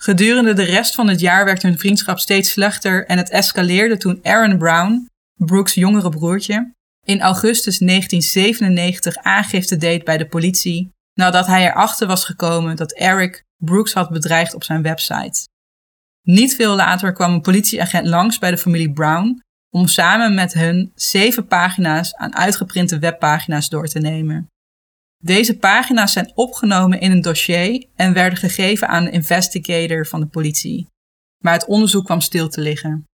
Gedurende 0.00 0.52
de 0.52 0.62
rest 0.62 0.94
van 0.94 1.08
het 1.08 1.20
jaar 1.20 1.44
werd 1.44 1.62
hun 1.62 1.78
vriendschap 1.78 2.18
steeds 2.18 2.50
slechter 2.50 3.06
en 3.06 3.18
het 3.18 3.30
escaleerde 3.30 3.96
toen 3.96 4.18
Aaron 4.22 4.58
Brown, 4.58 5.08
Brooks 5.34 5.74
jongere 5.74 6.08
broertje, 6.08 6.72
in 7.04 7.20
augustus 7.20 7.78
1997 7.78 9.16
aangifte 9.16 9.76
deed 9.76 10.04
bij 10.04 10.18
de 10.18 10.26
politie 10.26 10.90
nadat 11.14 11.46
hij 11.46 11.64
erachter 11.64 12.06
was 12.06 12.24
gekomen 12.24 12.76
dat 12.76 12.92
Eric 12.92 13.44
Brooks 13.56 13.92
had 13.92 14.10
bedreigd 14.10 14.54
op 14.54 14.64
zijn 14.64 14.82
website. 14.82 15.48
Niet 16.22 16.54
veel 16.54 16.74
later 16.74 17.12
kwam 17.12 17.32
een 17.32 17.40
politieagent 17.40 18.06
langs 18.06 18.38
bij 18.38 18.50
de 18.50 18.58
familie 18.58 18.92
Brown 18.92 19.42
om 19.70 19.86
samen 19.86 20.34
met 20.34 20.52
hun 20.52 20.92
zeven 20.94 21.46
pagina's 21.46 22.14
aan 22.14 22.36
uitgeprinte 22.36 22.98
webpagina's 22.98 23.68
door 23.68 23.86
te 23.86 23.98
nemen. 23.98 24.46
Deze 25.18 25.56
pagina's 25.58 26.12
zijn 26.12 26.32
opgenomen 26.34 27.00
in 27.00 27.10
een 27.10 27.20
dossier 27.20 27.86
en 27.94 28.12
werden 28.12 28.38
gegeven 28.38 28.88
aan 28.88 29.04
de 29.04 29.10
investigator 29.10 30.06
van 30.06 30.20
de 30.20 30.26
politie. 30.26 30.86
Maar 31.44 31.52
het 31.52 31.66
onderzoek 31.66 32.04
kwam 32.04 32.20
stil 32.20 32.48
te 32.48 32.60
liggen. 32.60 33.04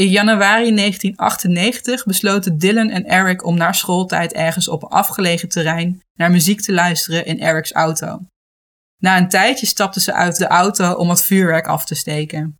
In 0.00 0.08
januari 0.08 0.74
1998 0.74 2.04
besloten 2.04 2.58
Dylan 2.58 2.88
en 2.88 3.04
Eric 3.04 3.44
om 3.44 3.56
na 3.56 3.72
schooltijd 3.72 4.32
ergens 4.32 4.68
op 4.68 4.82
een 4.82 4.88
afgelegen 4.88 5.48
terrein 5.48 6.02
naar 6.14 6.30
muziek 6.30 6.60
te 6.60 6.72
luisteren 6.72 7.26
in 7.26 7.38
Eric's 7.38 7.72
auto. 7.72 8.26
Na 9.02 9.18
een 9.18 9.28
tijdje 9.28 9.66
stapten 9.66 10.00
ze 10.00 10.12
uit 10.12 10.36
de 10.36 10.46
auto 10.46 10.92
om 10.92 11.08
het 11.08 11.22
vuurwerk 11.22 11.66
af 11.66 11.84
te 11.84 11.94
steken. 11.94 12.58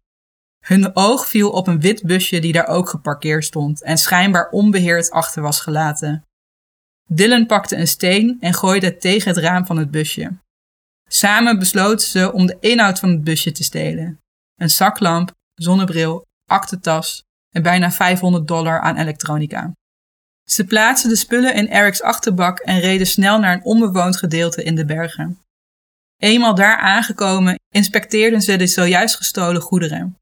Hun 0.66 0.96
oog 0.96 1.28
viel 1.28 1.50
op 1.50 1.66
een 1.66 1.80
wit 1.80 2.02
busje 2.02 2.38
die 2.38 2.52
daar 2.52 2.66
ook 2.66 2.88
geparkeerd 2.88 3.44
stond 3.44 3.82
en 3.82 3.98
schijnbaar 3.98 4.48
onbeheerd 4.50 5.10
achter 5.10 5.42
was 5.42 5.60
gelaten. 5.60 6.24
Dylan 7.08 7.46
pakte 7.46 7.76
een 7.76 7.88
steen 7.88 8.36
en 8.40 8.54
gooide 8.54 8.86
het 8.86 9.00
tegen 9.00 9.28
het 9.28 9.38
raam 9.38 9.66
van 9.66 9.76
het 9.76 9.90
busje. 9.90 10.38
Samen 11.08 11.58
besloten 11.58 12.06
ze 12.06 12.32
om 12.32 12.46
de 12.46 12.56
inhoud 12.60 12.98
van 12.98 13.10
het 13.10 13.24
busje 13.24 13.52
te 13.52 13.64
stelen: 13.64 14.18
een 14.56 14.70
zaklamp, 14.70 15.32
zonnebril, 15.54 16.26
aktentas 16.46 17.28
en 17.50 17.62
bijna 17.62 17.90
500 17.90 18.48
dollar 18.48 18.80
aan 18.80 18.96
elektronica. 18.96 19.72
Ze 20.44 20.64
plaatsten 20.64 21.10
de 21.10 21.16
spullen 21.16 21.54
in 21.54 21.66
Eric's 21.66 22.00
achterbak 22.00 22.58
en 22.58 22.80
reden 22.80 23.06
snel 23.06 23.38
naar 23.38 23.54
een 23.54 23.64
onbewoond 23.64 24.16
gedeelte 24.16 24.62
in 24.62 24.74
de 24.74 24.84
bergen. 24.84 25.38
Eenmaal 26.16 26.54
daar 26.54 26.76
aangekomen 26.76 27.58
inspecteerden 27.68 28.42
ze 28.42 28.56
de 28.56 28.66
zojuist 28.66 29.16
gestolen 29.16 29.62
goederen. 29.62 30.16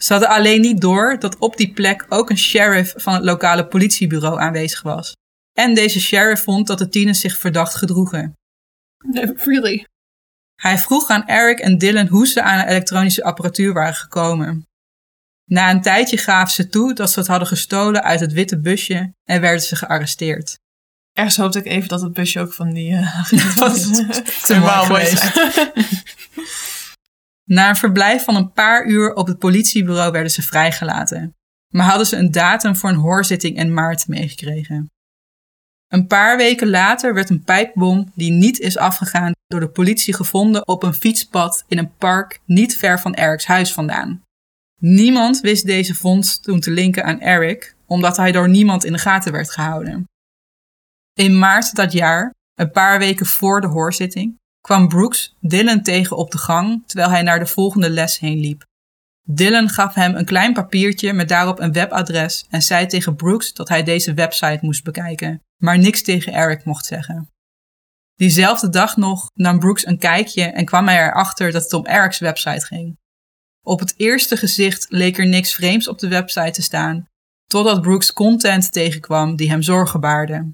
Ze 0.00 0.12
hadden 0.12 0.30
alleen 0.30 0.60
niet 0.60 0.80
door 0.80 1.18
dat 1.18 1.38
op 1.38 1.56
die 1.56 1.72
plek 1.72 2.06
ook 2.08 2.30
een 2.30 2.38
sheriff 2.38 2.94
van 2.96 3.14
het 3.14 3.24
lokale 3.24 3.66
politiebureau 3.66 4.40
aanwezig 4.40 4.82
was. 4.82 5.12
En 5.52 5.74
deze 5.74 6.00
sheriff 6.00 6.42
vond 6.42 6.66
dat 6.66 6.78
de 6.78 6.88
tieners 6.88 7.20
zich 7.20 7.38
verdacht 7.38 7.74
gedroegen. 7.74 8.32
Really? 9.36 9.86
Hij 10.60 10.78
vroeg 10.78 11.08
aan 11.08 11.26
Eric 11.26 11.58
en 11.58 11.78
Dylan 11.78 12.06
hoe 12.06 12.26
ze 12.26 12.42
aan 12.42 12.58
de 12.58 12.70
elektronische 12.70 13.24
apparatuur 13.24 13.72
waren 13.72 13.94
gekomen. 13.94 14.66
Na 15.52 15.70
een 15.70 15.80
tijdje 15.80 16.16
gaven 16.16 16.52
ze 16.52 16.68
toe 16.68 16.94
dat 16.94 17.10
ze 17.10 17.18
het 17.18 17.28
hadden 17.28 17.48
gestolen 17.48 18.02
uit 18.02 18.20
het 18.20 18.32
witte 18.32 18.60
busje 18.60 19.14
en 19.24 19.40
werden 19.40 19.60
ze 19.60 19.76
gearresteerd. 19.76 20.58
Ergens 21.12 21.36
hoopte 21.36 21.58
ik 21.58 21.66
even 21.66 21.88
dat 21.88 22.02
het 22.02 22.12
busje 22.12 22.40
ook 22.40 22.52
van 22.52 22.72
die... 22.72 22.90
Uh, 24.50 24.64
was 24.64 24.86
geweest. 24.86 25.32
Na 27.56 27.68
een 27.68 27.76
verblijf 27.76 28.24
van 28.24 28.36
een 28.36 28.52
paar 28.52 28.86
uur 28.86 29.14
op 29.14 29.26
het 29.26 29.38
politiebureau 29.38 30.12
werden 30.12 30.30
ze 30.30 30.42
vrijgelaten. 30.42 31.34
Maar 31.74 31.86
hadden 31.86 32.06
ze 32.06 32.16
een 32.16 32.30
datum 32.30 32.76
voor 32.76 32.90
een 32.90 32.96
hoorzitting 32.96 33.56
in 33.56 33.74
maart 33.74 34.08
meegekregen. 34.08 34.90
Een 35.88 36.06
paar 36.06 36.36
weken 36.36 36.70
later 36.70 37.14
werd 37.14 37.30
een 37.30 37.44
pijpbom 37.44 38.12
die 38.14 38.30
niet 38.30 38.58
is 38.58 38.78
afgegaan 38.78 39.32
door 39.46 39.60
de 39.60 39.68
politie 39.68 40.14
gevonden 40.14 40.68
op 40.68 40.82
een 40.82 40.94
fietspad 40.94 41.64
in 41.68 41.78
een 41.78 41.96
park 41.96 42.40
niet 42.44 42.76
ver 42.76 43.00
van 43.00 43.14
Eric's 43.14 43.46
huis 43.46 43.72
vandaan. 43.72 44.22
Niemand 44.84 45.40
wist 45.40 45.66
deze 45.66 45.94
vondst 45.94 46.42
toen 46.42 46.60
te 46.60 46.70
linken 46.70 47.04
aan 47.04 47.20
Eric, 47.20 47.76
omdat 47.86 48.16
hij 48.16 48.32
door 48.32 48.48
niemand 48.48 48.84
in 48.84 48.92
de 48.92 48.98
gaten 48.98 49.32
werd 49.32 49.50
gehouden. 49.50 50.04
In 51.12 51.38
maart 51.38 51.74
dat 51.74 51.92
jaar, 51.92 52.34
een 52.54 52.70
paar 52.70 52.98
weken 52.98 53.26
voor 53.26 53.60
de 53.60 53.66
hoorzitting, 53.66 54.38
kwam 54.60 54.88
Brooks 54.88 55.36
Dylan 55.40 55.82
tegen 55.82 56.16
op 56.16 56.30
de 56.30 56.38
gang 56.38 56.82
terwijl 56.86 57.10
hij 57.10 57.22
naar 57.22 57.38
de 57.38 57.46
volgende 57.46 57.90
les 57.90 58.18
heen 58.18 58.38
liep. 58.38 58.64
Dylan 59.28 59.68
gaf 59.68 59.94
hem 59.94 60.14
een 60.14 60.24
klein 60.24 60.52
papiertje 60.52 61.12
met 61.12 61.28
daarop 61.28 61.60
een 61.60 61.72
webadres 61.72 62.46
en 62.50 62.62
zei 62.62 62.86
tegen 62.86 63.16
Brooks 63.16 63.52
dat 63.52 63.68
hij 63.68 63.82
deze 63.82 64.14
website 64.14 64.58
moest 64.60 64.84
bekijken, 64.84 65.40
maar 65.62 65.78
niks 65.78 66.02
tegen 66.02 66.32
Eric 66.32 66.64
mocht 66.64 66.86
zeggen. 66.86 67.28
Diezelfde 68.14 68.68
dag 68.68 68.96
nog 68.96 69.30
nam 69.34 69.58
Brooks 69.58 69.86
een 69.86 69.98
kijkje 69.98 70.44
en 70.44 70.64
kwam 70.64 70.86
hij 70.86 71.06
erachter 71.06 71.52
dat 71.52 71.62
het 71.62 71.72
om 71.72 71.86
Eric's 71.86 72.18
website 72.18 72.66
ging. 72.66 73.00
Op 73.66 73.80
het 73.80 73.94
eerste 73.96 74.36
gezicht 74.36 74.86
leek 74.88 75.18
er 75.18 75.26
niks 75.26 75.54
vreemds 75.54 75.88
op 75.88 75.98
de 75.98 76.08
website 76.08 76.50
te 76.50 76.62
staan, 76.62 77.06
totdat 77.46 77.82
Brooks 77.82 78.12
content 78.12 78.72
tegenkwam 78.72 79.36
die 79.36 79.50
hem 79.50 79.62
zorgen 79.62 80.00
baarde. 80.00 80.52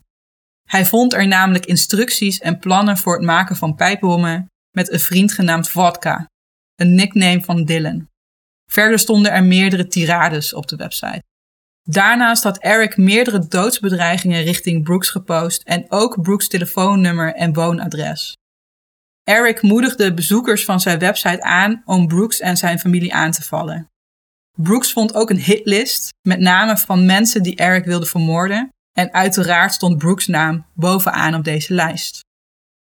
Hij 0.64 0.86
vond 0.86 1.12
er 1.12 1.26
namelijk 1.26 1.66
instructies 1.66 2.38
en 2.38 2.58
plannen 2.58 2.96
voor 2.96 3.16
het 3.16 3.24
maken 3.24 3.56
van 3.56 3.74
pijpbommen 3.74 4.46
met 4.70 4.92
een 4.92 5.00
vriend 5.00 5.32
genaamd 5.32 5.68
Vodka, 5.68 6.30
een 6.74 6.94
nickname 6.94 7.40
van 7.40 7.64
Dylan. 7.64 8.08
Verder 8.70 8.98
stonden 8.98 9.32
er 9.32 9.44
meerdere 9.44 9.86
tirades 9.86 10.54
op 10.54 10.68
de 10.68 10.76
website. 10.76 11.22
Daarnaast 11.82 12.42
had 12.42 12.58
Eric 12.58 12.96
meerdere 12.96 13.48
doodsbedreigingen 13.48 14.42
richting 14.42 14.84
Brooks 14.84 15.10
gepost 15.10 15.62
en 15.62 15.84
ook 15.88 16.22
Brooks 16.22 16.48
telefoonnummer 16.48 17.34
en 17.34 17.52
woonadres. 17.52 18.36
Eric 19.28 19.62
moedigde 19.62 20.14
bezoekers 20.14 20.64
van 20.64 20.80
zijn 20.80 20.98
website 20.98 21.42
aan 21.42 21.82
om 21.84 22.06
Brooks 22.06 22.40
en 22.40 22.56
zijn 22.56 22.78
familie 22.78 23.14
aan 23.14 23.30
te 23.30 23.42
vallen. 23.42 23.90
Brooks 24.56 24.92
vond 24.92 25.14
ook 25.14 25.30
een 25.30 25.40
hitlist 25.40 26.12
met 26.28 26.40
namen 26.40 26.78
van 26.78 27.06
mensen 27.06 27.42
die 27.42 27.56
Eric 27.56 27.84
wilde 27.84 28.06
vermoorden 28.06 28.68
en 28.92 29.12
uiteraard 29.12 29.72
stond 29.72 29.98
Brooks' 29.98 30.26
naam 30.26 30.66
bovenaan 30.74 31.34
op 31.34 31.44
deze 31.44 31.74
lijst. 31.74 32.20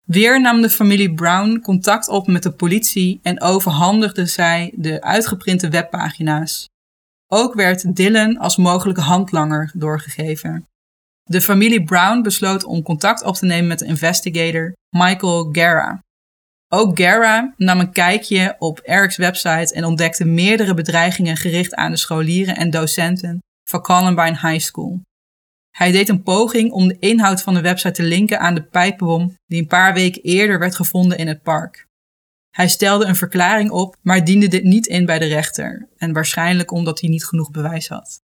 Weer 0.07 0.41
nam 0.41 0.61
de 0.61 0.69
familie 0.69 1.13
Brown 1.13 1.59
contact 1.59 2.07
op 2.07 2.27
met 2.27 2.43
de 2.43 2.51
politie 2.51 3.19
en 3.23 3.41
overhandigde 3.41 4.25
zij 4.25 4.71
de 4.75 5.01
uitgeprinte 5.01 5.69
webpagina's. 5.69 6.69
Ook 7.27 7.53
werd 7.53 7.95
Dylan 7.95 8.37
als 8.37 8.57
mogelijke 8.57 9.01
handlanger 9.01 9.71
doorgegeven. 9.73 10.65
De 11.23 11.41
familie 11.41 11.83
Brown 11.83 12.21
besloot 12.21 12.63
om 12.63 12.83
contact 12.83 13.23
op 13.23 13.35
te 13.35 13.45
nemen 13.45 13.67
met 13.67 13.79
de 13.79 13.85
investigator 13.85 14.73
Michael 14.89 15.49
Guerra. 15.51 16.01
Ook 16.73 16.97
Guerra 16.97 17.53
nam 17.57 17.79
een 17.79 17.91
kijkje 17.91 18.55
op 18.59 18.79
Eric's 18.83 19.17
website 19.17 19.73
en 19.73 19.85
ontdekte 19.85 20.25
meerdere 20.25 20.73
bedreigingen 20.73 21.37
gericht 21.37 21.75
aan 21.75 21.91
de 21.91 21.97
scholieren 21.97 22.55
en 22.55 22.69
docenten 22.69 23.39
van 23.69 23.81
Columbine 23.81 24.39
High 24.39 24.59
School. 24.59 25.01
Hij 25.77 25.91
deed 25.91 26.09
een 26.09 26.23
poging 26.23 26.71
om 26.71 26.87
de 26.87 26.99
inhoud 26.99 27.41
van 27.41 27.53
de 27.53 27.61
website 27.61 27.93
te 27.93 28.03
linken 28.03 28.39
aan 28.39 28.55
de 28.55 28.63
pijpbom 28.63 29.35
die 29.45 29.61
een 29.61 29.67
paar 29.67 29.93
weken 29.93 30.21
eerder 30.21 30.59
werd 30.59 30.75
gevonden 30.75 31.17
in 31.17 31.27
het 31.27 31.41
park. 31.41 31.85
Hij 32.49 32.67
stelde 32.67 33.05
een 33.05 33.15
verklaring 33.15 33.71
op, 33.71 33.95
maar 34.01 34.25
diende 34.25 34.47
dit 34.47 34.63
niet 34.63 34.87
in 34.87 35.05
bij 35.05 35.19
de 35.19 35.27
rechter, 35.27 35.87
en 35.97 36.13
waarschijnlijk 36.13 36.71
omdat 36.71 36.99
hij 36.99 37.09
niet 37.09 37.25
genoeg 37.25 37.51
bewijs 37.51 37.87
had. 37.87 38.19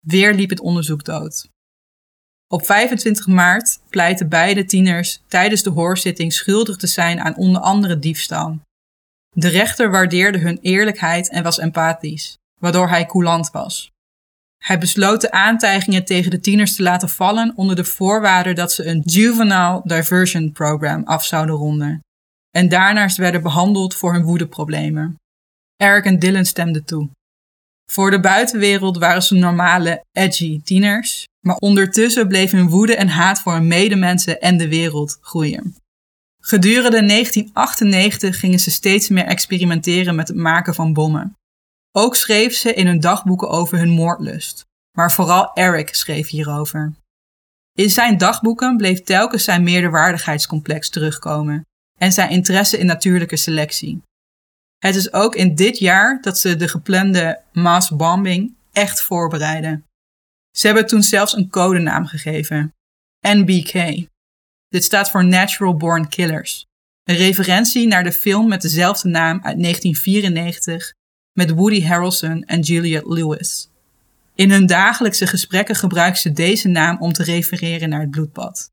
Weer 0.00 0.34
liep 0.34 0.50
het 0.50 0.60
onderzoek 0.60 1.04
dood. 1.04 1.48
Op 2.48 2.64
25 2.66 3.26
maart 3.26 3.80
pleitten 3.88 4.28
beide 4.28 4.64
tieners 4.64 5.22
tijdens 5.28 5.62
de 5.62 5.70
hoorzitting 5.70 6.32
schuldig 6.32 6.76
te 6.76 6.86
zijn 6.86 7.20
aan 7.20 7.36
onder 7.36 7.62
andere 7.62 7.98
diefstal. 7.98 8.58
De 9.36 9.48
rechter 9.48 9.90
waardeerde 9.90 10.38
hun 10.38 10.58
eerlijkheid 10.62 11.30
en 11.30 11.42
was 11.42 11.58
empathisch, 11.58 12.36
waardoor 12.60 12.88
hij 12.88 13.06
coulant 13.06 13.50
was. 13.50 13.92
Hij 14.64 14.78
besloot 14.78 15.20
de 15.20 15.30
aantijgingen 15.30 16.04
tegen 16.04 16.30
de 16.30 16.40
tieners 16.40 16.76
te 16.76 16.82
laten 16.82 17.08
vallen 17.08 17.52
onder 17.56 17.76
de 17.76 17.84
voorwaarde 17.84 18.52
dat 18.52 18.72
ze 18.72 18.86
een 18.86 19.00
Juvenile 19.04 19.80
Diversion 19.84 20.52
Program 20.52 21.04
af 21.04 21.24
zouden 21.24 21.54
ronden. 21.54 22.00
En 22.50 22.68
daarnaast 22.68 23.16
werden 23.16 23.42
behandeld 23.42 23.94
voor 23.94 24.12
hun 24.12 24.22
woedeproblemen. 24.22 25.16
Eric 25.76 26.04
en 26.04 26.18
Dylan 26.18 26.44
stemden 26.44 26.84
toe. 26.84 27.08
Voor 27.92 28.10
de 28.10 28.20
buitenwereld 28.20 28.98
waren 28.98 29.22
ze 29.22 29.34
normale, 29.34 30.04
edgy 30.12 30.60
tieners, 30.62 31.26
maar 31.40 31.56
ondertussen 31.56 32.28
bleef 32.28 32.50
hun 32.50 32.68
woede 32.68 32.96
en 32.96 33.08
haat 33.08 33.40
voor 33.40 33.52
hun 33.52 33.66
medemensen 33.66 34.40
en 34.40 34.56
de 34.56 34.68
wereld 34.68 35.18
groeien. 35.20 35.76
Gedurende 36.40 37.06
1998 37.06 38.38
gingen 38.38 38.58
ze 38.58 38.70
steeds 38.70 39.08
meer 39.08 39.24
experimenteren 39.24 40.14
met 40.14 40.28
het 40.28 40.36
maken 40.36 40.74
van 40.74 40.92
bommen. 40.92 41.36
Ook 41.92 42.16
schreef 42.16 42.54
ze 42.54 42.74
in 42.74 42.86
hun 42.86 43.00
dagboeken 43.00 43.48
over 43.48 43.78
hun 43.78 43.88
moordlust, 43.88 44.64
maar 44.96 45.12
vooral 45.12 45.52
Eric 45.52 45.94
schreef 45.94 46.28
hierover. 46.28 46.92
In 47.72 47.90
zijn 47.90 48.18
dagboeken 48.18 48.76
bleef 48.76 49.02
telkens 49.02 49.44
zijn 49.44 49.62
meerderwaardigheidscomplex 49.62 50.88
terugkomen 50.88 51.66
en 52.00 52.12
zijn 52.12 52.30
interesse 52.30 52.78
in 52.78 52.86
natuurlijke 52.86 53.36
selectie. 53.36 54.02
Het 54.84 54.94
is 54.94 55.12
ook 55.12 55.34
in 55.34 55.54
dit 55.54 55.78
jaar 55.78 56.18
dat 56.20 56.38
ze 56.38 56.56
de 56.56 56.68
geplande 56.68 57.40
mass 57.52 57.90
bombing 57.90 58.54
echt 58.72 59.02
voorbereiden. 59.02 59.84
Ze 60.56 60.66
hebben 60.66 60.86
toen 60.86 61.02
zelfs 61.02 61.36
een 61.36 61.50
codenaam 61.50 62.06
gegeven: 62.06 62.74
NBK. 63.20 64.06
Dit 64.68 64.84
staat 64.84 65.10
voor 65.10 65.24
Natural 65.24 65.76
Born 65.76 66.08
Killers, 66.08 66.66
een 67.02 67.16
referentie 67.16 67.86
naar 67.86 68.04
de 68.04 68.12
film 68.12 68.48
met 68.48 68.62
dezelfde 68.62 69.08
naam 69.08 69.34
uit 69.42 69.62
1994 69.62 70.92
met 71.32 71.50
Woody 71.50 71.84
Harrelson 71.84 72.42
en 72.42 72.60
Juliette 72.60 73.12
Lewis. 73.12 73.68
In 74.34 74.50
hun 74.50 74.66
dagelijkse 74.66 75.26
gesprekken 75.26 75.74
gebruiken 75.74 76.20
ze 76.20 76.32
deze 76.32 76.68
naam 76.68 76.96
om 77.00 77.12
te 77.12 77.22
refereren 77.22 77.88
naar 77.88 78.00
het 78.00 78.10
bloedbad. 78.10 78.70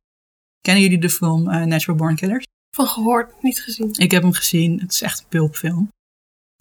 Kennen 0.61 0.83
jullie 0.83 0.99
de 0.99 1.09
film 1.09 1.49
uh, 1.49 1.63
Natural 1.63 1.95
Born 1.95 2.15
Killers? 2.15 2.45
Van 2.75 2.87
gehoord, 2.87 3.41
niet 3.41 3.61
gezien. 3.61 3.93
Ik 3.93 4.11
heb 4.11 4.21
hem 4.21 4.33
gezien. 4.33 4.79
Het 4.79 4.91
is 4.91 5.01
echt 5.01 5.19
een 5.19 5.27
pulpfilm. 5.27 5.89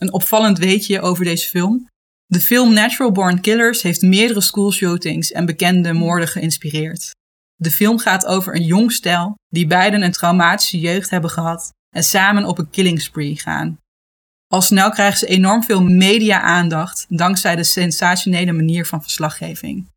Een 0.00 0.12
opvallend 0.12 0.58
weetje 0.58 1.00
over 1.00 1.24
deze 1.24 1.48
film. 1.48 1.88
De 2.26 2.40
film 2.40 2.72
Natural 2.72 3.12
Born 3.12 3.40
Killers 3.40 3.82
heeft 3.82 4.02
meerdere 4.02 4.40
schoolshootings 4.40 5.32
en 5.32 5.46
bekende 5.46 5.92
moorden 5.92 6.28
geïnspireerd. 6.28 7.14
De 7.54 7.70
film 7.70 7.98
gaat 7.98 8.26
over 8.26 8.54
een 8.54 8.64
jong 8.64 8.92
stel 8.92 9.34
die 9.48 9.66
beiden 9.66 10.02
een 10.02 10.12
traumatische 10.12 10.78
jeugd 10.78 11.10
hebben 11.10 11.30
gehad 11.30 11.72
en 11.96 12.02
samen 12.02 12.44
op 12.44 12.58
een 12.58 12.70
killing 12.70 13.00
spree 13.00 13.38
gaan. 13.38 13.78
Al 14.46 14.62
snel 14.62 14.90
krijgen 14.90 15.18
ze 15.18 15.26
enorm 15.26 15.62
veel 15.62 15.82
media-aandacht 15.82 17.06
dankzij 17.08 17.56
de 17.56 17.64
sensationele 17.64 18.52
manier 18.52 18.86
van 18.86 19.02
verslaggeving. 19.02 19.88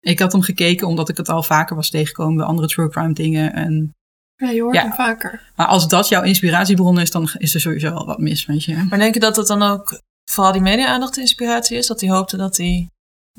Ik 0.00 0.18
had 0.18 0.32
hem 0.32 0.42
gekeken 0.42 0.86
omdat 0.86 1.08
ik 1.08 1.16
het 1.16 1.28
al 1.28 1.42
vaker 1.42 1.76
was 1.76 1.90
tegengekomen 1.90 2.36
bij 2.36 2.46
andere 2.46 2.68
true 2.68 2.88
crime 2.88 3.12
dingen. 3.12 3.52
En, 3.52 3.94
Ja, 4.36 4.50
je 4.50 4.62
hoort 4.62 4.74
Ja. 4.74 4.82
hem 4.82 4.92
vaker. 4.92 5.40
maar 5.56 5.66
als 5.66 5.88
dat 5.88 6.08
jouw 6.08 6.22
inspiratiebron 6.22 7.00
is, 7.00 7.10
dan 7.10 7.30
is 7.38 7.54
er 7.54 7.60
sowieso 7.60 7.90
al 7.90 8.06
wat 8.06 8.18
mis 8.18 8.46
met 8.46 8.64
je. 8.64 8.76
Maar 8.88 8.98
denk 8.98 9.14
je 9.14 9.20
dat 9.20 9.36
het 9.36 9.46
dan 9.46 9.62
ook 9.62 10.00
vooral 10.30 10.52
die 10.52 10.62
media-aandacht 10.62 11.14
de 11.14 11.20
inspiratie 11.20 11.76
is? 11.76 11.86
Dat 11.86 12.00
hij 12.00 12.10
hoopte 12.10 12.36
dat 12.36 12.56
hij 12.56 12.88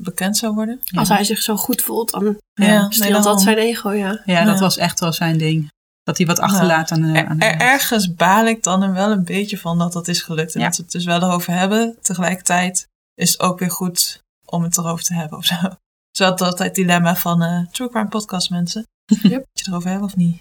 bekend 0.00 0.36
zou 0.36 0.54
worden? 0.54 0.80
Ja. 0.84 0.98
Als 0.98 1.08
hij 1.08 1.24
zich 1.24 1.38
zo 1.42 1.56
goed 1.56 1.82
voelt, 1.82 2.10
dan 2.10 2.24
Ja, 2.52 2.88
nee, 2.98 3.12
dat 3.12 3.40
zijn 3.42 3.56
ego, 3.58 3.90
ja. 3.92 4.20
Ja, 4.24 4.44
dat 4.44 4.60
was 4.60 4.76
echt 4.76 5.00
wel 5.00 5.12
zijn 5.12 5.38
ding. 5.38 5.68
Dat 6.02 6.16
hij 6.16 6.26
wat 6.26 6.38
achterlaat 6.38 6.90
aan 6.90 7.00
de... 7.02 7.18
Er, 7.18 7.26
aan 7.26 7.38
de- 7.38 7.44
er- 7.44 7.60
ergens 7.60 8.14
baal 8.14 8.46
ik 8.46 8.62
dan 8.62 8.82
er 8.82 8.92
wel 8.92 9.10
een 9.10 9.24
beetje 9.24 9.58
van 9.58 9.78
dat 9.78 9.92
dat 9.92 10.08
is 10.08 10.22
gelukt. 10.22 10.54
En 10.54 10.60
Ja. 10.60 10.66
dat 10.66 10.76
we 10.76 10.82
het 10.82 10.92
dus 10.92 11.04
wel 11.04 11.22
erover 11.22 11.52
hebben. 11.52 11.96
Tegelijkertijd 12.00 12.86
is 13.14 13.30
het 13.32 13.40
ook 13.40 13.58
weer 13.58 13.70
goed 13.70 14.20
om 14.44 14.62
het 14.62 14.78
erover 14.78 15.04
te 15.04 15.14
hebben 15.14 15.38
of 15.38 15.44
zo. 15.44 15.54
Zo 16.16 16.24
had 16.24 16.38
dat 16.38 16.58
het 16.58 16.74
dilemma 16.74 17.16
van 17.16 17.42
eh 17.42 17.66
True 17.70 17.88
Crime 17.90 18.08
Podcast 18.08 18.50
mensen. 18.50 18.82
Yep. 19.06 19.22
Moet 19.22 19.30
je 19.32 19.38
het 19.52 19.66
erover 19.66 19.90
hebben 19.90 20.06
of 20.08 20.16
niet? 20.16 20.40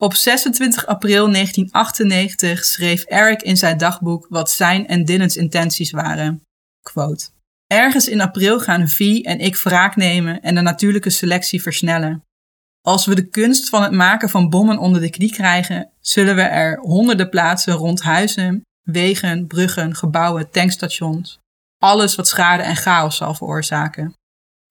Op 0.00 0.14
26 0.14 0.86
april 0.86 1.32
1998 1.32 2.64
schreef 2.64 3.02
Eric 3.02 3.42
in 3.42 3.56
zijn 3.56 3.78
dagboek 3.78 4.26
wat 4.28 4.50
zijn 4.50 4.86
en 4.86 5.04
Dylan's 5.04 5.36
intenties 5.36 5.90
waren. 5.90 6.42
Quote. 6.82 7.28
Ergens 7.66 8.08
in 8.08 8.20
april 8.20 8.60
gaan 8.60 8.88
V 8.88 9.00
en 9.22 9.38
ik 9.38 9.56
wraak 9.56 9.96
nemen 9.96 10.40
en 10.40 10.54
de 10.54 10.60
natuurlijke 10.60 11.10
selectie 11.10 11.62
versnellen. 11.62 12.22
Als 12.80 13.06
we 13.06 13.14
de 13.14 13.28
kunst 13.28 13.68
van 13.68 13.82
het 13.82 13.92
maken 13.92 14.28
van 14.28 14.48
bommen 14.48 14.78
onder 14.78 15.00
de 15.00 15.10
knie 15.10 15.32
krijgen, 15.32 15.90
zullen 16.00 16.34
we 16.34 16.42
er 16.42 16.78
honderden 16.78 17.28
plaatsen 17.28 17.74
rond 17.74 18.02
huizen, 18.02 18.62
wegen, 18.82 19.46
bruggen, 19.46 19.94
gebouwen, 19.94 20.50
tankstations. 20.50 21.38
Alles 21.78 22.14
wat 22.14 22.28
schade 22.28 22.62
en 22.62 22.76
chaos 22.76 23.16
zal 23.16 23.34
veroorzaken. 23.34 24.12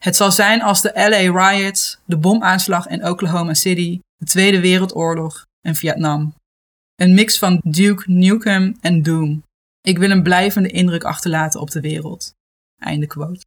Het 0.03 0.15
zal 0.15 0.31
zijn 0.31 0.61
als 0.61 0.81
de 0.81 0.91
LA 0.93 1.49
riots, 1.49 1.99
de 2.05 2.17
bomaanslag 2.17 2.87
in 2.87 3.07
Oklahoma 3.07 3.53
City, 3.53 3.99
de 4.17 4.25
Tweede 4.25 4.59
Wereldoorlog 4.59 5.45
en 5.61 5.75
Vietnam. 5.75 6.35
Een 6.95 7.13
mix 7.13 7.37
van 7.37 7.61
Duke 7.63 8.11
Nukem 8.11 8.77
en 8.81 9.03
Doom. 9.03 9.43
Ik 9.81 9.97
wil 9.97 10.11
een 10.11 10.23
blijvende 10.23 10.69
indruk 10.69 11.03
achterlaten 11.03 11.59
op 11.59 11.71
de 11.71 11.81
wereld. 11.81 12.33
Einde 12.77 13.07
quote. 13.07 13.45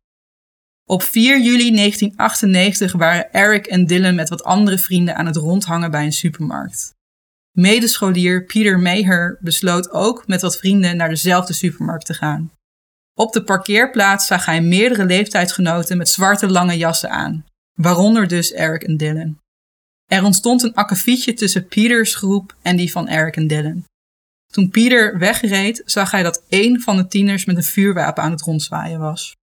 Op 0.84 1.02
4 1.02 1.40
juli 1.40 1.74
1998 1.74 2.92
waren 2.92 3.32
Eric 3.32 3.66
en 3.66 3.86
Dylan 3.86 4.14
met 4.14 4.28
wat 4.28 4.44
andere 4.44 4.78
vrienden 4.78 5.16
aan 5.16 5.26
het 5.26 5.36
rondhangen 5.36 5.90
bij 5.90 6.04
een 6.04 6.12
supermarkt. 6.12 6.94
Medescholier 7.50 8.44
Peter 8.44 8.78
Maher 8.78 9.38
besloot 9.40 9.90
ook 9.90 10.26
met 10.26 10.40
wat 10.40 10.58
vrienden 10.58 10.96
naar 10.96 11.08
dezelfde 11.08 11.52
supermarkt 11.52 12.06
te 12.06 12.14
gaan. 12.14 12.52
Op 13.14 13.32
de 13.32 13.44
parkeerplaats 13.44 14.26
zag 14.26 14.44
hij 14.44 14.62
meerdere 14.62 15.04
leeftijdsgenoten 15.04 15.96
met 15.96 16.08
zwarte 16.08 16.50
lange 16.50 16.76
jassen 16.76 17.10
aan, 17.10 17.44
waaronder 17.72 18.28
dus 18.28 18.52
Eric 18.52 18.82
en 18.82 18.96
Dylan. 18.96 19.38
Er 20.10 20.24
ontstond 20.24 20.62
een 20.62 20.74
akkefietje 20.74 21.32
tussen 21.32 21.66
Peters 21.66 22.14
groep 22.14 22.56
en 22.62 22.76
die 22.76 22.92
van 22.92 23.08
Eric 23.08 23.36
en 23.36 23.46
Dylan. 23.46 23.84
Toen 24.46 24.70
Peter 24.70 25.18
wegreed, 25.18 25.82
zag 25.84 26.10
hij 26.10 26.22
dat 26.22 26.44
één 26.48 26.80
van 26.80 26.96
de 26.96 27.06
tieners 27.06 27.44
met 27.44 27.56
een 27.56 27.62
vuurwapen 27.62 28.22
aan 28.22 28.30
het 28.30 28.42
rondzwaaien 28.42 29.00
was. 29.00 29.36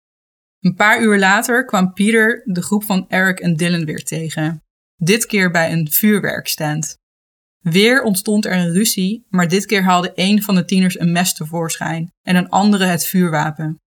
Een 0.60 0.74
paar 0.74 1.02
uur 1.02 1.18
later 1.18 1.64
kwam 1.64 1.92
Peter 1.92 2.42
de 2.44 2.62
groep 2.62 2.84
van 2.84 3.08
Eric 3.08 3.40
en 3.40 3.56
Dylan 3.56 3.84
weer 3.84 4.04
tegen. 4.04 4.62
Dit 4.96 5.26
keer 5.26 5.50
bij 5.50 5.72
een 5.72 5.90
vuurwerkstand. 5.90 6.96
Weer 7.60 8.02
ontstond 8.02 8.44
er 8.44 8.52
een 8.52 8.72
ruzie, 8.72 9.26
maar 9.28 9.48
dit 9.48 9.66
keer 9.66 9.82
haalde 9.82 10.12
één 10.12 10.42
van 10.42 10.54
de 10.54 10.64
tieners 10.64 10.98
een 10.98 11.12
mes 11.12 11.34
tevoorschijn 11.34 12.10
en 12.22 12.36
een 12.36 12.48
andere 12.48 12.84
het 12.84 13.06
vuurwapen. 13.06 13.78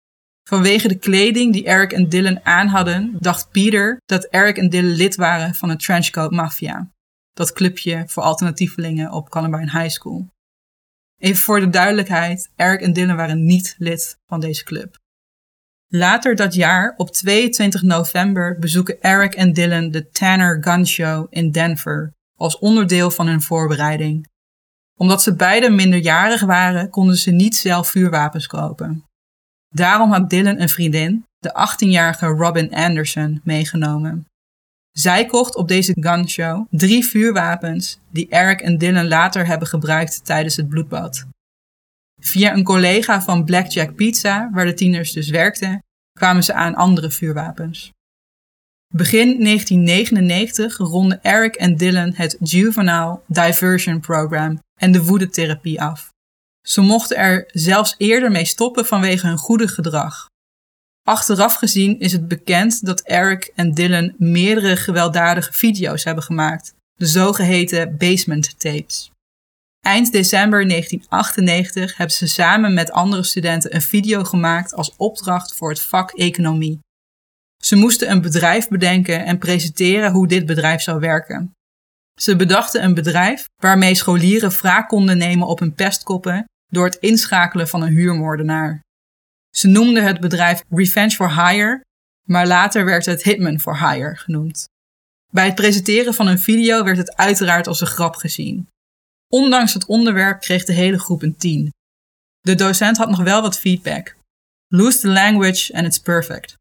Vanwege 0.47 0.87
de 0.87 0.97
kleding 0.97 1.53
die 1.53 1.65
Eric 1.65 1.91
en 1.91 2.09
Dylan 2.09 2.45
aan 2.45 2.67
hadden, 2.67 3.15
dacht 3.19 3.51
Peter 3.51 4.01
dat 4.05 4.25
Eric 4.25 4.57
en 4.57 4.69
Dylan 4.69 4.91
lid 4.91 5.15
waren 5.15 5.55
van 5.55 5.69
de 5.69 5.75
Trenchcoat 5.75 6.31
Mafia. 6.31 6.91
Dat 7.33 7.53
clubje 7.53 8.03
voor 8.05 8.23
alternatievelingen 8.23 9.11
op 9.11 9.29
Columbine 9.29 9.71
High 9.71 9.89
School. 9.89 10.29
Even 11.17 11.41
voor 11.41 11.59
de 11.59 11.69
duidelijkheid, 11.69 12.51
Eric 12.55 12.81
en 12.81 12.93
Dylan 12.93 13.15
waren 13.15 13.45
niet 13.45 13.75
lid 13.77 14.17
van 14.25 14.39
deze 14.39 14.63
club. 14.63 14.95
Later 15.87 16.35
dat 16.35 16.53
jaar, 16.53 16.93
op 16.97 17.11
22 17.11 17.81
november, 17.81 18.59
bezoeken 18.59 19.01
Eric 19.01 19.33
en 19.33 19.53
Dylan 19.53 19.91
de 19.91 20.09
Tanner 20.09 20.63
Gun 20.63 20.87
Show 20.87 21.27
in 21.29 21.51
Denver 21.51 22.13
als 22.37 22.59
onderdeel 22.59 23.11
van 23.11 23.27
hun 23.27 23.41
voorbereiding. 23.41 24.27
Omdat 24.95 25.21
ze 25.23 25.35
beiden 25.35 25.75
minderjarig 25.75 26.41
waren, 26.41 26.89
konden 26.89 27.15
ze 27.15 27.31
niet 27.31 27.55
zelf 27.55 27.87
vuurwapens 27.89 28.47
kopen. 28.47 29.06
Daarom 29.77 30.11
had 30.11 30.29
Dylan 30.29 30.59
een 30.59 30.69
vriendin, 30.69 31.25
de 31.37 31.49
18-jarige 31.49 32.25
Robin 32.25 32.73
Anderson, 32.73 33.41
meegenomen. 33.43 34.25
Zij 34.91 35.25
kocht 35.25 35.55
op 35.55 35.67
deze 35.67 35.93
gunshow 35.99 36.65
drie 36.69 37.05
vuurwapens 37.05 37.99
die 38.11 38.29
Eric 38.29 38.61
en 38.61 38.77
Dylan 38.77 39.07
later 39.07 39.47
hebben 39.47 39.67
gebruikt 39.67 40.25
tijdens 40.25 40.55
het 40.55 40.69
bloedbad. 40.69 41.25
Via 42.21 42.53
een 42.53 42.63
collega 42.63 43.21
van 43.21 43.45
Blackjack 43.45 43.95
Pizza, 43.95 44.49
waar 44.53 44.65
de 44.65 44.73
tieners 44.73 45.11
dus 45.11 45.29
werkten, 45.29 45.83
kwamen 46.19 46.43
ze 46.43 46.53
aan 46.53 46.75
andere 46.75 47.11
vuurwapens. 47.11 47.91
Begin 48.93 49.43
1999 49.43 50.77
ronden 50.77 51.23
Eric 51.23 51.55
en 51.55 51.75
Dylan 51.75 52.13
het 52.15 52.37
Juvenile 52.39 53.19
Diversion 53.27 53.99
Program 53.99 54.59
en 54.79 54.91
de 54.91 55.03
woedetherapie 55.03 55.81
af. 55.81 56.15
Ze 56.67 56.81
mochten 56.81 57.17
er 57.17 57.49
zelfs 57.51 57.95
eerder 57.97 58.31
mee 58.31 58.45
stoppen 58.45 58.85
vanwege 58.85 59.27
hun 59.27 59.37
goede 59.37 59.67
gedrag. 59.67 60.25
Achteraf 61.03 61.55
gezien 61.55 61.99
is 61.99 62.11
het 62.11 62.27
bekend 62.27 62.85
dat 62.85 63.01
Eric 63.01 63.51
en 63.55 63.73
Dylan 63.73 64.13
meerdere 64.17 64.75
gewelddadige 64.75 65.53
video's 65.53 66.03
hebben 66.03 66.23
gemaakt, 66.23 66.73
de 66.93 67.05
zogeheten 67.05 67.97
basement 67.97 68.59
tapes. 68.59 69.11
Eind 69.85 70.11
december 70.11 70.67
1998 70.67 71.97
hebben 71.97 72.15
ze 72.15 72.27
samen 72.27 72.73
met 72.73 72.91
andere 72.91 73.23
studenten 73.23 73.75
een 73.75 73.81
video 73.81 74.23
gemaakt 74.23 74.73
als 74.73 74.95
opdracht 74.97 75.55
voor 75.55 75.69
het 75.69 75.81
vak 75.81 76.11
economie. 76.11 76.79
Ze 77.63 77.75
moesten 77.75 78.11
een 78.11 78.21
bedrijf 78.21 78.67
bedenken 78.67 79.25
en 79.25 79.37
presenteren 79.37 80.11
hoe 80.11 80.27
dit 80.27 80.45
bedrijf 80.45 80.81
zou 80.81 80.99
werken. 80.99 81.51
Ze 82.19 82.35
bedachten 82.35 82.83
een 82.83 82.93
bedrijf 82.93 83.45
waarmee 83.61 83.95
scholieren 83.95 84.51
wraak 84.51 84.87
konden 84.87 85.17
nemen 85.17 85.47
op 85.47 85.59
hun 85.59 85.73
pestkoppen 85.73 86.45
door 86.67 86.85
het 86.85 86.95
inschakelen 86.95 87.67
van 87.67 87.81
een 87.81 87.93
huurmoordenaar. 87.93 88.81
Ze 89.49 89.67
noemden 89.67 90.03
het 90.03 90.19
bedrijf 90.19 90.63
Revenge 90.69 91.15
for 91.15 91.29
Hire, 91.29 91.85
maar 92.27 92.47
later 92.47 92.85
werd 92.85 93.05
het 93.05 93.23
Hitman 93.23 93.59
for 93.59 93.89
Hire 93.89 94.15
genoemd. 94.15 94.65
Bij 95.31 95.45
het 95.45 95.55
presenteren 95.55 96.13
van 96.13 96.27
een 96.27 96.39
video 96.39 96.83
werd 96.83 96.97
het 96.97 97.15
uiteraard 97.15 97.67
als 97.67 97.81
een 97.81 97.87
grap 97.87 98.15
gezien. 98.15 98.67
Ondanks 99.27 99.73
het 99.73 99.85
onderwerp 99.85 100.39
kreeg 100.39 100.63
de 100.63 100.73
hele 100.73 100.99
groep 100.99 101.21
een 101.21 101.35
10. 101.35 101.73
De 102.39 102.55
docent 102.55 102.97
had 102.97 103.09
nog 103.09 103.23
wel 103.23 103.41
wat 103.41 103.59
feedback. 103.59 104.15
Lose 104.67 104.99
the 104.99 105.07
language 105.07 105.73
and 105.73 105.85
it's 105.85 105.99
perfect. 105.99 106.55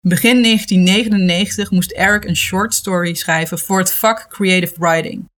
Begin 0.00 0.42
1999 0.42 1.70
moest 1.70 1.90
Eric 1.90 2.24
een 2.24 2.36
short 2.36 2.74
story 2.74 3.14
schrijven 3.14 3.58
voor 3.58 3.78
het 3.78 3.94
vak 3.94 4.28
Creative 4.28 4.74
Writing. 4.78 5.28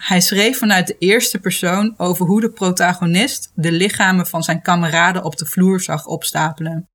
Hij 0.00 0.20
schreef 0.20 0.58
vanuit 0.58 0.86
de 0.86 0.98
eerste 0.98 1.38
persoon 1.38 1.94
over 1.98 2.26
hoe 2.26 2.40
de 2.40 2.50
protagonist 2.50 3.52
de 3.54 3.72
lichamen 3.72 4.26
van 4.26 4.42
zijn 4.42 4.62
kameraden 4.62 5.24
op 5.24 5.36
de 5.36 5.46
vloer 5.46 5.80
zag 5.80 6.06
opstapelen. 6.06 6.88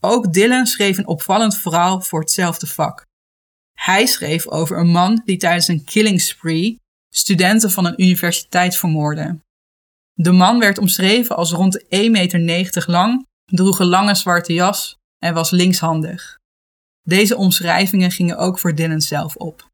Ook 0.00 0.32
Dylan 0.32 0.66
schreef 0.66 0.98
een 0.98 1.06
opvallend 1.06 1.58
verhaal 1.58 2.00
voor 2.00 2.20
hetzelfde 2.20 2.66
vak. 2.66 3.06
Hij 3.78 4.06
schreef 4.06 4.46
over 4.46 4.78
een 4.78 4.90
man 4.90 5.22
die 5.24 5.36
tijdens 5.36 5.68
een 5.68 5.84
killing 5.84 6.20
spree 6.20 6.80
studenten 7.14 7.70
van 7.70 7.84
een 7.84 8.02
universiteit 8.02 8.76
vermoordde. 8.76 9.38
De 10.12 10.32
man 10.32 10.58
werd 10.58 10.78
omschreven 10.78 11.36
als 11.36 11.52
rond 11.52 11.72
de 11.72 12.30
1,90 12.34 12.40
meter 12.40 12.84
lang, 12.86 13.26
droeg 13.44 13.78
een 13.78 13.86
lange 13.86 14.14
zwarte 14.14 14.52
jas 14.52 14.96
en 15.18 15.34
was 15.34 15.50
linkshandig. 15.50 16.38
Deze 17.02 17.36
omschrijvingen 17.36 18.10
gingen 18.10 18.36
ook 18.36 18.58
voor 18.58 18.74
Dylan 18.74 19.00
zelf 19.00 19.36
op. 19.36 19.70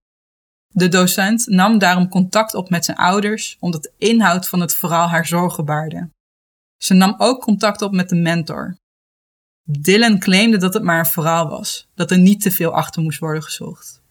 De 0.69 0.89
docent 0.89 1.47
nam 1.47 1.79
daarom 1.79 2.09
contact 2.09 2.55
op 2.55 2.71
met 2.71 2.85
zijn 2.85 2.97
ouders 2.97 3.57
omdat 3.61 3.83
de 3.83 3.93
inhoud 3.99 4.49
van 4.49 4.61
het 4.61 4.75
verhaal 4.75 5.09
haar 5.09 5.27
zorgen 5.27 5.65
baarde. 5.65 6.11
Ze 6.77 6.95
nam 6.95 7.15
ook 7.19 7.41
contact 7.41 7.83
op 7.83 7.93
met 7.93 8.09
de 8.09 8.17
mentor. 8.17 8.77
Dylan 9.63 10.19
claimde 10.19 10.57
dat 10.57 10.75
het 10.75 10.83
maar 10.83 10.99
een 10.99 11.07
verhaal 11.07 11.49
was, 11.49 11.89
dat 11.95 12.11
er 12.11 12.19
niet 12.19 12.41
te 12.41 12.51
veel 12.51 12.73
achter 12.73 13.03
moest 13.03 13.19
worden 13.19 13.43
gezocht. 13.43 14.03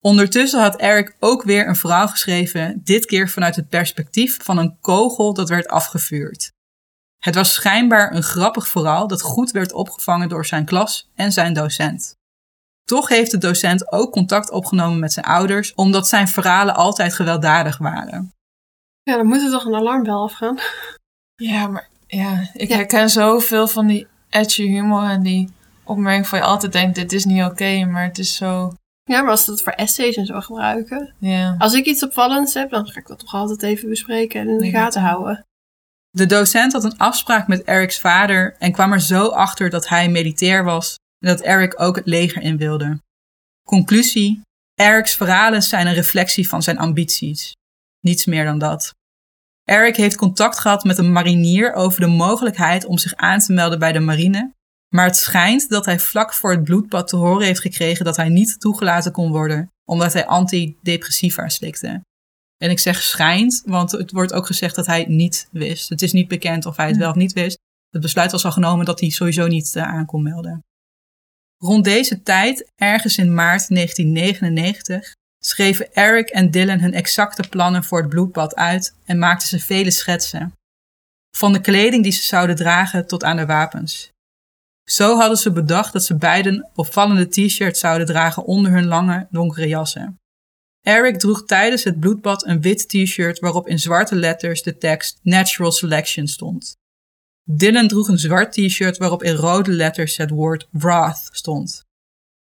Ondertussen 0.00 0.60
had 0.60 0.76
Eric 0.76 1.16
ook 1.18 1.42
weer 1.42 1.68
een 1.68 1.76
verhaal 1.76 2.08
geschreven, 2.08 2.80
dit 2.84 3.06
keer 3.06 3.28
vanuit 3.28 3.56
het 3.56 3.68
perspectief 3.68 4.42
van 4.42 4.58
een 4.58 4.78
kogel 4.80 5.34
dat 5.34 5.48
werd 5.48 5.68
afgevuurd. 5.68 6.52
Het 7.18 7.34
was 7.34 7.54
schijnbaar 7.54 8.14
een 8.14 8.22
grappig 8.22 8.68
verhaal 8.68 9.06
dat 9.06 9.22
goed 9.22 9.50
werd 9.50 9.72
opgevangen 9.72 10.28
door 10.28 10.46
zijn 10.46 10.64
klas 10.64 11.10
en 11.14 11.32
zijn 11.32 11.52
docent. 11.52 12.16
Toch 12.84 13.08
heeft 13.08 13.30
de 13.30 13.38
docent 13.38 13.92
ook 13.92 14.12
contact 14.12 14.50
opgenomen 14.50 14.98
met 14.98 15.12
zijn 15.12 15.24
ouders, 15.26 15.74
omdat 15.74 16.08
zijn 16.08 16.28
verhalen 16.28 16.74
altijd 16.74 17.14
gewelddadig 17.14 17.78
waren. 17.78 18.32
Ja, 19.02 19.16
dan 19.16 19.26
moet 19.26 19.42
er 19.42 19.50
toch 19.50 19.64
een 19.64 19.74
alarmbel 19.74 20.22
afgaan. 20.22 20.58
Ja, 21.34 21.66
maar 21.66 21.88
ja, 22.06 22.48
ik 22.52 22.68
Ja. 22.68 22.76
herken 22.76 23.10
zoveel 23.10 23.66
van 23.68 23.86
die 23.86 24.06
edgy 24.30 24.66
humor 24.66 25.02
en 25.10 25.22
die 25.22 25.52
opmerking 25.84 26.26
van 26.28 26.38
je 26.38 26.44
altijd 26.44 26.72
denkt, 26.72 26.94
dit 26.94 27.12
is 27.12 27.24
niet 27.24 27.44
oké, 27.44 27.84
maar 27.84 28.02
het 28.04 28.18
is 28.18 28.36
zo, 28.36 28.72
Ja, 29.04 29.20
maar 29.22 29.30
als 29.30 29.44
ze 29.44 29.50
dat 29.50 29.62
voor 29.62 29.72
essays 29.72 30.16
en 30.16 30.26
zo 30.26 30.40
gebruiken. 30.40 31.14
ja. 31.18 31.54
Als 31.58 31.74
ik 31.74 31.84
iets 31.86 32.02
opvallends 32.04 32.54
heb, 32.54 32.70
dan 32.70 32.86
ga 32.86 33.00
ik 33.00 33.06
dat 33.06 33.18
toch 33.18 33.34
altijd 33.34 33.62
even 33.62 33.88
bespreken 33.88 34.40
en 34.40 34.48
in 34.48 34.58
de 34.58 34.70
gaten 34.70 35.02
houden. 35.02 35.44
De 36.10 36.26
docent 36.26 36.72
had 36.72 36.84
een 36.84 36.98
afspraak 36.98 37.46
met 37.46 37.66
Eric's 37.66 38.00
vader 38.00 38.56
en 38.58 38.72
kwam 38.72 38.92
er 38.92 39.00
zo 39.00 39.26
achter 39.28 39.70
dat 39.70 39.88
hij 39.88 40.08
militair 40.08 40.64
was 40.64 40.98
en 41.22 41.28
dat 41.28 41.40
Eric 41.40 41.80
ook 41.80 41.96
het 41.96 42.06
leger 42.06 42.42
in 42.42 42.56
wilde. 42.56 43.00
Conclusie: 43.66 44.40
Eric's 44.74 45.14
verhalen 45.14 45.62
zijn 45.62 45.86
een 45.86 45.94
reflectie 45.94 46.48
van 46.48 46.62
zijn 46.62 46.78
ambities. 46.78 47.52
Niets 48.00 48.24
meer 48.24 48.44
dan 48.44 48.58
dat. 48.58 48.94
Eric 49.64 49.96
heeft 49.96 50.16
contact 50.16 50.58
gehad 50.58 50.84
met 50.84 50.98
een 50.98 51.12
marinier 51.12 51.72
over 51.72 52.00
de 52.00 52.06
mogelijkheid 52.06 52.84
om 52.84 52.98
zich 52.98 53.14
aan 53.14 53.38
te 53.38 53.52
melden 53.52 53.78
bij 53.78 53.92
de 53.92 54.00
marine, 54.00 54.52
maar 54.94 55.06
het 55.06 55.16
schijnt 55.16 55.68
dat 55.68 55.84
hij 55.84 55.98
vlak 55.98 56.34
voor 56.34 56.50
het 56.50 56.64
bloedbad 56.64 57.08
te 57.08 57.16
horen 57.16 57.46
heeft 57.46 57.60
gekregen 57.60 58.04
dat 58.04 58.16
hij 58.16 58.28
niet 58.28 58.60
toegelaten 58.60 59.12
kon 59.12 59.30
worden, 59.30 59.70
omdat 59.84 60.12
hij 60.12 60.26
antidepressiva 60.26 61.48
slikte. 61.48 62.02
En 62.56 62.70
ik 62.70 62.78
zeg 62.78 63.02
schijnt, 63.02 63.62
want 63.64 63.92
het 63.92 64.10
wordt 64.10 64.32
ook 64.32 64.46
gezegd 64.46 64.74
dat 64.74 64.86
hij 64.86 64.98
het 64.98 65.08
niet 65.08 65.48
wist. 65.50 65.88
Het 65.88 66.02
is 66.02 66.12
niet 66.12 66.28
bekend 66.28 66.66
of 66.66 66.76
hij 66.76 66.88
het 66.88 66.96
wel 66.96 67.10
of 67.10 67.16
niet 67.16 67.32
wist. 67.32 67.58
Het 67.90 68.02
besluit 68.02 68.32
was 68.32 68.44
al 68.44 68.52
genomen 68.52 68.86
dat 68.86 69.00
hij 69.00 69.08
sowieso 69.10 69.46
niet 69.46 69.76
eh, 69.76 69.82
aan 69.82 70.06
kon 70.06 70.22
melden. 70.22 70.62
Rond 71.64 71.84
deze 71.84 72.22
tijd, 72.22 72.70
ergens 72.76 73.18
in 73.18 73.34
maart 73.34 73.68
1999, 73.68 75.14
schreven 75.44 75.94
Eric 75.94 76.28
en 76.28 76.50
Dylan 76.50 76.80
hun 76.80 76.94
exacte 76.94 77.48
plannen 77.48 77.84
voor 77.84 78.00
het 78.00 78.08
bloedbad 78.08 78.54
uit 78.54 78.94
en 79.04 79.18
maakten 79.18 79.48
ze 79.48 79.60
vele 79.60 79.90
schetsen. 79.90 80.52
Van 81.36 81.52
de 81.52 81.60
kleding 81.60 82.02
die 82.02 82.12
ze 82.12 82.22
zouden 82.22 82.56
dragen 82.56 83.06
tot 83.06 83.24
aan 83.24 83.36
de 83.36 83.46
wapens. 83.46 84.10
Zo 84.90 85.16
hadden 85.16 85.38
ze 85.38 85.52
bedacht 85.52 85.92
dat 85.92 86.04
ze 86.04 86.16
beiden 86.16 86.70
opvallende 86.74 87.28
t-shirts 87.28 87.80
zouden 87.80 88.06
dragen 88.06 88.44
onder 88.44 88.72
hun 88.72 88.86
lange, 88.86 89.26
donkere 89.30 89.68
jassen. 89.68 90.16
Eric 90.80 91.18
droeg 91.18 91.44
tijdens 91.44 91.84
het 91.84 92.00
bloedbad 92.00 92.46
een 92.46 92.60
wit 92.60 92.88
t-shirt 92.88 93.38
waarop 93.38 93.68
in 93.68 93.78
zwarte 93.78 94.14
letters 94.14 94.62
de 94.62 94.78
tekst 94.78 95.18
Natural 95.22 95.72
Selection 95.72 96.26
stond. 96.26 96.76
Dylan 97.50 97.88
droeg 97.88 98.08
een 98.08 98.18
zwart 98.18 98.52
t-shirt 98.52 98.96
waarop 98.96 99.22
in 99.22 99.34
rode 99.34 99.70
letters 99.70 100.16
het 100.16 100.30
woord 100.30 100.68
Wrath 100.70 101.28
stond. 101.32 101.84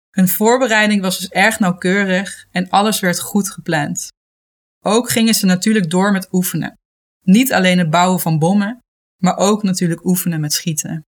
Hun 0.10 0.28
voorbereiding 0.28 1.02
was 1.02 1.20
dus 1.20 1.30
erg 1.30 1.60
nauwkeurig 1.60 2.46
en 2.52 2.70
alles 2.70 3.00
werd 3.00 3.20
goed 3.20 3.52
gepland. 3.52 4.08
Ook 4.84 5.10
gingen 5.10 5.34
ze 5.34 5.46
natuurlijk 5.46 5.90
door 5.90 6.12
met 6.12 6.28
oefenen. 6.32 6.78
Niet 7.22 7.54
alleen 7.54 7.78
het 7.78 7.90
bouwen 7.90 8.20
van 8.20 8.40
bommen, 8.40 8.80
maar 9.22 9.38
ook 9.38 9.64
natuurlijk 9.64 10.06
oefenen 10.06 10.40
met 10.40 10.54
schieten. 10.54 11.06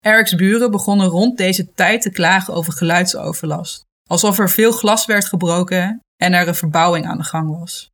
Eric's 0.00 0.34
buren 0.34 0.70
begonnen 0.70 1.06
rond 1.06 1.36
deze 1.36 1.72
tijd 1.72 2.02
te 2.02 2.10
klagen 2.10 2.54
over 2.54 2.72
geluidsoverlast, 2.72 3.82
alsof 4.08 4.38
er 4.38 4.50
veel 4.50 4.72
glas 4.72 5.06
werd 5.06 5.24
gebroken 5.24 6.00
en 6.16 6.32
er 6.32 6.48
een 6.48 6.54
verbouwing 6.54 7.06
aan 7.06 7.16
de 7.16 7.24
gang 7.24 7.58
was. 7.58 7.90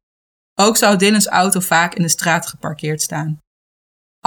Ook 0.55 0.77
zou 0.77 0.97
Dylan's 0.97 1.27
auto 1.27 1.61
vaak 1.61 1.95
in 1.95 2.03
de 2.03 2.09
straat 2.09 2.47
geparkeerd 2.47 3.03
staan. 3.03 3.39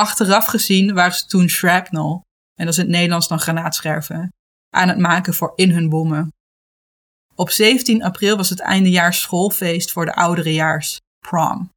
Achteraf 0.02 0.46
gezien 0.46 0.94
waren 0.94 1.14
ze 1.14 1.26
toen 1.26 1.50
shrapnel, 1.50 2.22
en 2.60 2.66
dat 2.66 2.74
is 2.74 2.80
in 2.80 2.86
het 2.86 2.94
Nederlands 2.94 3.28
dan 3.28 3.40
granaatscherven, 3.40 4.34
aan 4.70 4.88
het 4.88 4.98
maken 4.98 5.34
voor 5.34 5.54
in 5.56 5.72
hun 5.72 5.90
bommen. 5.90 6.34
Op 7.36 7.50
17 7.50 8.04
april 8.04 8.38
was 8.38 8.50
het 8.50 8.60
eindejaars 8.60 9.22
schoolfeest 9.22 9.92
voor 9.92 10.06
de 10.06 10.14
ouderejaars, 10.14 11.00
prom. 11.28 11.70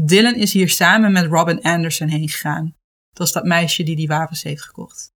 Dylan 0.00 0.34
is 0.34 0.52
hier 0.52 0.68
samen 0.68 1.12
met 1.12 1.26
Robin 1.26 1.62
Anderson 1.62 2.08
heen 2.08 2.28
gegaan. 2.28 2.74
Dat 3.10 3.26
is 3.26 3.32
dat 3.32 3.44
meisje 3.44 3.82
die 3.82 3.96
die 3.96 4.08
wapens 4.08 4.42
heeft 4.42 4.62
gekocht. 4.62 5.10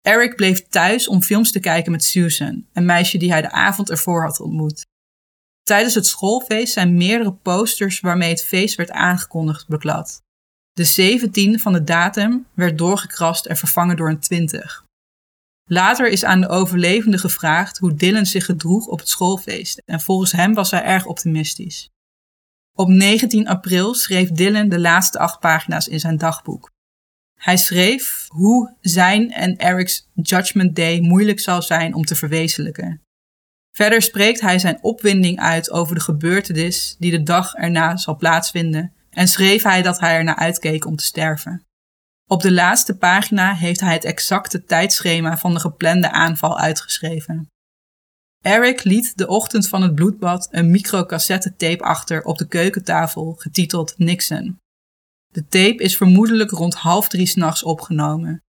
Eric 0.00 0.36
bleef 0.36 0.66
thuis 0.66 1.08
om 1.08 1.22
films 1.22 1.52
te 1.52 1.60
kijken 1.60 1.92
met 1.92 2.04
Susan, 2.04 2.66
een 2.72 2.84
meisje 2.84 3.18
die 3.18 3.30
hij 3.30 3.42
de 3.42 3.50
avond 3.50 3.90
ervoor 3.90 4.22
had 4.22 4.40
ontmoet. 4.40 4.86
Tijdens 5.62 5.94
het 5.94 6.06
schoolfeest 6.06 6.72
zijn 6.72 6.96
meerdere 6.96 7.32
posters 7.32 8.00
waarmee 8.00 8.30
het 8.30 8.44
feest 8.44 8.76
werd 8.76 8.90
aangekondigd 8.90 9.68
beklad. 9.68 10.22
De 10.74 10.84
17 10.84 11.60
van 11.60 11.72
de 11.72 11.84
datum 11.84 12.46
werd 12.54 12.78
doorgekrast 12.78 13.46
en 13.46 13.56
vervangen 13.56 13.96
door 13.96 14.08
een 14.08 14.18
20. 14.18 14.84
Later 15.64 16.08
is 16.08 16.24
aan 16.24 16.40
de 16.40 16.48
overlevende 16.48 17.18
gevraagd 17.18 17.78
hoe 17.78 17.94
Dylan 17.94 18.26
zich 18.26 18.44
gedroeg 18.44 18.86
op 18.86 18.98
het 18.98 19.08
schoolfeest 19.08 19.82
en 19.84 20.00
volgens 20.00 20.32
hem 20.32 20.54
was 20.54 20.70
hij 20.70 20.82
erg 20.82 21.06
optimistisch. 21.06 21.88
Op 22.76 22.88
19 22.88 23.48
april 23.48 23.94
schreef 23.94 24.30
Dylan 24.30 24.68
de 24.68 24.78
laatste 24.78 25.18
acht 25.18 25.40
pagina's 25.40 25.88
in 25.88 26.00
zijn 26.00 26.16
dagboek. 26.16 26.70
Hij 27.40 27.56
schreef 27.56 28.26
hoe 28.28 28.76
zijn 28.80 29.32
en 29.32 29.56
Eric's 29.56 30.08
Judgment 30.14 30.76
Day 30.76 31.00
moeilijk 31.00 31.40
zal 31.40 31.62
zijn 31.62 31.94
om 31.94 32.04
te 32.04 32.14
verwezenlijken. 32.14 33.02
Verder 33.76 34.02
spreekt 34.02 34.40
hij 34.40 34.58
zijn 34.58 34.78
opwinding 34.82 35.40
uit 35.40 35.70
over 35.70 35.94
de 35.94 36.00
gebeurtenis 36.00 36.96
die 36.98 37.10
de 37.10 37.22
dag 37.22 37.54
erna 37.54 37.96
zal 37.96 38.16
plaatsvinden 38.16 38.92
en 39.14 39.28
schreef 39.28 39.62
hij 39.62 39.82
dat 39.82 40.00
hij 40.00 40.14
ernaar 40.14 40.36
uitkeek 40.36 40.86
om 40.86 40.96
te 40.96 41.04
sterven. 41.04 41.66
Op 42.30 42.42
de 42.42 42.52
laatste 42.52 42.96
pagina 42.96 43.54
heeft 43.54 43.80
hij 43.80 43.92
het 43.92 44.04
exacte 44.04 44.64
tijdschema 44.64 45.38
van 45.38 45.54
de 45.54 45.60
geplande 45.60 46.10
aanval 46.10 46.58
uitgeschreven. 46.58 47.48
Eric 48.40 48.84
liet 48.84 49.16
de 49.16 49.26
ochtend 49.26 49.68
van 49.68 49.82
het 49.82 49.94
bloedbad 49.94 50.48
een 50.50 50.70
microcassettetape 50.70 51.84
achter 51.84 52.22
op 52.22 52.38
de 52.38 52.48
keukentafel 52.48 53.32
getiteld 53.32 53.94
Nixon. 53.96 54.58
De 55.32 55.46
tape 55.46 55.82
is 55.82 55.96
vermoedelijk 55.96 56.50
rond 56.50 56.74
half 56.74 57.08
drie 57.08 57.26
s'nachts 57.26 57.62
opgenomen. 57.62 58.42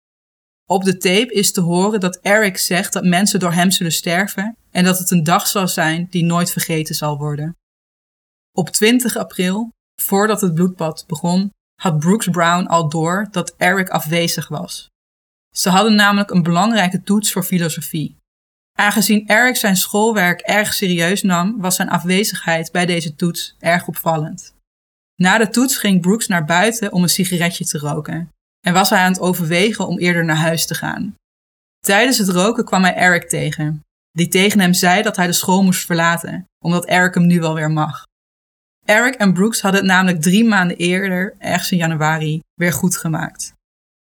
Op 0.65 0.83
de 0.83 0.97
tape 0.97 1.33
is 1.33 1.51
te 1.51 1.61
horen 1.61 1.99
dat 1.99 2.19
Eric 2.21 2.57
zegt 2.57 2.93
dat 2.93 3.03
mensen 3.03 3.39
door 3.39 3.53
hem 3.53 3.71
zullen 3.71 3.91
sterven 3.91 4.57
en 4.71 4.83
dat 4.83 4.99
het 4.99 5.11
een 5.11 5.23
dag 5.23 5.47
zal 5.47 5.67
zijn 5.67 6.07
die 6.09 6.23
nooit 6.23 6.51
vergeten 6.51 6.95
zal 6.95 7.17
worden. 7.17 7.55
Op 8.51 8.69
20 8.69 9.15
april, 9.15 9.73
voordat 10.01 10.41
het 10.41 10.53
bloedbad 10.53 11.03
begon, 11.07 11.49
had 11.81 11.99
Brooks 11.99 12.27
Brown 12.27 12.65
al 12.65 12.89
door 12.89 13.27
dat 13.31 13.53
Eric 13.57 13.89
afwezig 13.89 14.47
was. 14.47 14.87
Ze 15.55 15.69
hadden 15.69 15.95
namelijk 15.95 16.29
een 16.31 16.43
belangrijke 16.43 17.03
toets 17.03 17.31
voor 17.31 17.43
filosofie. 17.43 18.17
Aangezien 18.77 19.27
Eric 19.27 19.55
zijn 19.55 19.75
schoolwerk 19.75 20.41
erg 20.41 20.73
serieus 20.73 21.21
nam, 21.21 21.61
was 21.61 21.75
zijn 21.75 21.89
afwezigheid 21.89 22.71
bij 22.71 22.85
deze 22.85 23.15
toets 23.15 23.55
erg 23.59 23.87
opvallend. 23.87 24.53
Na 25.15 25.37
de 25.37 25.49
toets 25.49 25.77
ging 25.77 26.01
Brooks 26.01 26.27
naar 26.27 26.45
buiten 26.45 26.91
om 26.91 27.03
een 27.03 27.09
sigaretje 27.09 27.65
te 27.65 27.77
roken 27.77 28.29
en 28.65 28.73
was 28.73 28.89
hij 28.89 28.99
aan 28.99 29.11
het 29.11 29.21
overwegen 29.21 29.87
om 29.87 29.97
eerder 29.97 30.25
naar 30.25 30.35
huis 30.35 30.67
te 30.67 30.75
gaan. 30.75 31.15
Tijdens 31.79 32.17
het 32.17 32.29
roken 32.29 32.65
kwam 32.65 32.83
hij 32.83 32.95
Eric 32.95 33.29
tegen, 33.29 33.81
die 34.11 34.27
tegen 34.27 34.59
hem 34.59 34.73
zei 34.73 35.01
dat 35.01 35.15
hij 35.15 35.27
de 35.27 35.33
school 35.33 35.63
moest 35.63 35.85
verlaten, 35.85 36.45
omdat 36.65 36.85
Eric 36.85 37.13
hem 37.13 37.25
nu 37.25 37.39
wel 37.39 37.53
weer 37.53 37.71
mag. 37.71 38.03
Eric 38.85 39.15
en 39.15 39.33
Brooks 39.33 39.61
hadden 39.61 39.81
het 39.81 39.89
namelijk 39.89 40.21
drie 40.21 40.45
maanden 40.45 40.77
eerder, 40.77 41.35
ergens 41.37 41.71
in 41.71 41.77
januari, 41.77 42.41
weer 42.53 42.73
goed 42.73 42.97
gemaakt. 42.97 43.53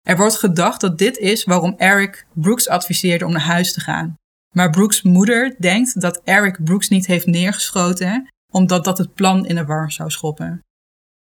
Er 0.08 0.18
wordt 0.18 0.36
gedacht 0.36 0.82
dat 0.82 0.98
dit 0.98 1.18
is 1.18 1.44
waarom 1.44 1.74
Eric 1.78 2.26
Brooks 2.34 2.70
adviseerde 2.70 3.26
om 3.26 3.32
naar 3.32 3.42
huis 3.42 3.74
te 3.74 3.80
gaan. 3.80 4.16
Maar 4.56 4.70
Brooks' 4.70 5.02
moeder 5.02 5.56
denkt 5.60 6.02
dat 6.02 6.22
Eric 6.24 6.64
Brooks 6.64 6.90
niet 6.90 7.06
heeft 7.06 7.26
neergeschoten, 7.26 8.28
omdat 8.52 8.84
dat 8.84 8.98
het 8.98 9.14
plan 9.14 9.46
in 9.46 9.56
de 9.56 9.66
war 9.66 9.92
zou 9.92 10.10
schoppen. 10.10 10.60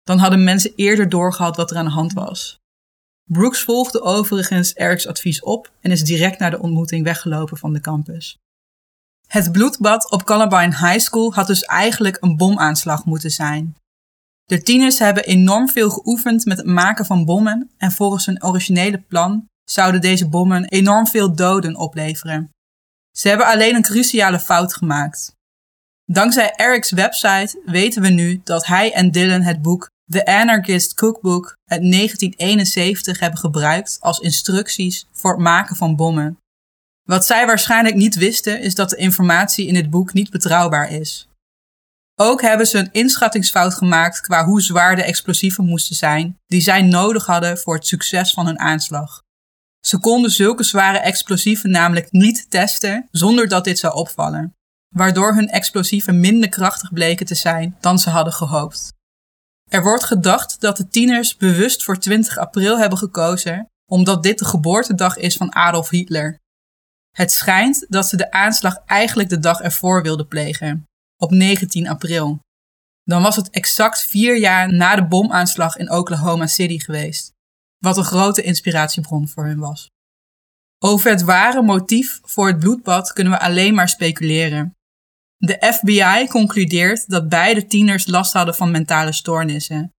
Dan 0.03 0.17
hadden 0.17 0.43
mensen 0.43 0.73
eerder 0.75 1.09
doorgehad 1.09 1.55
wat 1.55 1.71
er 1.71 1.77
aan 1.77 1.85
de 1.85 1.91
hand 1.91 2.13
was. 2.13 2.59
Brooks 3.23 3.63
volgde 3.63 4.01
overigens 4.01 4.75
Eric's 4.75 5.07
advies 5.07 5.41
op 5.41 5.71
en 5.81 5.91
is 5.91 6.03
direct 6.03 6.39
naar 6.39 6.51
de 6.51 6.59
ontmoeting 6.59 7.03
weggelopen 7.03 7.57
van 7.57 7.73
de 7.73 7.79
campus. 7.81 8.37
Het 9.27 9.51
bloedbad 9.51 10.11
op 10.11 10.23
Columbine 10.23 10.77
High 10.77 10.99
School 10.99 11.33
had 11.33 11.47
dus 11.47 11.61
eigenlijk 11.61 12.17
een 12.19 12.37
bomaanslag 12.37 13.05
moeten 13.05 13.31
zijn. 13.31 13.75
De 14.45 14.61
tieners 14.61 14.99
hebben 14.99 15.23
enorm 15.23 15.69
veel 15.69 15.89
geoefend 15.89 16.45
met 16.45 16.57
het 16.57 16.65
maken 16.65 17.05
van 17.05 17.25
bommen 17.25 17.69
en 17.77 17.91
volgens 17.91 18.25
hun 18.25 18.43
originele 18.43 18.99
plan 18.99 19.45
zouden 19.63 20.01
deze 20.01 20.29
bommen 20.29 20.65
enorm 20.65 21.07
veel 21.07 21.35
doden 21.35 21.75
opleveren. 21.75 22.49
Ze 23.11 23.27
hebben 23.27 23.47
alleen 23.47 23.75
een 23.75 23.81
cruciale 23.81 24.39
fout 24.39 24.73
gemaakt. 24.73 25.35
Dankzij 26.05 26.53
Eric's 26.55 26.91
website 26.91 27.61
weten 27.65 28.01
we 28.01 28.09
nu 28.09 28.41
dat 28.43 28.65
hij 28.65 28.93
en 28.93 29.11
Dylan 29.11 29.41
het 29.41 29.61
boek 29.61 29.89
The 30.05 30.25
Anarchist 30.25 30.93
Cookbook 30.93 31.57
uit 31.65 31.81
1971 31.81 33.19
hebben 33.19 33.39
gebruikt 33.39 33.97
als 33.99 34.19
instructies 34.19 35.07
voor 35.11 35.31
het 35.31 35.39
maken 35.39 35.75
van 35.75 35.95
bommen. 35.95 36.37
Wat 37.07 37.25
zij 37.25 37.45
waarschijnlijk 37.45 37.95
niet 37.95 38.15
wisten 38.15 38.61
is 38.61 38.75
dat 38.75 38.89
de 38.89 38.95
informatie 38.95 39.67
in 39.67 39.73
dit 39.73 39.89
boek 39.89 40.13
niet 40.13 40.29
betrouwbaar 40.29 40.91
is. 40.91 41.27
Ook 42.15 42.41
hebben 42.41 42.67
ze 42.67 42.77
een 42.77 42.91
inschattingsfout 42.91 43.73
gemaakt 43.73 44.21
qua 44.21 44.45
hoe 44.45 44.61
zwaar 44.61 44.95
de 44.95 45.03
explosieven 45.03 45.65
moesten 45.65 45.95
zijn 45.95 46.39
die 46.45 46.61
zij 46.61 46.81
nodig 46.81 47.25
hadden 47.25 47.57
voor 47.57 47.75
het 47.75 47.87
succes 47.87 48.31
van 48.33 48.45
hun 48.45 48.59
aanslag. 48.59 49.21
Ze 49.79 49.99
konden 49.99 50.31
zulke 50.31 50.63
zware 50.63 50.97
explosieven 50.97 51.69
namelijk 51.69 52.11
niet 52.11 52.49
testen 52.49 53.07
zonder 53.11 53.47
dat 53.47 53.63
dit 53.63 53.79
zou 53.79 53.93
opvallen, 53.93 54.53
waardoor 54.95 55.33
hun 55.33 55.49
explosieven 55.49 56.19
minder 56.19 56.49
krachtig 56.49 56.93
bleken 56.93 57.25
te 57.25 57.35
zijn 57.35 57.77
dan 57.79 57.99
ze 57.99 58.09
hadden 58.09 58.33
gehoopt. 58.33 58.93
Er 59.69 59.83
wordt 59.83 60.03
gedacht 60.03 60.61
dat 60.61 60.77
de 60.77 60.87
tieners 60.87 61.37
bewust 61.37 61.83
voor 61.83 61.99
20 61.99 62.37
april 62.37 62.79
hebben 62.79 62.97
gekozen 62.97 63.67
omdat 63.85 64.23
dit 64.23 64.39
de 64.39 64.45
geboortedag 64.45 65.17
is 65.17 65.37
van 65.37 65.55
Adolf 65.55 65.89
Hitler. 65.89 66.39
Het 67.17 67.31
schijnt 67.31 67.85
dat 67.89 68.09
ze 68.09 68.17
de 68.17 68.31
aanslag 68.31 68.77
eigenlijk 68.85 69.29
de 69.29 69.39
dag 69.39 69.61
ervoor 69.61 70.01
wilden 70.01 70.27
plegen, 70.27 70.83
op 71.21 71.31
19 71.31 71.87
april. 71.87 72.39
Dan 73.03 73.21
was 73.21 73.35
het 73.35 73.49
exact 73.49 74.05
vier 74.05 74.37
jaar 74.37 74.73
na 74.73 74.95
de 74.95 75.05
bomaanslag 75.05 75.77
in 75.77 75.91
Oklahoma 75.91 76.47
City 76.47 76.79
geweest, 76.79 77.31
wat 77.77 77.97
een 77.97 78.03
grote 78.03 78.41
inspiratiebron 78.41 79.27
voor 79.27 79.45
hun 79.45 79.59
was. 79.59 79.87
Over 80.79 81.11
het 81.11 81.21
ware 81.21 81.61
motief 81.61 82.19
voor 82.23 82.47
het 82.47 82.59
bloedbad 82.59 83.13
kunnen 83.13 83.33
we 83.33 83.39
alleen 83.39 83.73
maar 83.73 83.89
speculeren. 83.89 84.75
De 85.37 85.73
FBI 85.73 86.27
concludeert 86.27 87.09
dat 87.09 87.29
beide 87.29 87.67
tieners 87.67 88.07
last 88.07 88.33
hadden 88.33 88.55
van 88.55 88.71
mentale 88.71 89.11
stoornissen. 89.11 89.91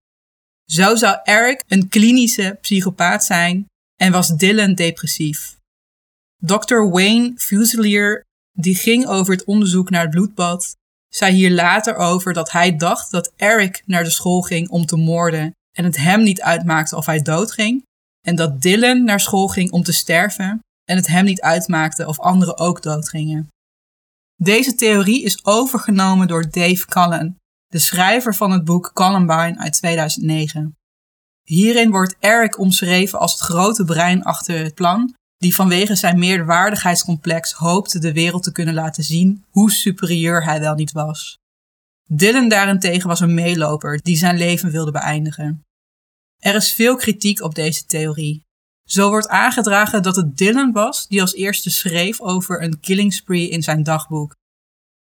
Zo 0.65 0.95
zou 0.95 1.19
Eric 1.23 1.63
een 1.67 1.87
klinische 1.89 2.57
psychopaat 2.61 3.25
zijn 3.25 3.65
en 3.95 4.11
was 4.11 4.27
Dylan 4.29 4.73
depressief. 4.73 5.58
Dr. 6.45 6.89
Wayne 6.89 7.33
Fuselier, 7.35 8.23
die 8.51 8.75
ging 8.75 9.07
over 9.07 9.33
het 9.33 9.43
onderzoek 9.43 9.89
naar 9.89 10.01
het 10.01 10.09
bloedbad, 10.09 10.75
zei 11.07 11.33
hier 11.33 11.51
later 11.51 11.95
over 11.95 12.33
dat 12.33 12.51
hij 12.51 12.75
dacht 12.75 13.11
dat 13.11 13.31
Eric 13.35 13.83
naar 13.85 14.03
de 14.03 14.09
school 14.09 14.41
ging 14.41 14.69
om 14.69 14.85
te 14.85 14.95
moorden 14.95 15.51
en 15.71 15.83
het 15.83 15.97
hem 15.97 16.23
niet 16.23 16.41
uitmaakte 16.41 16.95
of 16.95 17.05
hij 17.05 17.21
doodging, 17.21 17.83
en 18.27 18.35
dat 18.35 18.61
Dylan 18.61 19.03
naar 19.03 19.19
school 19.19 19.47
ging 19.47 19.71
om 19.71 19.83
te 19.83 19.91
sterven 19.91 20.59
en 20.83 20.95
het 20.95 21.07
hem 21.07 21.25
niet 21.25 21.41
uitmaakte 21.41 22.07
of 22.07 22.19
anderen 22.19 22.57
ook 22.57 22.81
doodgingen. 22.81 23.47
Deze 24.35 24.75
theorie 24.75 25.23
is 25.23 25.45
overgenomen 25.45 26.27
door 26.27 26.49
Dave 26.49 26.85
Cullen, 26.85 27.35
de 27.67 27.79
schrijver 27.79 28.35
van 28.35 28.51
het 28.51 28.65
boek 28.65 28.91
Columbine 28.93 29.57
uit 29.57 29.73
2009. 29.73 30.75
Hierin 31.43 31.89
wordt 31.89 32.15
Eric 32.19 32.59
omschreven 32.59 33.19
als 33.19 33.31
het 33.31 33.41
grote 33.41 33.85
brein 33.85 34.23
achter 34.23 34.63
het 34.63 34.73
plan, 34.73 35.13
die 35.39 35.55
vanwege 35.55 35.95
zijn 35.95 36.19
meerwaardigheidscomplex 36.19 37.51
hoopte 37.51 37.99
de 37.99 38.13
wereld 38.13 38.43
te 38.43 38.51
kunnen 38.51 38.73
laten 38.73 39.03
zien 39.03 39.45
hoe 39.49 39.71
superieur 39.71 40.43
hij 40.43 40.59
wel 40.59 40.75
niet 40.75 40.91
was. 40.91 41.37
Dylan 42.05 42.49
daarentegen 42.49 43.07
was 43.07 43.19
een 43.19 43.33
meeloper 43.33 44.01
die 44.01 44.17
zijn 44.17 44.37
leven 44.37 44.71
wilde 44.71 44.91
beëindigen. 44.91 45.63
Er 46.37 46.55
is 46.55 46.73
veel 46.73 46.95
kritiek 46.95 47.41
op 47.41 47.55
deze 47.55 47.85
theorie. 47.85 48.43
Zo 48.85 49.09
wordt 49.09 49.27
aangedragen 49.27 50.03
dat 50.03 50.15
het 50.15 50.37
Dylan 50.37 50.71
was 50.71 51.07
die 51.07 51.21
als 51.21 51.33
eerste 51.33 51.69
schreef 51.69 52.21
over 52.21 52.63
een 52.63 52.79
killing 52.79 53.13
spree 53.13 53.49
in 53.49 53.63
zijn 53.63 53.83
dagboek. 53.83 54.35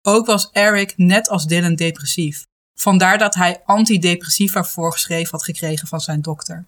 Ook 0.02 0.26
was 0.26 0.50
Eric 0.50 0.92
net 0.96 1.28
als 1.28 1.46
Dylan 1.46 1.74
depressief. 1.74 2.44
Vandaar 2.78 3.18
dat 3.18 3.34
hij 3.34 3.62
antidepressiva 3.64 4.64
voorgeschreven 4.64 5.30
had 5.30 5.44
gekregen 5.44 5.88
van 5.88 6.00
zijn 6.00 6.22
dokter. 6.22 6.66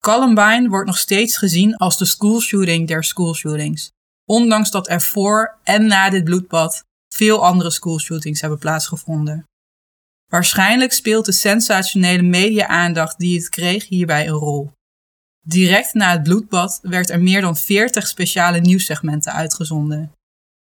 Columbine 0.00 0.68
wordt 0.68 0.86
nog 0.86 0.98
steeds 0.98 1.36
gezien 1.36 1.76
als 1.76 1.98
de 1.98 2.04
schoolshooting 2.04 2.88
der 2.88 3.04
schoolshootings. 3.04 3.90
Ondanks 4.24 4.70
dat 4.70 4.88
er 4.88 5.00
voor 5.00 5.58
en 5.62 5.86
na 5.86 6.10
dit 6.10 6.24
bloedbad 6.24 6.84
veel 7.14 7.44
andere 7.44 7.70
schoolshootings 7.70 8.40
hebben 8.40 8.58
plaatsgevonden. 8.58 9.44
Waarschijnlijk 10.26 10.92
speelt 10.92 11.24
de 11.24 11.32
sensationele 11.32 12.22
media-aandacht 12.22 13.18
die 13.18 13.38
het 13.38 13.48
kreeg 13.48 13.88
hierbij 13.88 14.26
een 14.28 14.34
rol. 14.34 14.72
Direct 15.46 15.94
na 15.94 16.12
het 16.12 16.22
bloedbad 16.22 16.78
werd 16.82 17.10
er 17.10 17.20
meer 17.20 17.40
dan 17.40 17.56
40 17.56 18.06
speciale 18.06 18.60
nieuwssegmenten 18.60 19.32
uitgezonden. 19.32 20.12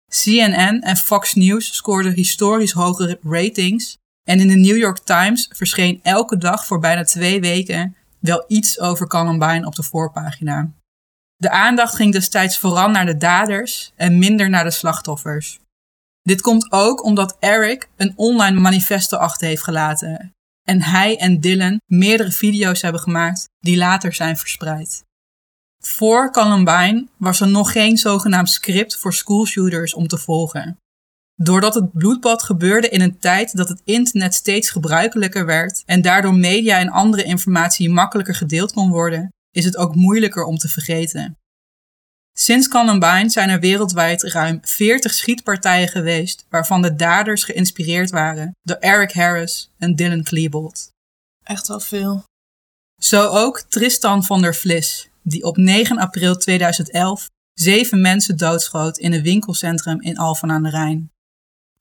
CNN 0.08 0.80
en 0.82 0.96
Fox 0.96 1.34
News 1.34 1.74
scoorden 1.74 2.12
historisch 2.12 2.72
hoge 2.72 3.18
ratings 3.22 3.96
en 4.28 4.40
in 4.40 4.48
de 4.48 4.54
New 4.54 4.76
York 4.76 4.98
Times 4.98 5.48
verscheen 5.52 6.00
elke 6.02 6.36
dag 6.38 6.66
voor 6.66 6.78
bijna 6.78 7.04
twee 7.04 7.40
weken 7.40 7.96
wel 8.22 8.44
iets 8.48 8.80
over 8.80 9.06
Columbine 9.06 9.66
op 9.66 9.74
de 9.74 9.82
voorpagina. 9.82 10.72
De 11.36 11.50
aandacht 11.50 11.94
ging 11.94 12.12
destijds 12.12 12.58
vooral 12.58 12.88
naar 12.88 13.06
de 13.06 13.16
daders 13.16 13.92
en 13.96 14.18
minder 14.18 14.50
naar 14.50 14.64
de 14.64 14.70
slachtoffers. 14.70 15.58
Dit 16.22 16.40
komt 16.40 16.72
ook 16.72 17.04
omdat 17.04 17.36
Eric 17.38 17.88
een 17.96 18.12
online 18.16 18.60
manifesto 18.60 19.16
achter 19.16 19.46
heeft 19.46 19.62
gelaten 19.62 20.32
en 20.68 20.82
hij 20.82 21.18
en 21.18 21.40
Dylan 21.40 21.80
meerdere 21.86 22.30
video's 22.30 22.82
hebben 22.82 23.00
gemaakt 23.00 23.48
die 23.58 23.76
later 23.76 24.12
zijn 24.12 24.36
verspreid. 24.36 25.04
Voor 25.84 26.30
Columbine 26.30 27.06
was 27.16 27.40
er 27.40 27.48
nog 27.48 27.72
geen 27.72 27.96
zogenaamd 27.96 28.50
script 28.50 28.96
voor 28.96 29.14
schoolshooters 29.14 29.94
om 29.94 30.06
te 30.06 30.18
volgen. 30.18 30.76
Doordat 31.42 31.74
het 31.74 31.92
bloedbad 31.92 32.42
gebeurde 32.42 32.88
in 32.88 33.00
een 33.00 33.18
tijd 33.18 33.56
dat 33.56 33.68
het 33.68 33.80
internet 33.84 34.34
steeds 34.34 34.70
gebruikelijker 34.70 35.46
werd 35.46 35.82
en 35.86 36.02
daardoor 36.02 36.34
media 36.34 36.78
en 36.78 36.88
andere 36.88 37.22
informatie 37.22 37.90
makkelijker 37.90 38.34
gedeeld 38.34 38.72
kon 38.72 38.90
worden, 38.90 39.32
is 39.50 39.64
het 39.64 39.76
ook 39.76 39.94
moeilijker 39.94 40.44
om 40.44 40.56
te 40.56 40.68
vergeten. 40.68 41.36
Sinds 42.32 42.68
Columbine 42.68 43.30
zijn 43.30 43.48
er 43.48 43.60
wereldwijd 43.60 44.22
ruim 44.22 44.58
40 44.62 45.14
schietpartijen 45.14 45.88
geweest 45.88 46.46
waarvan 46.48 46.82
de 46.82 46.94
daders 46.94 47.44
geïnspireerd 47.44 48.10
waren 48.10 48.56
door 48.62 48.76
Eric 48.76 49.12
Harris 49.12 49.70
en 49.78 49.94
Dylan 49.94 50.22
Klebold. 50.22 50.88
Echt 51.44 51.68
wel 51.68 51.80
veel. 51.80 52.24
Zo 53.00 53.28
ook 53.28 53.60
Tristan 53.68 54.24
van 54.24 54.42
der 54.42 54.54
Vlis, 54.54 55.08
die 55.22 55.44
op 55.44 55.56
9 55.56 55.98
april 55.98 56.36
2011 56.36 57.28
zeven 57.52 58.00
mensen 58.00 58.36
doodschoot 58.36 58.98
in 58.98 59.12
een 59.12 59.22
winkelcentrum 59.22 60.00
in 60.00 60.18
Alphen 60.18 60.50
aan 60.50 60.62
de 60.62 60.70
Rijn. 60.70 61.11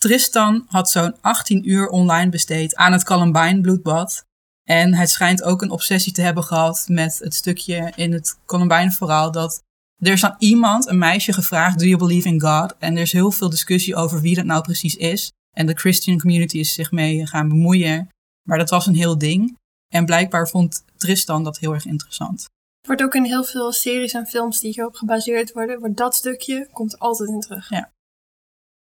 Tristan 0.02 0.66
had 0.68 0.90
zo'n 0.90 1.16
18 1.22 1.70
uur 1.70 1.90
online 1.90 2.30
besteed 2.30 2.76
aan 2.76 2.92
het 2.92 3.04
Columbine 3.04 3.62
bloedbad. 3.62 4.26
En 4.64 4.94
hij 4.94 5.08
schijnt 5.08 5.44
ook 5.44 5.62
een 5.62 5.72
obsessie 5.72 6.14
te 6.14 6.22
hebben 6.22 6.44
gehad 6.44 6.86
met 6.88 7.20
het 7.20 7.34
stukje 7.34 7.92
in 7.96 8.14
het 8.14 8.38
Columbine 8.46 8.92
verhaal 8.92 9.32
dat 9.32 9.62
er 10.00 10.12
is 10.12 10.26
aan 10.26 10.36
iemand, 10.40 10.88
een 10.88 10.98
meisje, 10.98 11.34
gevraagd: 11.34 11.80
Do 11.80 11.86
you 11.86 11.98
believe 11.98 12.28
in 12.28 12.42
God? 12.42 12.76
En 12.80 12.96
er 12.96 13.02
is 13.02 13.12
heel 13.12 13.32
veel 13.32 13.50
discussie 13.50 13.96
over 13.96 14.22
wie 14.22 14.36
dat 14.36 14.46
nou 14.46 14.62
precies 14.62 14.96
is. 14.96 15.32
En 15.58 15.66
de 15.66 15.74
Christian 15.74 16.20
community 16.20 16.58
is 16.58 16.74
zich 16.74 16.92
mee 16.92 17.28
gaan 17.28 17.48
bemoeien. 17.48 18.10
Maar 18.48 18.58
dat 18.58 18.70
was 18.70 18.88
een 18.88 18.96
heel 18.96 19.18
ding. 19.18 19.58
En 19.94 20.06
blijkbaar 20.06 20.48
vond 20.48 20.84
Tristan 20.98 21.44
dat 21.44 21.60
heel 21.60 21.74
erg 21.74 21.86
interessant. 21.86 22.46
Wordt 22.88 23.04
ook 23.04 23.16
in 23.16 23.24
heel 23.24 23.44
veel 23.44 23.72
series 23.72 24.14
en 24.14 24.26
films 24.26 24.60
die 24.60 24.72
hierop 24.74 24.96
gebaseerd 24.96 25.52
worden, 25.52 25.80
wordt 25.80 25.98
dat 25.98 26.16
stukje 26.16 26.68
komt 26.72 27.00
altijd 27.00 27.30
in 27.30 27.40
terug. 27.40 27.70
Ja. 27.70 27.92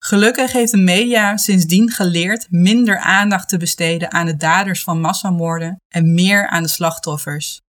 Gelukkig 0.04 0.52
heeft 0.52 0.70
de 0.70 0.78
media 0.78 1.36
sindsdien 1.36 1.90
geleerd 1.90 2.46
minder 2.50 2.98
aandacht 2.98 3.48
te 3.48 3.56
besteden 3.56 4.12
aan 4.12 4.26
de 4.26 4.36
daders 4.36 4.82
van 4.82 5.00
massamoorden 5.00 5.76
en 5.88 6.14
meer 6.14 6.48
aan 6.48 6.62
de 6.62 6.68
slachtoffers. 6.68 7.60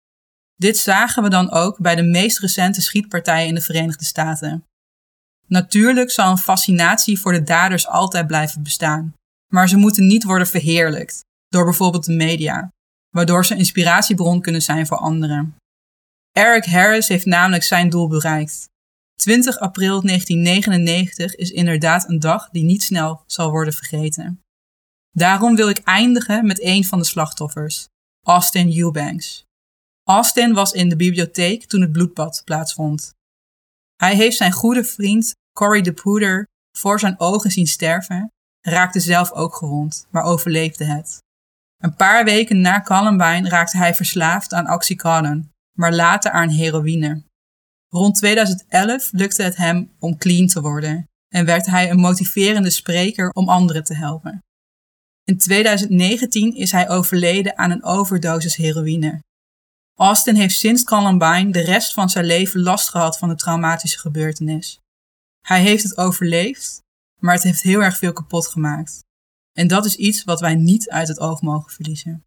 Dit 0.56 0.78
zagen 0.78 1.24
we 1.24 1.30
dan 1.30 1.52
ook 1.52 1.78
bij 1.78 1.96
de 1.96 2.04
meest 2.04 2.40
recente 2.40 2.82
schietpartijen 2.82 3.48
in 3.48 3.56
de 3.56 3.62
Verenigde 3.62 4.06
Staten. 4.06 4.64
Natuurlijk 5.48 6.12
zal 6.12 6.32
een 6.32 6.38
fascinatie 6.38 7.20
voor 7.20 7.32
de 7.32 7.44
daders 7.44 7.88
altijd 7.88 8.28
blijven 8.28 8.64
bestaan, 8.64 9.14
maar 9.54 9.70
ze 9.70 9.78
moeten 9.78 10.08
niet 10.08 10.24
worden 10.24 10.48
verheerlijkt 10.48 11.24
door 11.48 11.64
bijvoorbeeld 11.64 12.06
de 12.06 12.14
media, 12.14 12.70
waardoor 13.10 13.46
ze 13.46 13.56
inspiratiebron 13.56 14.42
kunnen 14.42 14.62
zijn 14.62 14.88
voor 14.88 14.98
anderen. 14.98 15.56
Eric 16.32 16.66
Harris 16.66 17.08
heeft 17.08 17.26
namelijk 17.26 17.64
zijn 17.64 17.90
doel 17.90 18.08
bereikt. 18.08 18.72
20 19.24 19.60
april 19.60 20.02
1999 20.02 21.36
is 21.36 21.52
inderdaad 21.52 22.10
een 22.10 22.20
dag 22.20 22.50
die 22.50 22.64
niet 22.64 22.84
snel 22.84 23.24
zal 23.26 23.52
worden 23.52 23.74
vergeten. 23.74 24.42
Daarom 25.12 25.56
wil 25.56 25.70
ik 25.70 25.78
eindigen 25.84 26.46
met 26.46 26.64
een 26.64 26.86
van 26.86 27.00
de 27.00 27.06
slachtoffers, 27.06 27.88
Austin 28.26 28.78
Eubanks. 28.78 29.44
Austin 30.04 30.54
was 30.54 30.72
in 30.72 30.90
de 30.90 30.96
bibliotheek 30.96 31.66
toen 31.66 31.82
het 31.82 31.92
bloedbad 31.92 32.42
plaatsvond. 32.46 33.14
Hij 33.96 34.16
heeft 34.16 34.38
zijn 34.38 34.52
goede 34.52 34.84
vriend 34.84 35.36
Cory 35.58 35.82
de 35.82 35.94
Poeder 35.94 36.48
voor 36.78 37.00
zijn 37.00 37.20
ogen 37.20 37.52
zien 37.52 37.68
sterven, 37.68 38.32
raakte 38.62 39.00
zelf 39.00 39.32
ook 39.32 39.56
gewond, 39.56 40.08
maar 40.10 40.24
overleefde 40.24 40.86
het. 40.86 41.18
Een 41.78 41.96
paar 41.96 42.24
weken 42.24 42.62
na 42.62 42.82
Columbine 42.82 43.50
raakte 43.50 43.78
hij 43.78 43.96
verslaafd 43.96 44.54
aan 44.54 44.72
oxycodone, 44.72 45.44
maar 45.78 45.94
later 45.94 46.32
aan 46.32 46.50
heroïne. 46.50 47.24
Rond 47.94 48.16
2011 48.16 49.12
lukte 49.12 49.44
het 49.44 49.56
hem 49.56 49.92
om 50.00 50.18
clean 50.18 50.48
te 50.48 50.62
worden 50.62 51.08
en 51.28 51.46
werd 51.46 51.66
hij 51.66 51.90
een 51.90 52.00
motiverende 52.00 52.70
spreker 52.70 53.30
om 53.30 53.50
anderen 53.50 53.84
te 53.84 53.96
helpen. 53.96 54.44
In 55.24 55.38
2019 55.38 56.56
is 56.56 56.72
hij 56.72 56.90
overleden 56.90 57.58
aan 57.58 57.72
een 57.72 57.84
overdosis 57.84 58.56
heroïne. 58.56 59.20
Austin 59.96 60.36
heeft 60.36 60.58
sinds 60.58 60.84
Columbine 60.84 61.52
de 61.52 61.62
rest 61.62 61.94
van 61.94 62.10
zijn 62.10 62.26
leven 62.26 62.62
last 62.62 62.90
gehad 62.90 63.18
van 63.18 63.30
de 63.30 63.36
traumatische 63.36 64.00
gebeurtenis. 64.00 64.80
Hij 65.42 65.62
heeft 65.62 65.84
het 65.84 65.98
overleefd, 65.98 66.82
maar 67.20 67.34
het 67.34 67.44
heeft 67.44 67.62
heel 67.62 67.84
erg 67.84 67.98
veel 67.98 68.14
kapot 68.14 68.48
gemaakt. 68.48 69.04
En 69.52 69.68
dat 69.68 69.86
is 69.86 69.96
iets 69.96 70.24
wat 70.24 70.40
wij 70.40 70.56
niet 70.56 70.90
uit 70.90 71.08
het 71.08 71.20
oog 71.20 71.42
mogen 71.42 71.72
verliezen. 71.72 72.24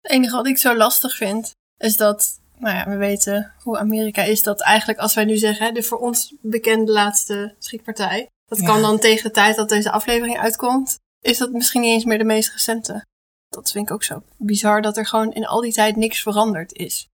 Het 0.00 0.10
enige 0.10 0.36
wat 0.36 0.46
ik 0.46 0.58
zo 0.58 0.76
lastig 0.76 1.16
vind, 1.16 1.54
is 1.76 1.96
dat, 1.96 2.40
nou 2.58 2.76
ja, 2.76 2.88
we 2.88 2.96
weten 2.96 3.52
hoe 3.62 3.78
Amerika 3.78 4.22
is. 4.22 4.42
Dat 4.42 4.60
eigenlijk 4.60 4.98
als 4.98 5.14
wij 5.14 5.24
nu 5.24 5.36
zeggen, 5.36 5.74
de 5.74 5.82
voor 5.82 5.98
ons 5.98 6.34
bekende 6.40 6.92
laatste 6.92 7.54
schietpartij. 7.58 8.28
Dat 8.46 8.58
Ja. 8.58 8.66
kan 8.66 8.80
dan 8.80 8.98
tegen 8.98 9.22
de 9.22 9.30
tijd 9.30 9.56
dat 9.56 9.68
deze 9.68 9.90
aflevering 9.90 10.38
uitkomt, 10.38 10.98
is 11.20 11.38
dat 11.38 11.52
misschien 11.52 11.80
niet 11.80 11.90
eens 11.90 12.04
meer 12.04 12.18
de 12.18 12.24
meest 12.24 12.52
recente. 12.52 13.04
Dat 13.48 13.70
vind 13.70 13.88
ik 13.88 13.94
ook 13.94 14.02
zo 14.04 14.22
bizar 14.36 14.82
dat 14.82 14.96
er 14.96 15.06
gewoon 15.06 15.32
in 15.32 15.46
al 15.46 15.60
die 15.60 15.72
tijd 15.72 15.96
niks 15.96 16.22
veranderd 16.22 16.72
is. 16.72 17.06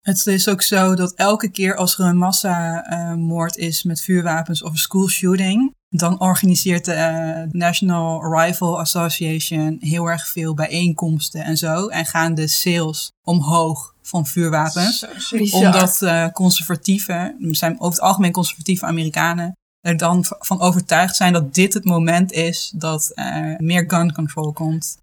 Het 0.00 0.26
is 0.26 0.48
ook 0.48 0.62
zo 0.62 0.94
dat 0.94 1.14
elke 1.14 1.48
keer 1.50 1.76
als 1.76 1.98
er 1.98 2.04
een 2.04 2.16
massamoord 2.16 3.56
is 3.56 3.82
met 3.82 4.00
vuurwapens 4.00 4.62
of 4.62 4.70
een 4.70 4.76
school 4.76 5.08
shooting, 5.08 5.74
dan 5.94 6.20
organiseert 6.20 6.84
de 6.84 6.92
eh, 6.92 7.42
National 7.50 8.34
Rifle 8.34 8.76
Association 8.76 9.76
heel 9.80 10.06
erg 10.06 10.28
veel 10.28 10.54
bijeenkomsten 10.54 11.44
en 11.44 11.56
zo. 11.56 11.88
En 11.88 12.06
gaan 12.06 12.34
de 12.34 12.48
sales 12.48 13.12
omhoog 13.22 13.94
van 14.02 14.26
vuurwapens. 14.26 15.06
Omdat 15.52 16.02
eh 16.02 16.28
conservatieven, 16.28 17.36
zijn 17.50 17.72
over 17.72 17.90
het 17.90 18.00
algemeen 18.00 18.32
conservatieve 18.32 18.86
Amerikanen, 18.86 19.56
er 19.80 19.96
dan 19.96 20.24
van 20.28 20.60
overtuigd 20.60 21.16
zijn 21.16 21.32
dat 21.32 21.54
dit 21.54 21.74
het 21.74 21.84
moment 21.84 22.32
is 22.32 22.72
dat 22.74 23.12
er 23.14 23.54
meer 23.58 23.84
gun 23.86 24.12
control 24.12 24.52
komt. 24.52 24.96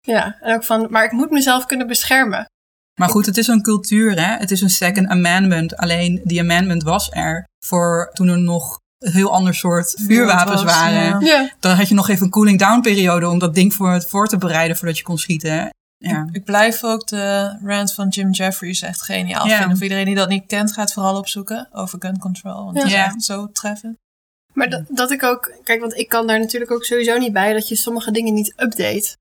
Ja, 0.00 0.36
en 0.40 0.54
ook 0.54 0.64
van, 0.64 0.86
maar 0.90 1.04
ik 1.04 1.12
moet 1.12 1.30
mezelf 1.30 1.66
kunnen 1.66 1.86
beschermen. 1.86 2.46
Maar 3.00 3.08
goed, 3.08 3.26
het 3.26 3.36
is 3.36 3.46
een 3.46 3.62
cultuur, 3.62 4.20
hè? 4.20 4.36
Het 4.36 4.50
is 4.50 4.60
een 4.60 4.70
Second 4.70 5.08
Amendment. 5.08 5.76
Alleen 5.76 6.20
die 6.24 6.40
amendment 6.40 6.82
was 6.82 7.10
er 7.10 7.44
voor 7.64 8.10
toen 8.12 8.28
er 8.28 8.38
nog 8.38 8.78
een 8.98 9.12
heel 9.12 9.32
ander 9.32 9.54
soort 9.54 9.94
vuurwapens 10.06 10.62
was, 10.62 10.74
waren. 10.74 11.02
ja. 11.02 11.18
Ja. 11.20 11.50
Dan 11.60 11.76
had 11.76 11.88
je 11.88 11.94
nog 11.94 12.08
even 12.08 12.24
een 12.24 12.30
cooling 12.30 12.58
down 12.58 12.80
periode 12.80 13.28
om 13.28 13.38
dat 13.38 13.54
ding 13.54 13.74
voor, 13.74 14.02
voor 14.02 14.26
te 14.28 14.36
bereiden 14.36 14.76
voordat 14.76 14.98
je 14.98 15.04
kon 15.04 15.18
schieten. 15.18 15.70
Ja. 15.98 16.28
Ik 16.32 16.44
blijf 16.44 16.84
ook 16.84 17.06
de 17.06 17.56
rant 17.64 17.92
van 17.92 18.08
Jim 18.08 18.30
Jeffries 18.30 18.82
echt 18.82 19.02
geniaal 19.02 19.46
Ja. 19.46 19.56
vinden. 19.58 19.74
Voor 19.76 19.82
iedereen 19.86 20.04
die 20.04 20.14
dat 20.14 20.28
niet 20.28 20.46
kent, 20.46 20.72
gaat 20.72 20.92
vooral 20.92 21.16
opzoeken 21.18 21.68
over 21.72 21.98
gun 22.00 22.18
control. 22.18 22.64
Want 22.64 22.76
het 22.76 22.86
is 22.86 22.92
Ja. 22.92 23.04
echt 23.04 23.24
zo 23.24 23.50
treffend. 23.52 23.96
Maar 24.52 24.70
dat, 24.70 24.82
dat 24.88 25.10
ik 25.10 25.22
ook, 25.22 25.52
kijk, 25.64 25.80
want 25.80 25.96
ik 25.96 26.08
kan 26.08 26.26
daar 26.26 26.38
natuurlijk 26.38 26.70
ook 26.70 26.84
sowieso 26.84 27.18
niet 27.18 27.32
bij 27.32 27.52
dat 27.52 27.68
je 27.68 27.76
sommige 27.76 28.10
dingen 28.10 28.34
niet 28.34 28.52
update. 28.56 29.16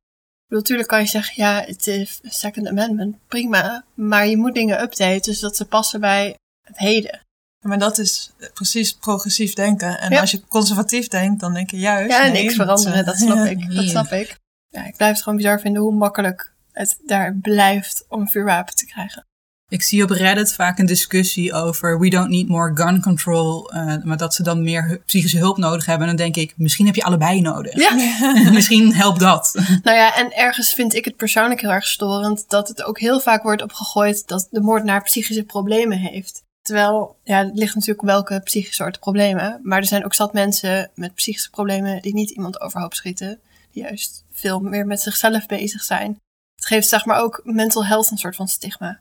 Ik 0.47 0.55
Natuurlijk 0.55 0.87
kan 0.87 0.99
je 0.99 1.07
zeggen, 1.07 1.33
ja, 1.43 1.63
het 1.65 1.87
is 1.87 2.19
Second 2.23 2.67
Amendment, 2.67 3.15
prima. 3.27 3.83
Maar 3.93 4.27
je 4.27 4.37
moet 4.37 4.53
dingen 4.53 4.81
updaten, 4.81 5.21
dus 5.21 5.39
dat 5.39 5.55
ze 5.55 5.65
passen 5.65 5.99
bij 5.99 6.35
het 6.67 6.77
heden. 6.77 7.19
Maar 7.65 7.79
dat 7.79 7.97
is 7.97 8.31
precies 8.53 8.93
progressief 8.93 9.53
denken. 9.53 9.99
En 9.99 10.11
Ja. 10.11 10.19
als 10.21 10.31
je 10.31 10.41
conservatief 10.47 11.07
denkt, 11.07 11.39
dan 11.39 11.53
denk 11.53 11.69
je 11.71 11.77
juist... 11.77 12.11
Ja, 12.11 12.21
nee, 12.27 12.41
niks 12.43 12.55
veranderen, 12.55 12.99
eh, 12.99 13.05
dat 13.05 13.17
snap 13.17 13.35
ja. 13.37 13.45
ik. 13.53 13.75
Dat 13.75 13.85
snap 13.89 14.11
ik. 14.11 14.37
Ja, 14.69 14.85
ik 14.87 14.95
blijf 14.95 15.13
het 15.13 15.21
gewoon 15.23 15.37
bizar 15.37 15.59
vinden 15.59 15.81
hoe 15.81 15.93
makkelijk 15.95 16.53
het 16.71 16.97
daar 17.05 17.35
blijft 17.41 18.05
om 18.09 18.21
een 18.21 18.27
vuurwapen 18.29 18.75
te 18.75 18.85
krijgen. 18.85 19.25
Ik 19.69 19.81
zie 19.83 20.03
op 20.03 20.09
Reddit 20.09 20.53
vaak 20.53 20.79
een 20.79 20.85
discussie 20.85 21.53
over 21.53 21.99
we 21.99 22.09
don't 22.09 22.29
need 22.29 22.47
more 22.47 22.71
gun 22.75 23.01
control, 23.01 23.71
eh, 23.71 23.95
maar 24.03 24.17
dat 24.17 24.33
ze 24.33 24.43
dan 24.43 24.63
meer 24.63 24.87
hu- 24.87 24.97
psychische 25.05 25.37
hulp 25.37 25.57
nodig 25.57 25.85
hebben. 25.85 26.07
En 26.09 26.15
dan 26.15 26.25
denk 26.25 26.35
ik, 26.49 26.53
misschien 26.57 26.85
heb 26.85 26.95
je 26.95 27.03
allebei 27.03 27.41
nodig. 27.41 27.73
Ja. 27.75 27.91
misschien 28.51 28.93
helpt 28.95 29.19
dat. 29.19 29.51
Nou 29.83 29.97
ja, 29.97 30.15
en 30.15 30.31
ergens 30.31 30.73
vind 30.73 30.93
ik 30.93 31.05
het 31.05 31.15
persoonlijk 31.15 31.61
heel 31.61 31.71
erg 31.71 31.87
storend 31.87 32.45
dat 32.47 32.67
het 32.67 32.83
ook 32.83 32.99
heel 32.99 33.19
vaak 33.19 33.43
wordt 33.43 33.61
opgegooid 33.61 34.27
dat 34.27 34.47
de 34.51 34.61
moordenaar 34.61 35.03
psychische 35.03 35.43
problemen 35.43 35.97
heeft. 35.97 36.43
Terwijl, 36.65 37.17
ja, 37.23 37.45
het 37.45 37.55
ligt 37.55 37.75
natuurlijk 37.75 38.01
welke 38.01 38.41
psychische 38.43 38.83
soorten 38.83 39.01
problemen. 39.01 39.59
Maar 39.63 39.77
er 39.77 39.85
zijn 39.85 40.05
ook 40.05 40.13
zat 40.13 40.33
mensen 40.33 40.91
met 40.95 41.13
psychische 41.13 41.49
problemen 41.49 42.01
die 42.01 42.13
niet 42.13 42.29
iemand 42.29 42.61
overhoop 42.61 42.93
schieten. 42.93 43.39
Die 43.71 43.83
juist 43.83 44.23
veel 44.31 44.59
meer 44.59 44.85
met 44.85 45.01
zichzelf 45.01 45.45
bezig 45.45 45.83
zijn. 45.83 46.19
Het 46.55 46.65
geeft 46.65 46.87
zeg 46.87 47.05
maar 47.05 47.21
ook 47.21 47.41
mental 47.43 47.85
health 47.85 48.11
een 48.11 48.17
soort 48.17 48.35
van 48.35 48.47
stigma. 48.47 48.99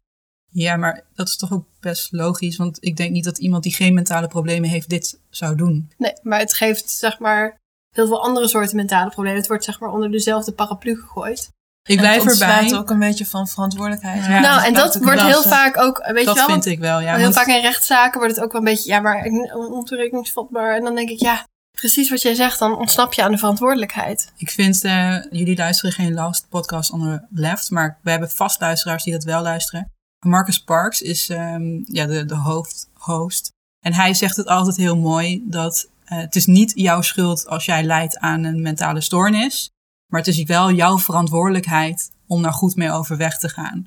Ja, 0.50 0.76
maar 0.76 1.04
dat 1.14 1.28
is 1.28 1.36
toch 1.36 1.52
ook 1.52 1.66
best 1.80 2.12
logisch, 2.12 2.56
want 2.56 2.78
ik 2.80 2.96
denk 2.96 3.10
niet 3.10 3.24
dat 3.24 3.38
iemand 3.38 3.62
die 3.62 3.74
geen 3.74 3.94
mentale 3.94 4.28
problemen 4.28 4.68
heeft 4.68 4.88
dit 4.88 5.20
zou 5.30 5.56
doen. 5.56 5.92
Nee, 5.98 6.12
maar 6.22 6.38
het 6.38 6.54
geeft 6.54 6.90
zeg 6.90 7.18
maar 7.18 7.56
heel 7.94 8.06
veel 8.06 8.22
andere 8.22 8.48
soorten 8.48 8.76
mentale 8.76 9.10
problemen. 9.10 9.38
Het 9.38 9.48
wordt 9.48 9.64
zeg 9.64 9.80
maar 9.80 9.92
onder 9.92 10.10
dezelfde 10.10 10.52
paraplu 10.52 10.96
gegooid. 10.96 11.48
Ik 11.88 11.96
En 11.96 12.02
blijf 12.02 12.22
het 12.24 12.40
erbij. 12.40 12.74
ook 12.78 12.90
een 12.90 12.98
beetje 12.98 13.26
van 13.26 13.48
verantwoordelijkheid. 13.48 14.24
Ja, 14.24 14.40
nou, 14.40 14.64
en 14.64 14.74
dat 14.74 14.96
wordt 14.96 15.22
heel 15.22 15.42
vaak 15.42 15.78
ook, 15.78 15.98
weet 16.06 16.06
dat 16.06 16.16
je 16.16 16.24
wel, 16.24 16.34
vind 16.34 16.48
want 16.48 16.66
ik 16.66 16.78
wel, 16.78 17.00
ja. 17.00 17.12
heel 17.14 17.22
want- 17.22 17.34
vaak 17.34 17.46
in 17.46 17.60
rechtszaken 17.60 18.18
wordt 18.20 18.34
het 18.34 18.44
ook 18.44 18.52
wel 18.52 18.60
een 18.60 18.66
beetje, 18.66 18.88
ja, 18.90 19.00
maar 19.00 19.24
ontoerekeningsvatbaar. 19.70 20.76
En 20.76 20.84
dan 20.84 20.94
denk 20.94 21.08
ik, 21.08 21.20
ja, 21.20 21.46
precies 21.78 22.10
wat 22.10 22.22
jij 22.22 22.34
zegt, 22.34 22.58
dan 22.58 22.78
ontsnap 22.78 23.12
je 23.12 23.22
aan 23.22 23.30
de 23.30 23.38
verantwoordelijkheid. 23.38 24.32
Ik 24.36 24.50
vind, 24.50 24.84
eh, 24.84 25.16
jullie 25.30 25.56
luisteren 25.56 25.92
geen 25.92 26.14
last 26.14 26.46
podcast 26.48 26.90
on 26.92 27.00
the 27.00 27.26
left, 27.40 27.70
maar 27.70 27.98
we 28.02 28.10
hebben 28.10 28.30
vast 28.30 28.60
luisteraars 28.60 29.04
die 29.04 29.12
dat 29.12 29.24
wel 29.24 29.42
luisteren. 29.42 29.90
Marcus 30.26 30.58
Parks 30.58 31.02
is 31.02 31.28
ehm, 31.28 31.80
ja, 31.84 32.06
de, 32.06 32.24
de 32.24 32.34
hoofd, 32.36 32.88
host. 32.94 33.52
En 33.84 33.92
hij 33.94 34.14
zegt 34.14 34.36
het 34.36 34.46
altijd 34.46 34.76
heel 34.76 34.96
mooi 34.96 35.42
dat 35.46 35.88
eh, 36.04 36.18
het 36.18 36.36
is 36.36 36.46
niet 36.46 36.72
jouw 36.74 37.00
schuld 37.00 37.46
als 37.48 37.64
jij 37.64 37.82
lijdt 37.82 38.18
aan 38.18 38.44
een 38.44 38.62
mentale 38.62 39.00
stoornis. 39.00 39.68
Maar 40.10 40.20
het 40.20 40.28
is 40.28 40.42
wel 40.42 40.70
jouw 40.72 40.98
verantwoordelijkheid 40.98 42.10
om 42.26 42.42
daar 42.42 42.52
goed 42.52 42.76
mee 42.76 42.90
overweg 42.90 43.38
te 43.38 43.48
gaan. 43.48 43.84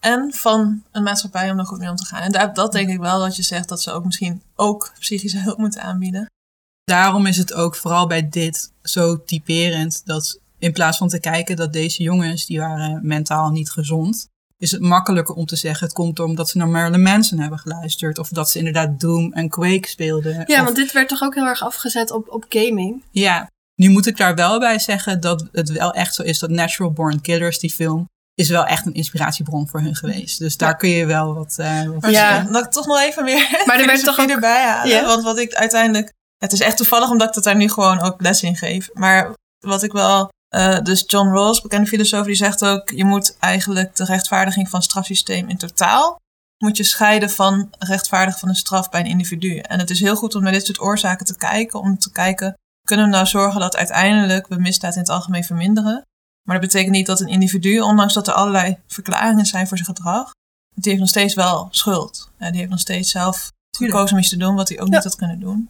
En 0.00 0.32
van 0.34 0.82
een 0.92 1.02
maatschappij 1.02 1.50
om 1.50 1.58
er 1.58 1.64
goed 1.66 1.78
mee 1.78 1.88
om 1.90 1.96
te 1.96 2.04
gaan. 2.04 2.20
En 2.22 2.32
daar, 2.32 2.54
dat 2.54 2.72
denk 2.72 2.88
ik 2.88 2.98
wel 2.98 3.18
dat 3.18 3.36
je 3.36 3.42
zegt 3.42 3.68
dat 3.68 3.82
ze 3.82 3.92
ook 3.92 4.04
misschien 4.04 4.42
ook 4.54 4.92
psychische 4.98 5.38
hulp 5.38 5.58
moeten 5.58 5.82
aanbieden. 5.82 6.26
Daarom 6.84 7.26
is 7.26 7.36
het 7.36 7.54
ook 7.54 7.76
vooral 7.76 8.06
bij 8.06 8.28
dit 8.28 8.72
zo 8.82 9.24
typerend 9.24 10.02
dat 10.06 10.38
in 10.58 10.72
plaats 10.72 10.98
van 10.98 11.08
te 11.08 11.20
kijken 11.20 11.56
dat 11.56 11.72
deze 11.72 12.02
jongens, 12.02 12.46
die 12.46 12.58
waren 12.58 13.06
mentaal 13.06 13.50
niet 13.50 13.70
gezond, 13.70 14.26
is 14.56 14.70
het 14.70 14.80
makkelijker 14.80 15.34
om 15.34 15.46
te 15.46 15.56
zeggen 15.56 15.86
het 15.86 15.94
komt 15.94 16.20
omdat 16.20 16.48
ze 16.48 16.58
naar 16.58 16.68
Marilyn 16.68 17.02
Manson 17.02 17.38
hebben 17.38 17.58
geluisterd. 17.58 18.18
Of 18.18 18.28
dat 18.28 18.50
ze 18.50 18.58
inderdaad 18.58 19.00
Doom 19.00 19.32
en 19.32 19.48
Quake 19.48 19.88
speelden. 19.88 20.44
Ja, 20.46 20.58
Of- 20.58 20.64
want 20.64 20.76
dit 20.76 20.92
werd 20.92 21.08
toch 21.08 21.22
ook 21.22 21.34
heel 21.34 21.46
erg 21.46 21.62
afgezet 21.62 22.10
op, 22.10 22.28
op 22.28 22.44
gaming. 22.48 23.02
ja, 23.10 23.50
nu 23.78 23.88
moet 23.88 24.06
ik 24.06 24.16
daar 24.16 24.34
wel 24.34 24.58
bij 24.58 24.78
zeggen 24.78 25.20
dat 25.20 25.48
het 25.52 25.68
wel 25.70 25.92
echt 25.92 26.14
zo 26.14 26.22
is 26.22 26.38
dat 26.38 26.50
Natural 26.50 26.92
Born 26.92 27.20
Killers, 27.20 27.58
die 27.58 27.70
film, 27.72 28.08
is 28.34 28.48
wel 28.48 28.64
echt 28.64 28.86
een 28.86 28.94
inspiratiebron 28.94 29.68
voor 29.68 29.80
hun 29.80 29.94
geweest. 29.96 30.38
Dus 30.38 30.56
daar 30.56 30.76
kun 30.76 30.88
je 30.88 31.06
wel 31.06 31.34
wat... 31.34 31.54
eh, 31.58 31.82
wat 32.00 32.10
Ja. 32.10 32.42
dat 32.42 32.64
ik 32.64 32.70
toch 32.70 32.86
nog 32.86 33.00
even 33.00 33.24
meer 33.24 33.62
Maar 33.66 33.80
er 33.80 33.86
werd 33.92 34.04
toch 34.04 34.18
ook- 34.20 34.28
erbij 34.28 34.64
halen. 34.64 34.94
Ja. 34.94 35.04
Want 35.06 35.22
wat 35.22 35.38
ik 35.38 35.54
uiteindelijk... 35.54 36.12
Het 36.38 36.52
is 36.52 36.60
echt 36.60 36.76
toevallig 36.76 37.10
omdat 37.10 37.28
ik 37.28 37.34
het 37.34 37.44
daar 37.44 37.56
nu 37.56 37.68
gewoon 37.70 38.00
ook 38.00 38.20
les 38.20 38.42
in 38.42 38.56
geef. 38.56 38.88
Maar 38.92 39.34
wat 39.58 39.82
ik 39.82 39.92
wel... 39.92 40.28
eh, 40.48 40.80
dus 40.82 41.04
John 41.06 41.28
Rawls, 41.28 41.60
bekende 41.60 41.86
filosoof, 41.86 42.26
die 42.26 42.34
zegt 42.34 42.64
ook... 42.64 42.90
Je 42.90 43.04
moet 43.04 43.36
eigenlijk 43.38 43.96
de 43.96 44.04
rechtvaardiging 44.04 44.68
van 44.68 44.78
het 44.80 44.88
strafsysteem 44.88 45.48
in 45.48 45.56
totaal... 45.56 46.16
moet 46.64 46.76
je 46.76 46.84
scheiden 46.84 47.30
van 47.30 47.70
rechtvaardig 47.78 48.38
van 48.38 48.48
een 48.48 48.54
straf 48.54 48.88
bij 48.90 49.00
een 49.00 49.06
individu. 49.06 49.58
En 49.58 49.78
het 49.78 49.90
is 49.90 50.00
heel 50.00 50.16
goed 50.16 50.34
om 50.34 50.42
naar 50.42 50.52
dit 50.52 50.66
soort 50.66 50.80
oorzaken 50.80 51.26
te 51.26 51.36
kijken. 51.36 51.80
Om 51.80 51.98
te 51.98 52.12
kijken, 52.12 52.54
kunnen 52.88 53.06
we 53.06 53.12
nou 53.12 53.26
zorgen 53.26 53.60
dat 53.60 53.76
uiteindelijk 53.76 54.46
we 54.46 54.56
misdaad 54.56 54.94
in 54.94 55.00
het 55.00 55.08
algemeen 55.08 55.44
verminderen? 55.44 56.06
Maar 56.42 56.60
dat 56.60 56.70
betekent 56.70 56.94
niet 56.94 57.06
dat 57.06 57.20
een 57.20 57.28
individu, 57.28 57.80
ondanks 57.80 58.14
dat 58.14 58.28
er 58.28 58.34
allerlei 58.34 58.78
verklaringen 58.86 59.46
zijn 59.46 59.68
voor 59.68 59.76
zijn 59.76 59.88
gedrag, 59.96 60.30
die 60.74 60.90
heeft 60.90 61.00
nog 61.00 61.08
steeds 61.08 61.34
wel 61.34 61.68
schuld. 61.70 62.30
Ja, 62.38 62.50
die 62.50 62.58
heeft 62.58 62.70
nog 62.70 62.80
steeds 62.80 63.10
zelf 63.10 63.50
gekozen 63.76 64.16
om 64.16 64.22
iets 64.22 64.28
te 64.28 64.36
doen 64.36 64.54
wat 64.54 64.68
hij 64.68 64.80
ook 64.80 64.88
Ja. 64.88 64.94
niet 64.94 65.04
had 65.04 65.16
kunnen 65.16 65.40
doen. 65.40 65.68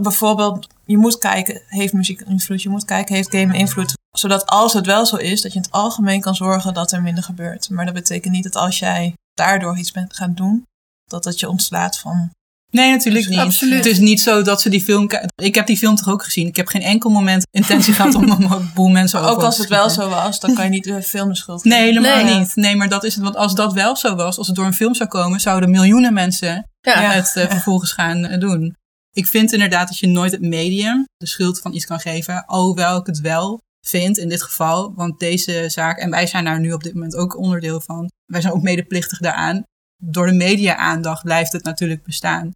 Bijvoorbeeld, 0.00 0.66
je 0.84 0.98
moet 0.98 1.18
kijken, 1.18 1.62
heeft 1.66 1.92
muziek 1.92 2.20
invloed? 2.20 2.62
Je 2.62 2.68
moet 2.68 2.84
kijken, 2.84 3.14
heeft 3.14 3.30
game 3.30 3.56
invloed? 3.56 3.92
Zodat 4.10 4.46
als 4.46 4.72
het 4.72 4.86
wel 4.86 5.06
zo 5.06 5.16
is, 5.16 5.42
dat 5.42 5.52
je 5.52 5.58
in 5.58 5.64
het 5.64 5.72
algemeen 5.72 6.20
kan 6.20 6.34
zorgen 6.34 6.74
dat 6.74 6.92
er 6.92 7.02
minder 7.02 7.24
gebeurt. 7.24 7.70
Maar 7.70 7.84
dat 7.84 7.94
betekent 7.94 8.34
niet 8.34 8.44
dat 8.44 8.56
als 8.56 8.78
jij 8.78 9.14
daardoor 9.34 9.78
iets 9.78 9.92
bent 9.92 10.16
gaan 10.16 10.34
doen, 10.34 10.64
dat 11.04 11.22
dat 11.22 11.40
je 11.40 11.48
ontslaat 11.48 11.98
van... 11.98 12.30
Nee, 12.70 12.90
natuurlijk 12.90 13.28
niet. 13.28 13.38
Absoluut. 13.38 13.76
Het 13.76 13.86
is 13.86 13.98
niet 13.98 14.20
zo 14.20 14.42
dat 14.42 14.60
ze 14.60 14.68
die 14.68 14.82
film... 14.82 15.10
Ik 15.34 15.54
heb 15.54 15.66
die 15.66 15.76
film 15.76 15.96
toch 15.96 16.08
ook 16.08 16.24
gezien. 16.24 16.46
Ik 16.46 16.56
heb 16.56 16.66
geen 16.66 16.82
enkel 16.82 17.10
moment 17.10 17.46
intentie 17.50 17.92
gehad 17.92 18.14
om 18.14 18.30
een 18.30 18.70
boel 18.74 18.88
mensen 18.88 19.18
over 19.20 19.30
Ook 19.30 19.42
als 19.42 19.58
het 19.58 19.68
wel 19.68 19.90
zo 19.90 20.08
was, 20.08 20.40
dan 20.40 20.54
kan 20.54 20.64
je 20.64 20.70
niet 20.70 20.84
de 20.84 21.02
film 21.02 21.28
de 21.28 21.36
schuld 21.36 21.64
Nee, 21.64 21.78
geven. 21.78 22.02
helemaal 22.02 22.24
Nee. 22.24 22.38
niet. 22.38 22.56
Nee, 22.56 22.76
maar 22.76 22.88
dat 22.88 23.04
is 23.04 23.14
het. 23.14 23.24
Want 23.24 23.36
als 23.36 23.54
dat 23.54 23.72
wel 23.72 23.96
zo 23.96 24.14
was, 24.14 24.38
als 24.38 24.46
het 24.46 24.56
door 24.56 24.64
een 24.66 24.74
film 24.74 24.94
zou 24.94 25.08
komen, 25.08 25.40
zouden 25.40 25.70
miljoenen 25.70 26.12
mensen 26.12 26.68
Ja. 26.80 27.00
Ja. 27.02 27.10
het 27.10 27.32
eh, 27.36 27.50
vervolgens 27.50 27.92
gaan 27.92 28.24
eh, 28.24 28.40
doen. 28.40 28.74
Ik 29.10 29.26
vind 29.26 29.52
inderdaad 29.52 29.88
dat 29.88 29.98
je 29.98 30.06
nooit 30.06 30.32
het 30.32 30.40
medium 30.40 31.04
de 31.16 31.26
schuld 31.26 31.60
van 31.60 31.74
iets 31.74 31.86
kan 31.86 32.00
geven. 32.00 32.44
Alhoewel 32.46 32.98
ik 33.00 33.06
het 33.06 33.20
wel 33.20 33.58
vind 33.86 34.18
in 34.18 34.28
dit 34.28 34.42
geval. 34.42 34.92
Want 34.94 35.18
deze 35.18 35.64
zaak, 35.68 35.98
en 35.98 36.10
wij 36.10 36.26
zijn 36.26 36.44
daar 36.44 36.60
nu 36.60 36.72
op 36.72 36.82
dit 36.82 36.94
moment 36.94 37.16
ook 37.16 37.36
onderdeel 37.38 37.80
van. 37.80 38.10
Wij 38.32 38.40
zijn 38.40 38.52
ook 38.52 38.62
medeplichtig 38.62 39.18
daaraan. 39.18 39.62
Door 40.04 40.26
de 40.26 40.32
media-aandacht 40.32 41.22
blijft 41.24 41.52
het 41.52 41.64
natuurlijk 41.64 42.02
bestaan. 42.02 42.50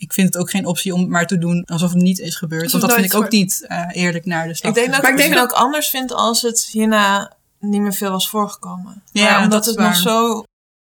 Ik 0.00 0.12
vind 0.12 0.26
het 0.26 0.36
ook 0.36 0.50
geen 0.50 0.66
optie 0.66 0.94
om 0.94 1.00
het 1.00 1.08
maar 1.08 1.26
te 1.26 1.38
doen 1.38 1.64
alsof 1.64 1.92
het 1.92 2.02
niet 2.02 2.18
is 2.18 2.36
gebeurd. 2.36 2.62
Alsof 2.62 2.80
Want 2.80 2.92
dat 2.92 3.00
vind 3.00 3.12
ik 3.12 3.20
ook 3.20 3.30
niet 3.30 3.64
eh, 3.68 3.84
eerlijk 3.92 4.24
naar 4.24 4.44
de 4.44 4.50
Ik 4.50 4.56
stad. 4.56 4.74
denk 4.74 4.86
dat 4.86 4.96
ik 4.96 5.02
Maar 5.02 5.10
het 5.10 5.20
ik 5.20 5.26
denk 5.26 5.40
misschien 5.40 5.56
ook 5.58 5.64
anders 5.64 5.88
vind 5.88 6.12
als 6.12 6.42
het 6.42 6.68
hierna 6.72 7.32
niet 7.60 7.80
meer 7.80 7.92
veel 7.92 8.10
was 8.10 8.28
voorgekomen. 8.28 9.02
Ja, 9.12 9.22
maar 9.22 9.32
dat 9.34 9.42
omdat 9.42 9.64
het 9.64 9.76
waar. 9.76 9.86
nog 9.86 9.96
zo 9.96 10.42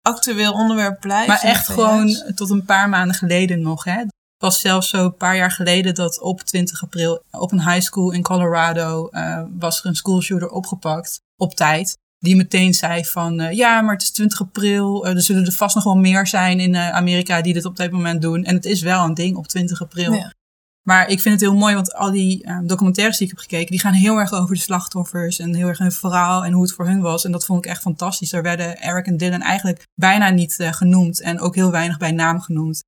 actueel 0.01 0.53
onderwerp 0.53 0.99
blijft. 0.99 1.28
Maar 1.28 1.41
echt 1.41 1.68
gewoon 1.68 2.24
tot 2.36 2.49
een 2.49 2.66
paar 2.66 2.89
maanden 2.89 3.16
geleden 3.16 3.62
nog. 3.62 3.84
Hè? 3.84 4.03
was 4.38 4.60
zelfs 4.60 4.89
zo 4.89 5.05
een 5.05 5.16
paar 5.16 5.36
jaar 5.36 5.51
geleden 5.51 5.95
dat 5.95 6.20
op 6.22 6.41
20 6.41 6.84
april 6.84 7.24
op 7.32 7.51
een 7.51 7.70
high 7.70 7.82
school 7.82 8.12
in 8.12 8.22
Colorado 8.22 9.08
eh, 9.08 9.43
was 9.58 9.80
er 9.80 9.86
een 9.86 9.95
schoolshooter 9.95 10.49
opgepakt 10.49 11.22
op 11.36 11.55
tijd. 11.55 11.97
Die 12.20 12.36
meteen 12.36 12.74
zei 12.74 13.05
van 13.05 13.39
eh, 13.39 13.51
ja, 13.51 13.82
maar 13.82 13.93
het 13.93 14.01
is 14.01 14.11
20 14.11 14.41
april. 14.41 15.05
eh, 15.05 15.13
er 15.13 15.22
zullen 15.22 15.45
er 15.45 15.51
vast 15.51 15.76
nog 15.76 15.84
wel 15.84 15.97
meer 15.97 16.28
zijn 16.28 16.59
in 16.59 16.76
eh, 16.76 16.89
Amerika 16.89 17.41
die 17.41 17.53
dit 17.53 17.65
op 17.65 17.76
dit 17.76 17.91
moment 17.91 18.22
doen. 18.22 18.43
En 18.43 18.55
het 18.55 18.65
is 18.65 18.82
wel 18.82 19.03
een 19.03 19.13
ding 19.13 19.36
op 19.36 19.47
20 19.47 19.82
april. 19.82 20.13
Ja. 20.13 20.36
Maar 20.82 21.07
ik 21.07 21.22
vind 21.22 21.34
het 21.34 21.49
heel 21.49 21.59
mooi, 21.59 21.76
want 21.76 21.93
al 21.93 22.11
die 22.11 22.45
documentaires 22.63 23.18
die 23.18 23.28
ik 23.28 23.34
heb 23.34 23.41
gekeken, 23.41 23.72
die 23.72 23.80
gaan 23.80 23.93
heel 23.93 24.18
erg 24.18 24.32
over 24.34 24.55
de 24.55 24.61
slachtoffers 24.61 25.39
en 25.39 25.53
heel 25.53 25.68
erg 25.68 25.78
hun 25.78 25.91
verhaal 25.91 26.45
en 26.45 26.51
hoe 26.51 26.61
het 26.61 26.74
voor 26.74 26.88
hun 26.88 27.01
was. 27.01 27.26
En 27.26 27.32
dat 27.32 27.45
vond 27.45 27.65
ik 27.65 27.72
echt 27.72 27.82
fantastisch. 27.82 28.30
Daar 28.30 28.41
werden 28.41 28.82
Eric 28.82 29.05
en 29.05 29.18
Dylan 29.18 29.41
eigenlijk 29.41 29.84
bijna 29.95 30.30
niet 30.30 30.55
genoemd 30.59 31.22
en 31.22 31.39
ook 31.39 31.55
heel 31.55 31.72
weinig 31.72 31.97
bij 31.97 32.11
naam 32.11 32.41
genoemd. 32.41 32.84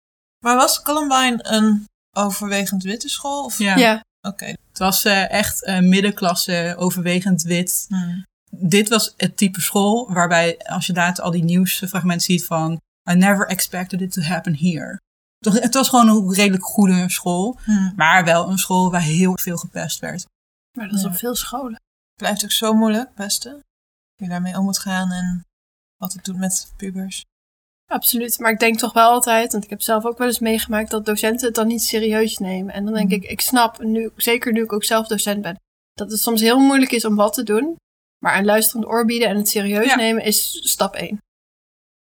Maar 0.45 0.55
was 0.55 0.82
Columbine 0.82 1.39
een 1.41 1.86
overwegend 2.17 2.84
witte 2.84 3.09
school? 3.09 3.43
Of? 3.43 3.57
Ja. 3.57 3.75
Ja. 3.75 4.03
Oké. 4.21 4.45
Het 4.45 4.77
was 4.77 5.05
echt 5.05 5.63
eh, 5.63 5.80
middenklasse, 5.80 6.75
overwegend 6.77 7.41
wit. 7.41 7.86
Hmm. 7.88 8.25
Dit 8.50 8.89
was 8.89 9.14
het 9.18 9.38
type 9.38 9.62
school 9.62 10.14
waarbij, 10.14 10.58
als 10.58 10.86
je 10.86 10.93
daar 10.93 11.22
al 11.22 11.32
die 11.32 11.43
nieuwsfragmenten 11.43 12.26
ziet 12.26 12.45
van 12.45 12.80
I 13.12 13.14
never 13.16 13.47
expected 13.47 14.02
it 14.02 14.12
to 14.12 14.22
happen 14.22 14.56
here. 14.58 15.00
Toch, 15.38 15.60
Het 15.60 15.74
was 15.74 15.89
gewoon 15.89 16.08
een 16.08 16.34
redelijk 16.34 16.64
goede 16.64 17.10
school, 17.10 17.58
Hmm. 17.64 17.93
maar 17.95 18.26
wel 18.26 18.50
een 18.50 18.58
school 18.58 18.91
waar 18.91 19.02
heel 19.02 19.38
veel 19.41 19.58
gepest 19.58 20.00
werd. 20.00 20.26
Maar 20.78 20.88
dat 20.88 20.95
is 20.97 21.02
Ja. 21.04 21.08
op 21.10 21.16
veel 21.16 21.36
scholen. 21.36 21.74
Het 21.74 22.16
blijft 22.18 22.43
ook 22.43 22.52
zo 22.52 22.74
moeilijk, 22.74 23.16
beste. 23.16 23.50
Hoe 23.50 23.62
je 24.16 24.28
daarmee 24.28 24.58
om 24.58 24.64
moet 24.64 24.80
gaan 24.80 25.12
en 25.12 25.45
wat 25.97 26.14
het 26.14 26.26
doet 26.26 26.38
met 26.38 26.74
pubers. 26.78 27.24
Absoluut. 27.91 28.39
Maar 28.39 28.52
ik 28.52 28.60
denk 28.60 28.78
toch 28.80 28.93
wel 28.93 29.10
altijd, 29.10 29.52
want 29.52 29.64
ik 29.64 29.70
heb 29.70 29.82
zelf 29.82 30.06
ook 30.06 30.18
wel 30.18 30.28
eens 30.28 30.39
meegemaakt 30.39 30.91
dat 30.91 31.06
docenten 31.06 31.45
het 31.47 31.56
dan 31.56 31.68
niet 31.68 31.84
serieus 31.84 32.38
nemen. 32.38 32.74
En 32.74 32.86
dan 32.86 32.93
denk 32.93 33.06
Mhm. 33.12 33.16
ik, 33.22 33.30
ik 33.30 33.41
snap, 33.41 33.84
nu, 33.84 34.12
zeker 34.16 34.52
nu 34.52 34.64
ik 34.64 34.74
ook 34.74 34.84
zelf 34.84 35.08
docent 35.08 35.41
ben, 35.41 35.56
dat 35.93 36.12
het 36.12 36.20
soms 36.20 36.41
heel 36.41 36.60
moeilijk 36.60 36.91
is 36.91 37.06
om 37.06 37.16
wat 37.16 37.34
te 37.34 37.43
doen. 37.43 37.76
Maar 38.20 38.38
een 38.38 38.45
luisterend 38.45 38.86
oor 38.86 39.05
bieden 39.05 39.28
en 39.28 39.38
het 39.38 39.49
serieus 39.49 39.86
Ja. 39.86 39.95
nemen 39.95 40.24
is 40.24 40.59
stap 40.72 40.95
1. 40.95 41.17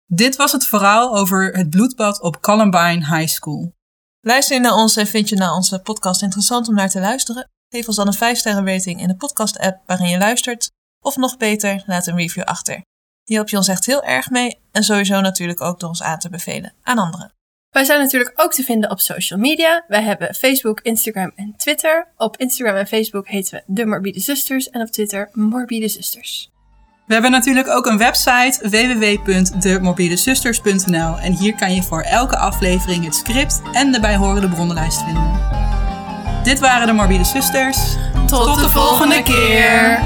Dit 0.05 0.35
was 0.35 0.51
het 0.51 0.65
verhaal 0.65 1.17
over 1.17 1.57
het 1.57 1.69
bloedbad 1.69 2.21
op 2.21 2.41
Columbine 2.41 3.17
High 3.17 3.33
School. 3.33 3.71
Luister 4.19 4.55
je 4.55 4.61
naar 4.61 4.73
ons 4.73 4.95
en 4.95 5.07
vind 5.07 5.29
je 5.29 5.35
nou 5.35 5.55
onze 5.55 5.79
podcast 5.79 6.21
interessant 6.21 6.67
om 6.67 6.75
naar 6.75 6.89
te 6.89 6.99
luisteren? 6.99 7.49
Geef 7.69 7.87
ons 7.87 7.95
dan 7.95 8.07
een 8.07 8.13
5 8.13 8.37
sterren 8.37 8.67
rating 8.67 9.01
in 9.01 9.07
de 9.07 9.15
podcast 9.15 9.59
app 9.59 9.81
waarin 9.85 10.09
je 10.09 10.17
luistert. 10.17 10.71
Of 10.99 11.15
nog 11.17 11.37
beter, 11.37 11.83
laat 11.85 12.07
een 12.07 12.15
review 12.15 12.43
achter. 12.43 12.81
Hier 13.23 13.37
help 13.37 13.49
je 13.49 13.57
ons 13.57 13.67
echt 13.67 13.85
heel 13.85 14.03
erg 14.03 14.29
mee 14.29 14.59
en 14.71 14.83
sowieso 14.83 15.21
natuurlijk 15.21 15.61
ook 15.61 15.79
door 15.79 15.89
ons 15.89 16.03
aan 16.03 16.19
te 16.19 16.29
bevelen 16.29 16.73
aan 16.81 16.97
anderen. 16.97 17.33
Wij 17.73 17.83
zijn 17.83 17.99
natuurlijk 17.99 18.31
ook 18.35 18.53
te 18.53 18.63
vinden 18.63 18.91
op 18.91 18.99
social 18.99 19.39
media. 19.39 19.83
Wij 19.87 20.01
hebben 20.01 20.35
Facebook, 20.35 20.79
Instagram 20.81 21.31
en 21.35 21.53
Twitter. 21.57 22.07
Op 22.17 22.37
Instagram 22.37 22.75
en 22.75 22.87
Facebook 22.87 23.27
heten 23.27 23.53
we 23.53 23.63
De 23.73 23.85
Morbide 23.85 24.19
Zusters 24.19 24.69
en 24.69 24.81
op 24.81 24.87
Twitter 24.87 25.29
Morbide 25.31 25.87
Zusters. 25.87 26.51
We 27.07 27.13
hebben 27.13 27.31
natuurlijk 27.31 27.67
ook 27.67 27.85
een 27.85 27.97
website 27.97 28.69
www.demorbidezusters.nl 28.69 31.19
en 31.19 31.33
hier 31.33 31.55
kan 31.55 31.75
je 31.75 31.83
voor 31.83 32.01
elke 32.01 32.37
aflevering 32.37 33.05
het 33.05 33.15
script 33.15 33.61
en 33.71 33.91
de 33.91 33.99
bijhorende 33.99 34.49
bronnenlijst 34.49 35.03
vinden. 35.03 35.31
Dit 36.43 36.59
waren 36.59 36.87
de 36.87 36.93
Morbide 36.93 37.23
Zusters. 37.23 37.77
Tot, 38.27 38.59
de 38.59 38.69
volgende 38.69 39.23
keer. 39.23 39.99